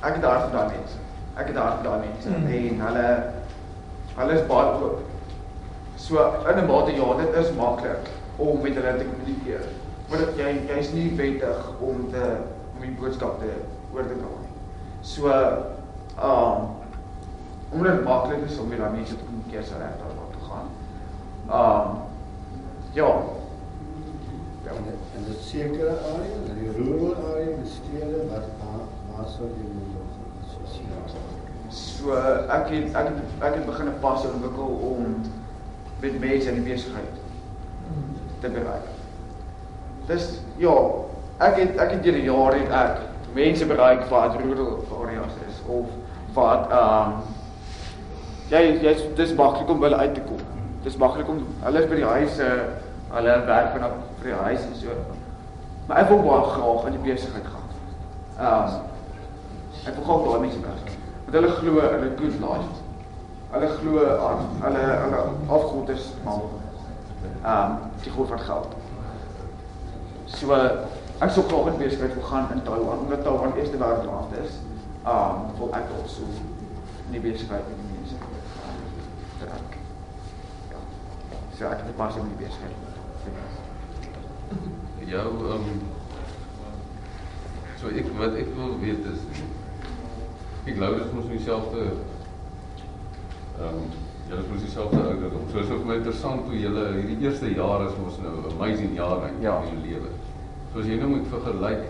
ek 0.04 0.14
het 0.14 0.22
daar 0.22 0.42
vir 0.46 0.54
daai 0.58 0.70
mense. 0.76 0.98
Ek 1.38 1.46
het 1.52 1.56
daar 1.56 1.78
vir 1.78 1.84
daai 1.90 2.00
mense 2.06 2.30
Mm. 2.30 2.48
en 2.60 2.82
hulle 2.88 3.08
hulle 4.18 4.34
is 4.40 4.48
baie 4.50 4.72
oop. 4.82 5.02
So 5.98 6.16
in 6.52 6.58
'n 6.60 6.68
mate 6.68 6.92
ja, 6.96 7.14
dit 7.18 7.36
is 7.46 7.52
maklik 7.58 8.10
om 8.38 8.62
met 8.62 8.76
hulle 8.76 8.98
te 8.98 9.06
kommunikeer. 9.06 9.66
Maar 10.10 10.18
dit 10.26 10.38
jy 10.40 10.52
jy's 10.70 10.92
nie 10.94 11.16
wettig 11.16 11.72
om 11.80 12.10
te 12.12 12.26
om 12.78 12.82
die 12.86 12.96
boodskap 13.00 13.40
te 13.40 13.52
oor 13.94 14.06
te 14.08 14.18
dra 14.20 14.34
nie. 14.42 14.54
So 15.02 15.32
um 16.30 16.76
omdat 17.72 17.98
dit 17.98 18.04
maklik 18.04 18.46
is 18.48 18.60
om 18.64 18.70
daai 18.70 18.92
mense 18.94 19.16
te 19.16 19.24
kommunikeer 19.26 19.64
sou 19.68 19.80
reg 19.82 19.98
daar 20.00 20.14
waar 20.20 20.32
toe 20.36 20.46
gaan. 20.50 20.70
Um 21.48 21.98
ja. 22.94 23.10
Ja. 24.64 24.72
En 24.78 24.84
dit- 24.84 25.44
sekere 25.48 25.90
areas, 25.90 26.50
in 26.50 26.58
die 26.60 26.72
rural 26.76 27.16
area, 27.16 27.56
die 27.62 27.72
stede 27.72 28.24
wat 28.32 28.48
waar 28.62 29.28
sou 29.32 29.48
jy 29.48 29.68
moet 29.74 29.96
assosieer? 30.44 31.16
So 31.70 32.16
ek 32.58 32.70
het 32.74 32.96
ek 32.96 33.08
het 33.12 33.44
ek 33.48 33.56
het 33.56 33.66
begin 33.66 33.88
'n 33.88 34.00
pas 34.00 34.26
ontwikkel 34.26 34.68
om 34.92 35.16
met 36.00 36.20
mense 36.20 36.50
in 36.50 36.64
die 36.64 36.74
besigheid 36.74 37.16
te 38.40 38.50
bereik. 38.50 38.97
Dis 40.08 40.40
ja, 40.58 40.74
ek 41.44 41.58
het 41.60 41.80
ek 41.84 41.92
het 41.98 42.04
deur 42.04 42.16
die 42.16 42.28
jare 42.28 42.60
het 42.62 42.72
ek 42.72 43.34
mense 43.36 43.66
bereik 43.68 44.06
wat 44.10 44.38
rural 44.40 44.78
areas 45.02 45.36
is 45.48 45.60
of 45.68 45.90
wat 46.38 46.72
ehm 46.72 47.18
um, 47.18 47.18
jy 48.48 48.62
jy's 48.86 49.04
dis 49.18 49.34
maklik 49.36 49.70
om 49.70 49.84
hulle 49.84 50.00
uit 50.00 50.14
te 50.16 50.24
kom. 50.30 50.40
Dis 50.86 50.96
maklik 50.98 51.28
om 51.28 51.42
hulle 51.66 51.84
is 51.84 51.90
by 51.92 52.00
die 52.00 52.08
huise, 52.08 52.48
hulle 53.12 53.36
werk 53.50 53.74
vanaf 53.76 53.98
vir 54.22 54.32
die 54.32 54.40
huis 54.46 54.64
en 54.70 54.78
so. 54.80 54.96
Maar 55.90 56.04
ek 56.06 56.12
wil 56.14 56.24
baie 56.24 56.50
graag 56.54 56.88
in 56.88 56.98
die 56.98 57.04
besigheid 57.10 57.52
gaan. 57.52 57.70
Ehm 58.40 58.78
um, 58.78 58.80
ek 59.92 60.00
wil 60.00 60.08
graag 60.08 60.26
daai 60.30 60.46
mense 60.48 60.64
bereik. 60.64 60.96
Want 61.26 61.40
hulle 61.42 61.54
glo 61.60 61.86
in 61.92 62.08
'n 62.08 62.18
good 62.24 62.40
life. 62.48 62.84
Hulle 63.52 63.76
glo 63.76 64.10
aan 64.32 64.48
hulle 64.64 64.88
hulle 65.04 65.22
afgod 65.60 65.96
is 66.00 66.12
maar 66.24 66.42
ehm 67.44 67.72
um, 67.72 67.80
die 68.04 68.12
god 68.16 68.36
van 68.36 68.46
geld. 68.50 68.87
So 70.28 70.52
ek 71.18 71.32
sou 71.32 71.44
graag 71.48 71.72
in 71.72 71.78
besigheid 71.80 72.14
wil 72.14 72.24
gaan 72.24 72.52
in 72.52 72.64
Taiwan 72.64 73.00
omdat 73.00 73.24
Taiwan 73.24 73.56
eerste 73.56 73.78
wêreldland 73.78 74.34
is. 74.44 74.52
Ehm 75.04 75.36
um, 75.36 75.58
wil 75.58 75.74
ek 75.74 75.88
also 76.02 76.24
in 77.06 77.12
die 77.16 77.24
besigheid 77.24 77.64
met 77.68 77.78
die 77.82 77.92
mense 77.96 78.16
werk. 79.40 79.78
Ja. 80.72 80.82
So 81.58 81.66
ek 81.66 81.86
het 81.86 81.96
pas 81.96 82.16
in 82.16 82.28
die 82.34 82.46
besigheid. 82.46 82.76
Jou 85.08 85.30
ehm 85.52 85.70
um, 85.72 85.82
so 87.80 87.88
ek 87.88 88.12
wat 88.20 88.36
ek 88.36 88.52
wil 88.58 88.76
weet 88.84 89.06
is 89.14 89.24
ek 90.66 90.76
glo 90.76 90.98
dit 90.98 91.06
is 91.06 91.16
mos 91.16 91.32
dieselfde 91.32 91.88
ehm 93.58 93.80
um, 93.80 93.88
julle 94.30 94.42
is 94.44 94.50
mos 94.52 94.62
dieselfde 94.66 95.02
ouderdom. 95.02 95.46
So 95.52 95.60
is 95.60 95.70
ook 95.72 95.86
my 95.86 95.96
interessant 96.00 96.48
hoe 96.50 96.60
julle 96.60 96.88
hierdie 96.96 97.20
eerste 97.28 97.52
jaar 97.56 97.86
is 97.88 97.96
mos 98.04 98.18
nou 98.24 98.34
'n 98.42 98.52
amazing 98.56 98.96
jaar 98.96 99.28
in 99.30 99.42
Ja. 99.42 99.62
jou 99.64 99.78
lewe. 99.86 100.10
So 100.74 100.80
as 100.80 100.86
jy 100.86 100.98
nou 101.00 101.10
moet 101.10 101.28
vergelyk 101.30 101.84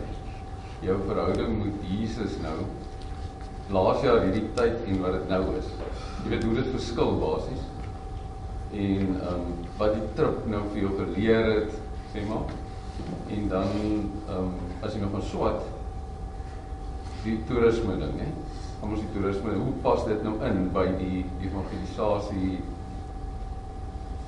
jou 0.81 0.97
verhouding 1.07 1.57
met 1.63 1.73
Jesus 1.89 2.37
nou 2.41 2.57
laas 3.69 4.03
jaar 4.03 4.21
hierdie 4.21 4.47
tyd 4.55 4.85
en 4.87 5.01
wat 5.01 5.11
dit 5.11 5.29
nou 5.29 5.43
is. 5.57 5.65
Jy 6.23 6.29
weet 6.29 6.43
hoe 6.43 6.53
dit 6.55 6.67
verskil 6.75 7.17
basies. 7.19 7.63
En 8.71 9.17
ehm 9.21 9.33
um, 9.33 9.65
wat 9.77 9.93
die 9.93 10.07
trip 10.15 10.45
nou 10.45 10.61
vir 10.73 10.81
jou 10.81 10.91
geleer 10.97 11.45
het, 11.55 11.71
sê 12.13 12.27
maar. 12.27 12.47
En 13.29 13.47
dan 13.47 13.67
ehm 14.27 14.37
um, 14.37 14.53
as 14.81 14.93
jy 14.93 14.99
nog 15.01 15.11
van 15.11 15.21
swat 15.21 15.63
die 17.23 17.39
toerisme 17.47 17.97
ding, 17.97 18.19
hè. 18.19 18.29
Kom 18.81 18.91
ons 18.93 19.01
die 19.01 19.13
toerisme, 19.13 19.55
hoe 19.57 19.73
pas 19.81 20.03
dit 20.05 20.23
nou 20.23 20.35
in 20.45 20.67
by 20.73 20.85
die 20.99 21.23
evangelisasie 21.41 22.59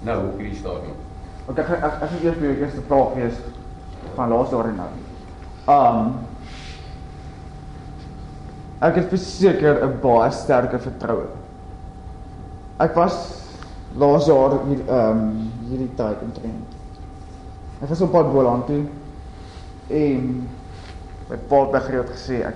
nou 0.07 0.17
op 0.31 0.39
hierdie 0.41 0.57
stadium? 0.59 0.97
Want 1.45 1.59
ek 1.59 1.69
ek 1.77 1.85
ek 1.89 2.09
gaan 2.09 2.23
eers 2.23 2.41
by 2.41 2.49
jou 2.49 2.57
eerste 2.57 2.87
vraag 2.87 3.15
wees 3.19 3.39
van 4.15 4.33
laas 4.33 4.51
jaar 4.55 4.71
en 4.71 4.83
nou. 4.83 4.91
Um 5.69 6.17
Ek 8.79 8.95
het 8.95 9.09
verseker 9.11 9.81
'n 9.83 9.99
baie 9.99 10.31
sterke 10.31 10.79
vertroue. 10.79 11.27
Ek 12.79 12.95
was 12.95 13.15
laas 13.99 14.27
jaar 14.27 14.55
hier 14.67 14.83
um, 14.87 15.51
hierdie 15.67 15.89
tyd 15.95 16.21
omtrent. 16.23 16.77
Ek 17.81 17.89
was 17.89 18.01
op 18.01 18.11
pad 18.11 18.31
Boland 18.31 18.67
toe 18.67 18.85
en 19.89 20.47
my 21.29 21.37
pa 21.49 21.59
het 21.73 21.83
gereeld 21.83 22.09
gesê 22.13 22.39
ek 22.47 22.55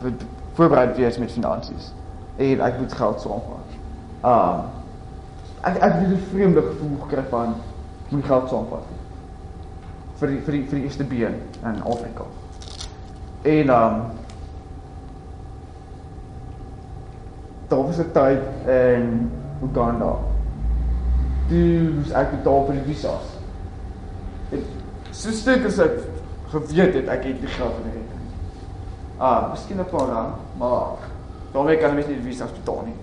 moet 0.00 0.24
voorbereid 0.56 0.96
wees 0.96 1.18
met 1.18 1.32
finansies 1.32 1.92
en 2.36 2.60
ek 2.60 2.78
moet 2.80 2.92
geld 2.92 3.20
saamvat. 3.20 3.78
Um 4.24 4.60
ek 5.66 5.80
ek 5.82 5.92
het 6.00 6.10
'n 6.10 6.28
vreemde 6.30 6.62
gevoel 6.62 6.96
gekry 7.04 7.24
van 7.30 7.54
moet 8.08 8.24
geld 8.24 8.48
saamvat 8.48 8.94
vir 10.20 10.28
die, 10.28 10.40
vir 10.40 10.52
die, 10.52 10.64
vir 10.68 10.78
die 10.78 10.84
eerste 10.84 11.04
been 11.04 11.34
in 11.64 11.82
Afrika. 11.82 12.24
En 13.42 13.70
um 13.70 14.02
daar 17.68 17.86
was 17.86 17.98
'n 17.98 18.10
tyd 18.12 18.42
in 18.66 19.30
Uganda. 19.62 20.16
Toe 21.48 21.90
moes 21.94 22.10
ek 22.10 22.30
betaal 22.30 22.64
vir 22.66 22.74
die 22.74 22.94
visas. 22.94 23.26
En 24.50 24.64
so 25.10 25.30
stuk 25.30 25.66
as 25.66 25.78
ek 25.78 25.98
geweet 26.50 26.94
het 26.94 27.08
ek 27.08 27.24
het 27.24 27.40
nie 27.40 27.48
geld 27.48 27.74
vir 27.74 27.84
die 27.84 27.98
rekening. 27.98 28.30
Ah, 29.18 29.50
miskien 29.50 29.80
'n 29.80 29.84
paar 29.90 30.08
rand, 30.08 30.45
maar 30.58 31.04
daarmee 31.52 31.80
kan 31.80 31.96
ek 31.96 32.06
nie 32.06 32.16
die 32.16 32.24
visas 32.28 32.52
betaal 32.58 32.82
nie. 32.86 32.96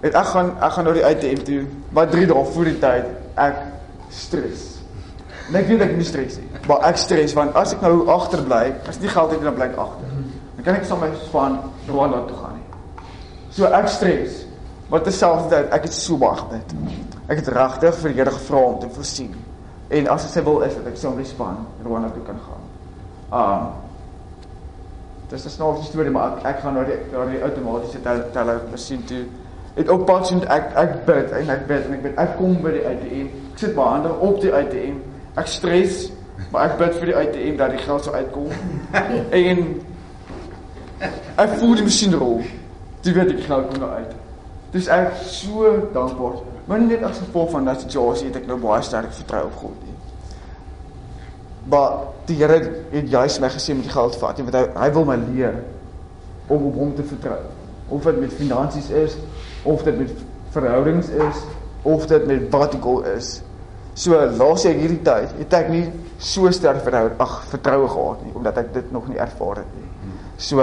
Het 0.00 0.16
ek 0.16 0.30
gaan 0.32 0.52
ek 0.58 0.76
gaan 0.76 0.88
nou 0.88 0.94
die 0.96 1.06
ATM 1.06 1.42
toe, 1.46 1.62
maar 1.96 2.10
3 2.10 2.26
dae 2.30 2.44
voor 2.54 2.70
die 2.70 2.78
tyd 2.82 3.08
ek 3.40 3.64
stres. 4.10 4.66
En 5.48 5.58
ek 5.58 5.66
weet 5.70 5.82
ek 5.88 5.96
nie 5.98 6.06
stres 6.06 6.38
nie, 6.38 6.48
maar 6.68 6.86
ek 6.88 7.00
stres 7.00 7.34
want 7.34 7.56
as 7.58 7.74
ek 7.74 7.82
nou 7.84 8.06
agterbly, 8.12 8.70
as 8.88 9.00
nie 9.02 9.10
geld 9.10 9.34
het 9.34 9.42
dan 9.44 9.56
bly 9.58 9.68
ek 9.72 9.80
agter. 9.82 10.14
Dan 10.56 10.64
kan 10.66 10.76
ek 10.76 10.88
my 11.00 11.10
span 11.24 11.58
Rwanda 11.88 12.24
toe 12.28 12.36
gaan 12.36 12.58
nie. 12.58 13.06
So 13.50 13.66
ek 13.66 13.88
stres. 13.88 14.44
Maar 14.90 15.04
terselfdertyd 15.06 15.70
ek 15.72 15.86
het 15.86 15.94
so 15.94 16.18
baie 16.18 16.36
gebid. 16.36 16.74
Ek 17.30 17.38
het 17.38 17.48
regtig 17.54 18.00
vir 18.02 18.10
die 18.10 18.18
Here 18.18 18.32
gevra 18.34 18.64
om 18.72 18.80
te 18.82 18.88
voorsien. 18.90 19.30
En 19.88 20.08
as 20.10 20.26
dit 20.26 20.34
sy 20.34 20.42
wil 20.46 20.60
is 20.66 20.74
dat 20.74 20.88
ek 20.90 20.98
saam 20.98 21.14
met 21.16 21.24
die 21.24 21.30
span 21.30 21.62
Rwanda 21.84 22.10
toe 22.14 22.24
kan 22.26 22.42
gaan. 22.46 22.66
Um 23.30 23.70
Dis 25.30 25.44
'n 25.44 25.48
snaakse 25.48 25.84
storie, 25.84 26.10
maar 26.10 26.32
ek, 26.36 26.44
ek 26.44 26.58
gaan 26.60 26.74
nou 26.74 26.84
die 26.84 26.96
na 27.12 27.24
die 27.24 27.42
outomatiese 27.42 28.00
tel, 28.02 28.22
teller 28.32 28.60
masjien 28.70 29.04
toe. 29.04 29.24
Het 29.74 29.88
op 29.88 30.06
pad 30.06 30.26
sien 30.26 30.40
ek 30.48 30.72
ek 30.74 31.04
bid 31.06 31.30
en 31.30 31.50
ek 31.50 31.66
bid 31.66 31.84
en 31.84 31.92
ek 31.92 32.02
bid. 32.02 32.16
Ek 32.18 32.36
kom 32.36 32.56
by 32.62 32.72
die 32.74 32.86
ATM. 32.86 33.28
Ek 33.52 33.58
sit 33.62 33.76
my 33.76 33.82
hande 33.82 34.10
op 34.18 34.40
die 34.40 34.50
ATM. 34.54 34.96
Ek 35.38 35.46
stres, 35.46 36.10
maar 36.50 36.70
ek 36.70 36.78
bid 36.78 36.98
vir 36.98 37.12
die 37.12 37.16
ATM 37.16 37.56
dat 37.56 37.70
die 37.70 37.84
geld 37.84 38.04
sou 38.04 38.14
uitkom. 38.14 38.50
en 39.44 39.62
ek 41.36 41.54
voel 41.60 41.74
die 41.78 41.86
masjien 41.86 42.18
rol. 42.18 42.42
Toe 43.00 43.14
weet 43.14 43.30
ek 43.30 43.36
die 43.36 43.46
geld 43.46 43.70
kom 43.70 43.84
nou 43.84 43.90
uit. 43.90 44.18
Dis 44.74 44.90
ek 44.90 45.14
so 45.22 45.70
dankbaar. 45.94 46.42
Maar 46.66 46.82
net 46.82 47.06
as 47.06 47.22
gevolg 47.22 47.54
van 47.54 47.70
daardie 47.70 47.86
situasie 47.86 48.28
het 48.28 48.42
ek 48.42 48.50
nou 48.50 48.58
baie 48.58 48.82
sterk 48.82 49.14
vertrou 49.14 49.46
op 49.46 49.62
God 49.62 49.78
nie. 49.86 49.89
Maar 51.70 51.92
die 52.26 52.36
Here 52.36 52.60
het 52.90 53.10
juis 53.10 53.38
my 53.40 53.48
gesê 53.52 53.74
met 53.74 53.86
die 53.86 53.92
geld 53.94 54.16
vat, 54.18 54.38
want 54.42 54.54
hy 54.54 54.66
hy 54.74 54.90
wil 54.94 55.04
my 55.08 55.16
leer 55.30 55.60
om 56.50 56.66
op 56.66 56.74
hom 56.74 56.94
te 56.94 57.06
vertrou. 57.06 57.38
of 57.90 58.02
dit 58.06 58.20
met 58.20 58.32
finansies 58.32 58.90
is, 58.90 59.16
of 59.62 59.82
dit 59.82 59.98
met 59.98 60.10
verhoudings 60.54 61.08
is, 61.08 61.38
of 61.82 62.06
dit 62.06 62.26
met 62.26 62.50
wat 62.50 62.74
ook 62.76 62.84
al 62.84 63.02
is. 63.16 63.40
So 63.98 64.14
laas 64.14 64.64
ek 64.70 64.78
hierdie 64.78 65.00
tyd, 65.02 65.32
het 65.40 65.56
ek 65.58 65.70
nie 65.72 65.82
so 66.22 66.50
sterk 66.54 66.84
verhoud, 66.86 67.16
ag 67.18 67.32
vertroue 67.50 67.88
gehad 67.90 68.22
nie 68.24 68.34
omdat 68.38 68.60
ek 68.62 68.70
dit 68.76 68.92
nog 68.94 69.08
nie 69.10 69.18
ervaar 69.18 69.64
het 69.64 69.72
nie. 69.74 69.88
So 70.40 70.62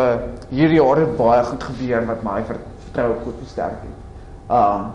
hierdie 0.49 0.80
jaar 0.80 1.03
het 1.03 1.18
baie 1.20 1.43
goed 1.51 1.68
gebeur 1.68 2.08
wat 2.08 2.24
my 2.26 2.39
ver- 2.47 2.64
vertroue 2.88 3.20
goed 3.26 3.43
versterk 3.43 3.84
het. 3.84 3.99
Um 4.47 4.88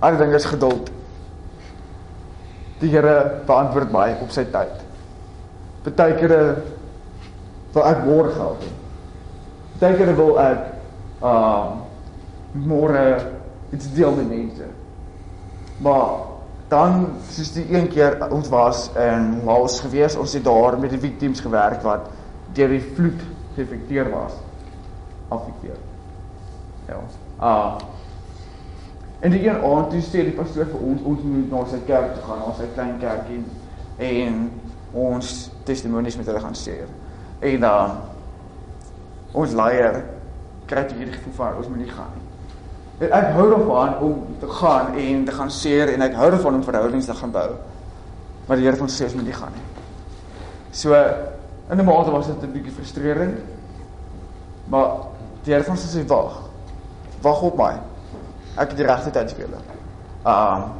ander 0.00 0.20
ding 0.26 0.34
is 0.36 0.44
geduld. 0.44 0.90
Die 2.80 2.88
Here 2.88 3.42
beantwoord 3.46 3.92
my 3.92 4.08
op 4.24 4.32
sy 4.32 4.46
tyd. 4.52 4.78
Partykeer 5.84 6.34
wil 7.74 7.86
ek 7.86 8.04
môre 8.06 8.32
geld 8.36 8.64
hê. 8.64 8.72
Partykeer 9.80 10.16
wil 10.18 10.34
ek 10.42 10.66
um 11.20 11.78
môre 12.66 13.04
iets 13.70 13.90
deel 13.94 14.16
met 14.16 14.28
mense. 14.28 14.66
Maar 15.84 16.08
dan 16.70 17.06
soos 17.30 17.52
die 17.54 17.66
een 17.74 17.88
keer 17.90 18.18
ons 18.30 18.48
was 18.52 18.88
in 18.98 19.40
Laos 19.46 19.80
gewees, 19.84 20.16
ons 20.16 20.34
het 20.36 20.44
daar 20.44 20.78
met 20.78 20.92
die 20.94 21.02
victims 21.02 21.42
gewerk 21.42 21.82
wat 21.86 22.10
deur 22.54 22.74
die 22.74 22.82
vloed 22.82 23.22
geïnfekteer 23.56 24.10
was. 24.12 24.36
Afgekeer. 25.30 25.78
Ja. 26.88 27.00
Ah. 27.38 27.89
En 29.20 29.30
die 29.30 29.42
een 29.44 29.64
aand 29.64 29.90
toe 29.90 30.00
sê 30.00 30.24
die 30.24 30.36
pastoor 30.36 30.70
vir 30.70 30.80
ons 30.80 31.02
ons 31.04 31.24
moet 31.28 31.50
na 31.52 31.64
sy 31.68 31.80
kerk 31.86 32.14
toe 32.16 32.22
gaan, 32.24 32.40
na 32.40 32.54
sy 32.56 32.68
klein 32.74 32.96
kerkie 33.02 33.42
en 34.00 34.38
ons 34.96 35.34
testimonies 35.68 36.16
met 36.16 36.30
hulle 36.30 36.40
gaan 36.40 36.56
share. 36.56 36.88
En 37.44 37.60
dan 37.60 37.98
ons 39.36 39.52
leier 39.52 40.00
kry 40.70 40.86
toe 40.88 40.96
hierdie 40.96 41.18
gevoel 41.18 41.36
van 41.36 41.60
ons 41.60 41.68
moet 41.68 41.82
nie 41.84 41.92
gaan 41.92 42.14
nie. 42.16 42.26
En 43.00 43.12
ek 43.16 43.28
hou 43.36 43.46
daarvan 43.50 43.98
om 44.04 44.24
te 44.40 44.48
gaan 44.60 44.96
en 45.00 45.24
te 45.24 45.36
gaan 45.36 45.52
share 45.52 45.92
en 45.92 46.04
ek 46.04 46.16
hou 46.16 46.30
daarvan 46.30 46.58
om 46.58 46.64
verhoudings 46.64 47.08
te 47.08 47.16
gaan 47.20 47.32
bou. 47.36 47.50
Maar 48.46 48.56
die 48.56 48.66
Here 48.66 48.76
het 48.76 48.82
ons 48.84 48.96
sê 48.96 49.06
ons 49.08 49.18
moet 49.20 49.28
nie 49.28 49.36
gaan 49.36 49.52
nie. 49.56 49.68
So 50.72 50.96
in 50.96 51.78
'n 51.78 51.84
mate 51.84 52.10
was 52.10 52.26
dit 52.26 52.42
'n 52.42 52.52
bietjie 52.52 52.72
frustrerend. 52.72 53.38
Maar 54.68 54.90
die 55.44 55.52
Here 55.52 55.62
het 55.62 55.70
ons 55.70 55.84
gesê 55.84 56.06
wag. 56.06 56.48
Wag 57.22 57.42
op 57.42 57.56
my. 57.56 57.89
Ek 58.56 58.72
het 58.72 58.78
die 58.80 58.86
regte 58.86 59.12
tyd 59.14 59.34
vir 59.36 59.46
julle. 59.46 59.60
Um 60.26 60.70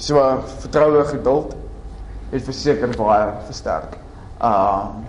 so 0.00 0.20
vertroue 0.60 1.04
geduld 1.06 1.52
het 2.32 2.42
verseker 2.44 2.96
baie 2.98 3.28
versterk. 3.46 3.98
Um 4.40 5.04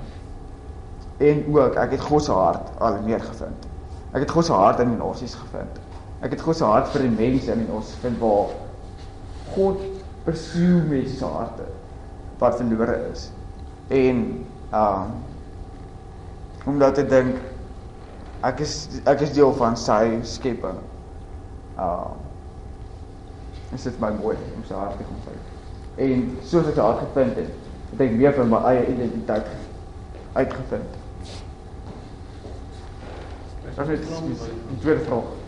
en 1.26 1.46
ook 1.56 1.78
ek 1.80 1.96
het 1.96 2.04
God 2.04 2.24
se 2.24 2.36
hart 2.36 2.74
al 2.84 3.00
meer 3.06 3.24
gevind. 3.24 3.68
Ek 4.12 4.26
het 4.26 4.32
God 4.32 4.46
se 4.46 4.54
hart 4.54 4.80
in 4.84 4.92
die 4.94 5.00
nasies 5.00 5.36
gevind. 5.36 5.80
Ek 6.22 6.36
het 6.36 6.42
God 6.44 6.60
se 6.60 6.68
hart 6.68 6.92
vir 6.94 7.06
die 7.08 7.16
mense 7.16 7.52
in 7.52 7.66
nasies 7.70 7.96
gevind 8.00 8.20
waar 8.20 8.52
God 9.56 9.82
persoe 10.26 10.82
mense 10.90 11.16
se 11.18 11.30
harte 11.30 11.70
wat 12.42 12.60
verlore 12.60 13.00
is. 13.14 13.30
En 13.88 14.26
um 14.74 15.16
omdat 16.66 16.98
ek 16.98 17.10
dink 17.10 17.40
ek 18.46 18.62
is 18.66 18.76
ek 19.06 19.22
is 19.22 19.34
deel 19.34 19.54
van 19.58 19.78
sy 19.80 20.20
skepping. 20.26 20.80
Um 21.80 22.24
is 23.74 23.84
dit 23.84 24.00
my 24.00 24.12
mooi 24.22 24.38
om 24.56 24.64
sy 24.68 24.74
hart 24.78 24.98
te 24.98 25.04
kom 25.04 25.18
vind. 25.26 25.44
En 26.06 26.38
soos 26.48 26.68
ek 26.70 26.78
hart 26.80 27.02
gevind 27.02 27.36
het, 27.42 27.52
het 27.92 28.04
ek 28.06 28.14
meer 28.16 28.34
van 28.38 28.50
my 28.52 28.62
eie 28.72 28.86
identiteit 28.94 29.48
uitgevind. 30.34 30.90
Dat 33.76 33.90
is 33.92 34.00
die 34.00 34.80
tweede 34.80 35.04
vraag. 35.10 35.28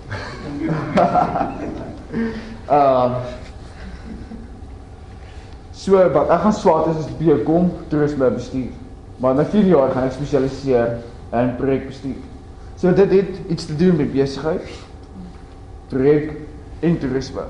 Ehm 2.67 3.13
So 5.77 5.95
wat 6.11 6.31
ek 6.33 6.41
gaan 6.43 6.55
swaat 6.57 6.87
is 6.91 7.05
is 7.05 7.11
bekom 7.19 7.69
toerisme 7.87 8.27
bestuur. 8.33 8.73
Maar 9.23 9.35
na 9.37 9.45
4 9.45 9.69
jaar 9.69 9.91
gaan 9.93 10.07
ek 10.09 10.15
spesialiseer 10.17 10.97
in 11.37 11.53
projekbestuur. 11.59 12.17
So 12.75 12.93
dit 12.93 13.13
het 13.13 13.37
iets 13.47 13.65
te 13.69 13.75
doen 13.77 13.95
met 13.95 14.11
besigheid, 14.11 14.67
projek 15.87 16.31
en 16.79 16.97
toerisme. 16.99 17.45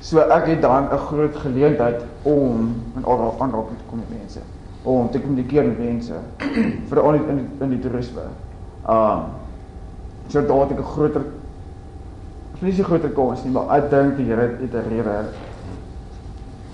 So 0.00 0.18
ek 0.18 0.46
het 0.46 0.62
dan 0.62 0.88
'n 0.92 0.98
groot 0.98 1.36
geleentheid 1.36 2.02
om 2.22 2.74
in 2.96 3.04
aanraking 3.06 3.78
te 3.78 3.84
kom 3.88 3.98
met 3.98 4.18
mense, 4.20 4.40
om 4.82 5.10
te 5.10 5.20
kommunikeer 5.20 5.64
met 5.64 5.78
mense, 5.78 6.14
veral 6.88 7.14
in 7.14 7.36
die, 7.36 7.48
in 7.60 7.68
die 7.68 7.78
toerisme. 7.78 8.22
Um 8.88 9.22
so 10.28 10.46
daar 10.46 10.60
het 10.60 10.70
ek 10.70 10.78
'n 10.78 10.92
groter 10.94 11.24
nie 12.60 12.72
so 12.72 12.84
groter 12.84 13.10
kans 13.10 13.42
nie, 13.44 13.52
maar 13.52 13.70
ek 13.78 13.90
dink 13.90 14.16
die 14.16 14.26
Here 14.28 14.48
het 14.60 14.74
'n 14.74 14.88
rede 14.88 15.24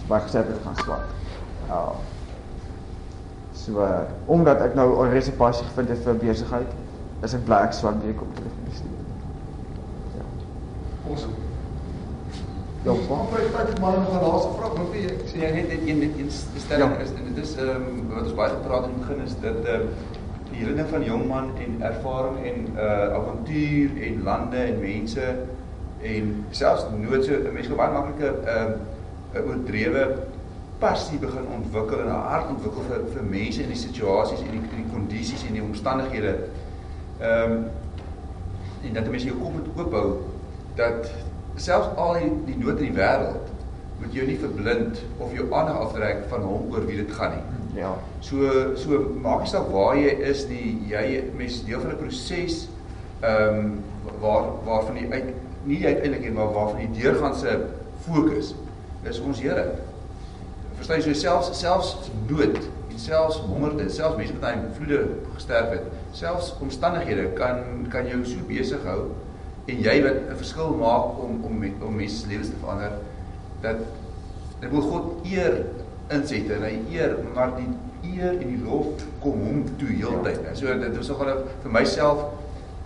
waar 0.08 0.20
gesê 0.20 0.38
het 0.38 0.46
gaan 0.64 0.76
swat. 0.76 1.06
Ja. 1.68 1.92
So 3.52 3.80
uh, 3.80 4.00
omdat 4.26 4.60
ek 4.60 4.74
nou 4.74 5.06
'n 5.06 5.10
resepassie 5.10 5.66
gevind 5.66 5.88
het 5.88 5.98
vir 5.98 6.14
besigheid, 6.14 6.70
is 7.22 7.34
ek 7.34 7.44
bly 7.44 7.56
ek 7.56 7.72
swat 7.72 8.02
weer 8.02 8.14
kom 8.14 8.28
terug 8.34 8.52
in 8.58 8.64
die 8.70 8.76
stuur. 8.76 8.95
Awesome. 11.16 11.32
Ja, 12.84 12.92
maar 13.08 13.28
vir 13.32 13.46
tyd 13.52 13.80
maar 13.80 13.92
nog 13.98 14.10
'n 14.12 14.24
laaste 14.24 14.50
vraag, 14.58 14.74
hoop 14.76 14.94
jy. 14.94 15.14
Sien 15.26 15.40
jy 15.40 15.50
net 15.50 15.68
net 15.68 15.88
een 15.88 15.98
net 15.98 16.18
een 16.18 16.30
stelling 16.56 16.92
ja. 16.92 16.98
is 17.04 17.08
en 17.08 17.34
dit 17.34 17.44
is 17.44 17.56
ehm 17.56 17.68
um, 17.68 18.08
wat 18.08 18.22
ons 18.22 18.34
baie 18.34 18.50
gepraat 18.50 18.82
het 18.84 18.90
in 18.90 18.96
die 18.96 19.06
begin 19.06 19.24
is 19.24 19.34
dat 19.40 19.64
ehm 19.64 19.80
um, 19.80 19.88
die 20.50 20.58
hele 20.58 20.74
ding 20.74 20.88
van 20.88 21.04
jong 21.04 21.24
man 21.28 21.48
en 21.64 21.80
ervaring 21.80 22.36
en 22.50 22.58
uh 22.74 23.14
avontuur 23.18 23.90
en 24.02 24.22
lande 24.22 24.56
en 24.56 24.78
mense 24.80 25.24
en 26.02 26.44
selfs 26.50 26.84
nood 26.98 27.24
so 27.24 27.32
'n 27.32 27.52
mens 27.52 27.66
kan 27.66 27.76
baie 27.76 27.92
maklike 27.92 28.30
ehm 28.44 28.70
um, 28.70 28.78
'n 29.34 29.48
oordrewe 29.48 30.04
passie 30.78 31.18
begin 31.18 31.50
ontwikkel 31.58 31.98
en 32.00 32.06
'n 32.06 32.28
hart 32.28 32.48
ontwikkel 32.48 32.82
vir 32.90 33.00
vir 33.14 33.24
mense 33.24 33.62
in 33.62 33.68
die 33.68 33.82
situasies 33.86 34.40
en 34.40 34.50
die 34.50 34.64
die 34.76 34.92
kondisies 34.92 35.48
en 35.48 35.52
die 35.52 35.66
omstandighede. 35.70 36.38
Ehm 37.20 37.52
um, 37.52 37.64
en 38.84 38.92
dat 38.92 39.04
'n 39.04 39.10
mens 39.10 39.24
jou 39.24 39.36
kop 39.36 39.52
moet 39.52 39.68
oophou 39.76 40.35
dat 40.76 41.10
selfs 41.56 41.96
al 41.96 42.18
die, 42.20 42.32
die 42.50 42.56
nood 42.60 42.80
in 42.80 42.90
die 42.90 42.96
wêreld 42.98 43.52
moet 44.00 44.12
jou 44.12 44.26
nie 44.28 44.38
verblind 44.40 45.00
of 45.18 45.32
jou 45.32 45.46
aandag 45.48 45.78
aftrek 45.86 46.26
van 46.30 46.44
hom 46.44 46.68
oor 46.72 46.84
wie 46.88 46.98
dit 47.00 47.12
gaan 47.16 47.32
nie. 47.32 47.80
Ja. 47.80 47.94
So 48.24 48.76
so 48.76 49.00
maak 49.22 49.44
nie 49.44 49.52
saak 49.52 49.70
waar 49.72 49.96
jy 49.96 50.12
is 50.30 50.44
nie, 50.50 50.76
jy 50.90 51.24
mens 51.36 51.62
deel 51.64 51.80
van 51.80 51.92
'n 51.94 52.00
proses 52.00 52.66
ehm 53.20 53.58
um, 53.58 53.84
waar 54.20 54.52
waarvan 54.64 55.00
die 55.00 55.08
uit 55.12 55.34
nie 55.64 55.84
uiteindelik 55.86 56.24
nie, 56.24 56.30
maar 56.30 56.52
waarvan 56.52 56.80
die 56.84 57.02
deurgaanse 57.02 57.58
fokus 58.04 58.54
is 59.02 59.20
ons 59.20 59.40
Here. 59.40 59.72
Verstaan 60.76 61.00
jy 61.00 61.02
so 61.02 61.20
selfs 61.20 61.58
selfs 61.58 62.10
nood 62.28 62.56
en 62.90 62.98
selfs 62.98 63.36
hongerte, 63.36 63.90
selfs 63.90 64.16
mense 64.16 64.34
wat 64.38 64.50
aan 64.50 64.68
vloede 64.76 65.08
gesterf 65.34 65.70
het, 65.70 65.82
selfs 66.12 66.54
omstandighede 66.60 67.32
kan 67.32 67.88
kan 67.88 68.06
jou 68.06 68.24
so 68.24 68.44
besig 68.48 68.84
hou 68.84 69.10
en 69.66 69.82
jy 69.82 69.96
wat 70.02 70.18
'n 70.30 70.36
verskil 70.42 70.76
maak 70.80 71.18
om 71.22 71.42
om 71.44 71.64
om 71.88 71.96
mense 71.96 72.16
se 72.16 72.28
lewens 72.28 72.48
te 72.48 72.60
verander 72.60 72.92
dat 73.62 73.76
dit 74.60 74.70
wil 74.70 74.80
God 74.80 75.26
eer 75.26 75.64
inset 76.10 76.50
en 76.50 76.62
hy 76.62 76.78
eer 76.94 77.16
maar 77.34 77.56
die 77.56 77.68
eer 78.14 78.38
en 78.38 78.48
die 78.48 78.62
lof 78.62 79.02
kom 79.20 79.40
hom 79.42 79.64
toe 79.78 79.88
heeltyd. 79.88 80.38
Ja. 80.44 80.54
So 80.54 80.78
dit 80.78 80.96
was 80.96 81.08
nogal 81.08 81.44
vir 81.62 81.72
myself 81.72 82.24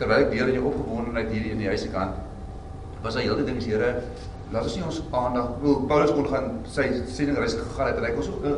terwyl 0.01 0.24
ek 0.24 0.33
deel 0.33 0.49
in 0.49 0.55
jou 0.55 0.66
opgewondenheid 0.72 1.33
hier 1.35 1.51
in 1.53 1.59
die 1.59 1.68
huise 1.68 1.89
kant 1.93 2.16
was 3.05 3.16
hy 3.16 3.24
heeltyd 3.26 3.47
ding 3.47 3.61
is 3.61 3.68
Here 3.68 3.91
laat 4.51 4.66
ons 4.66 4.76
nie 4.76 4.85
ons 4.85 5.01
aandag 5.14 5.51
wil 5.62 5.83
Paulus 5.91 6.12
kon 6.16 6.28
gaan 6.28 6.49
sy 6.68 6.87
sendingreis 7.07 7.57
gegaan 7.59 7.91
het 7.91 8.01
en 8.01 8.07
hy 8.09 8.12
kon 8.16 8.26
so 8.26 8.41
uh, 8.45 8.57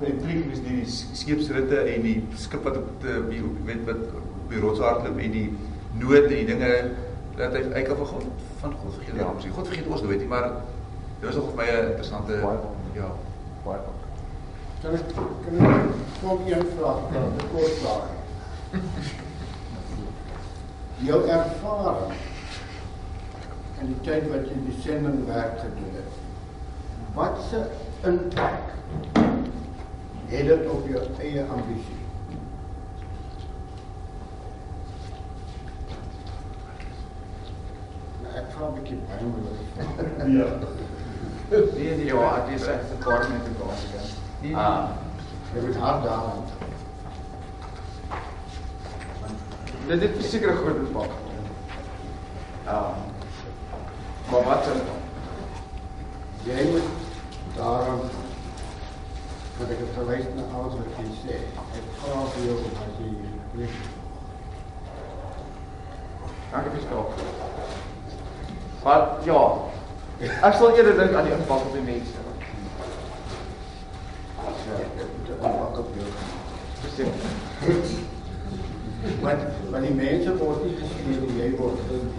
geïntrigeerd 0.00 0.46
wees 0.50 0.62
deur 0.64 0.78
die 0.80 1.18
skeepsritte 1.20 1.82
en 1.92 2.06
die 2.06 2.14
skip 2.40 2.64
wat 2.66 2.78
op 2.80 3.06
die 3.30 3.42
weet 3.68 3.84
wat 3.88 4.06
op 4.22 4.54
die 4.54 4.62
rots 4.62 4.82
hardloop 4.82 5.20
en 5.26 5.34
die 5.34 5.48
nood 6.00 6.22
en 6.22 6.32
die 6.32 6.46
dinge 6.48 6.70
dat 7.36 7.52
hy 7.52 7.62
hy 7.74 7.82
kan 7.82 7.96
van 7.96 8.06
God 8.06 8.24
van 8.60 8.74
God 8.82 8.94
vergeet. 8.94 9.14
Ja. 9.18 9.32
Misschien 9.32 9.54
God 9.54 9.66
vergeet 9.66 9.86
ons 9.86 10.02
nooit 10.02 10.18
nie, 10.18 10.28
maar 10.28 10.50
dit 11.18 11.26
was 11.28 11.34
nog 11.34 11.48
vir 11.50 11.56
my 11.56 11.68
'n 11.70 11.88
interessante 11.88 12.32
ja, 12.94 13.10
baie 13.64 13.78
Kan 14.82 14.94
ek 14.94 15.06
kan 15.14 15.54
ek 15.66 15.90
kom 16.20 16.46
een 16.46 16.66
vraag 16.76 17.00
vra, 17.10 17.20
'n 17.20 17.48
kort 17.52 17.74
vraag. 17.80 18.06
Jou 21.08 21.28
ervaring 21.28 22.12
in 23.80 23.86
die 23.86 24.00
tyd 24.00 24.28
wat 24.28 24.46
jy 24.48 24.56
die 24.66 24.80
sending 24.82 25.26
werk 25.26 25.58
gedoen 25.58 25.94
het. 25.98 26.12
Wat 27.14 27.36
se 27.50 27.66
impak 28.02 28.72
het 30.26 30.46
dit 30.46 30.68
op 30.70 30.88
jou 30.88 31.02
eie 31.18 31.44
ambisie? 31.44 32.03
Ek 38.40 38.46
vra 38.54 38.66
'n 38.68 38.74
bietjie 38.74 38.98
baie 39.08 39.24
moeilik. 39.30 39.58
Ja. 40.38 40.46
Nee 41.50 41.96
nee, 41.96 42.04
ja, 42.04 42.36
ek 42.36 42.48
is 42.54 42.66
ek 42.66 42.82
verkort 42.90 43.28
met 43.28 43.44
die 43.44 43.54
kans 43.58 43.82
again. 43.88 44.54
Ah, 44.54 44.88
Jy 45.54 45.60
moet 45.66 45.76
hard 45.76 46.02
daaraan. 46.04 46.42
dit 49.86 50.00
het 50.00 50.24
seker 50.24 50.52
'n 50.52 50.56
groot 50.56 50.76
impak. 50.76 51.10
Ehm 52.66 53.02
maar 54.30 54.42
wat 54.44 54.66
is 54.66 54.80
Jy 56.44 56.70
moet 56.70 56.88
daarom 57.56 58.00
dat 59.58 59.70
ek 59.70 59.78
het 59.78 59.92
verwys 59.94 60.24
na 60.34 60.42
alles 60.56 60.74
wat 60.74 60.96
jy 60.98 61.06
sê. 61.22 61.36
Ek 61.78 61.86
vra 62.00 62.24
vir 62.34 62.44
jou 62.46 62.56
of 62.58 62.82
as 62.84 62.98
jy. 62.98 63.68
Dankie 66.50 66.80
vir. 66.80 67.43
Maar 68.84 69.08
ja, 69.24 69.42
ek 70.20 70.54
sal 70.58 70.74
eerder 70.76 70.98
dink 70.98 71.14
aan 71.16 71.24
die 71.24 71.32
impak 71.32 71.62
op 71.64 71.72
die 71.72 71.84
mense. 71.84 72.20
Presies. 77.60 77.94
Want 79.22 79.40
want 79.70 79.86
die 79.86 79.94
mense 79.94 80.36
word 80.36 80.60
nie 80.66 80.74
gesien 80.82 81.08
nie, 81.08 81.32
jy 81.38 81.48
word 81.56 81.80
gesien. 81.88 82.12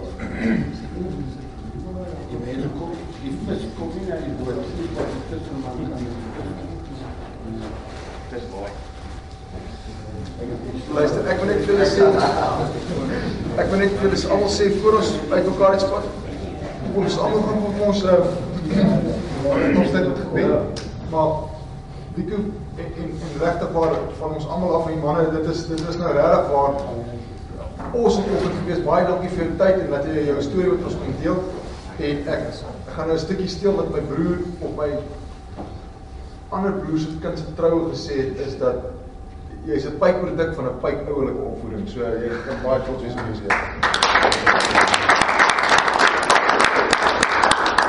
Die 2.32 2.42
mense 2.48 2.74
kom, 2.80 2.98
die 3.22 3.36
vis 3.46 3.70
kom 3.78 3.94
nie 3.94 4.10
na 4.10 4.20
die 4.26 4.34
boot 4.42 4.58
nie, 4.74 4.90
wat 4.98 5.14
die 5.14 5.24
visserman 5.30 5.78
kan 5.94 6.02
doen. 6.02 6.52
Dis 8.34 8.52
mooi. 8.58 8.74
Luister, 10.98 11.26
ek 11.30 11.42
wil 11.42 11.50
net 11.54 11.62
vir 11.64 11.76
julle 11.76 11.88
sê 11.94 12.06
ek 13.62 13.68
wil 13.70 13.82
net 13.86 13.98
vir 13.98 14.10
julle 14.10 14.30
almal 14.34 14.54
sê 14.58 14.74
voor 14.82 15.04
ons 15.04 15.18
uit 15.30 15.52
mekaar 15.54 15.78
uitspat. 15.78 16.25
Ons 16.96 17.18
almal 17.20 17.42
gaan 17.44 17.64
vir 17.76 17.88
ons 17.88 18.04
ons 19.76 19.92
dit 19.92 20.06
met 20.08 20.20
gebed. 20.22 20.84
Maar 21.12 21.32
Nico 22.16 22.36
en 22.36 22.86
en, 22.86 23.10
en 23.26 23.34
regtig 23.42 23.72
waar 23.72 23.98
van 24.20 24.36
ons 24.38 24.48
almal 24.48 24.76
af 24.78 24.88
die 24.88 25.02
manne, 25.04 25.26
dit 25.34 25.50
is 25.52 25.66
dit 25.68 25.82
is 25.90 25.98
nou 26.00 26.14
regtig 26.16 26.48
waar 26.54 26.80
ons 27.92 28.18
het 28.18 28.32
oggend 28.38 28.56
gewees. 28.62 28.86
Baie 28.88 29.08
dankie 29.10 29.34
vir 29.34 29.44
jou 29.44 29.52
tyd 29.60 29.84
en 29.84 29.92
dat 29.92 30.08
jy 30.08 30.24
jou 30.30 30.38
storie 30.48 30.72
met 30.72 30.88
ons 30.92 30.98
kon 31.02 31.20
deel. 31.22 31.44
En 32.08 32.24
ek 32.38 32.48
gaan 32.96 33.12
nou 33.12 33.18
'n 33.18 33.26
stukkie 33.26 33.52
steel 33.52 33.76
wat 33.76 33.92
my 33.92 34.04
broer 34.14 34.40
of 34.62 34.72
my 34.80 34.90
ander 36.50 36.72
broer 36.80 37.00
se 37.00 37.20
kind 37.22 37.38
se 37.40 37.54
troue 37.60 37.92
gesê 37.92 38.22
het 38.24 38.40
is 38.48 38.58
dat 38.58 38.88
jy's 39.68 39.86
'n 39.86 40.00
pyproduk 40.00 40.56
van 40.56 40.66
'n 40.66 40.80
pyp 40.82 41.08
ouelike 41.12 41.44
opvoeding. 41.52 41.88
So 41.90 42.00
jy 42.00 42.32
kan 42.48 42.64
baie 42.64 42.82
trots 42.84 43.04
wees 43.04 43.14
op 43.14 43.28
jouself. 43.28 44.05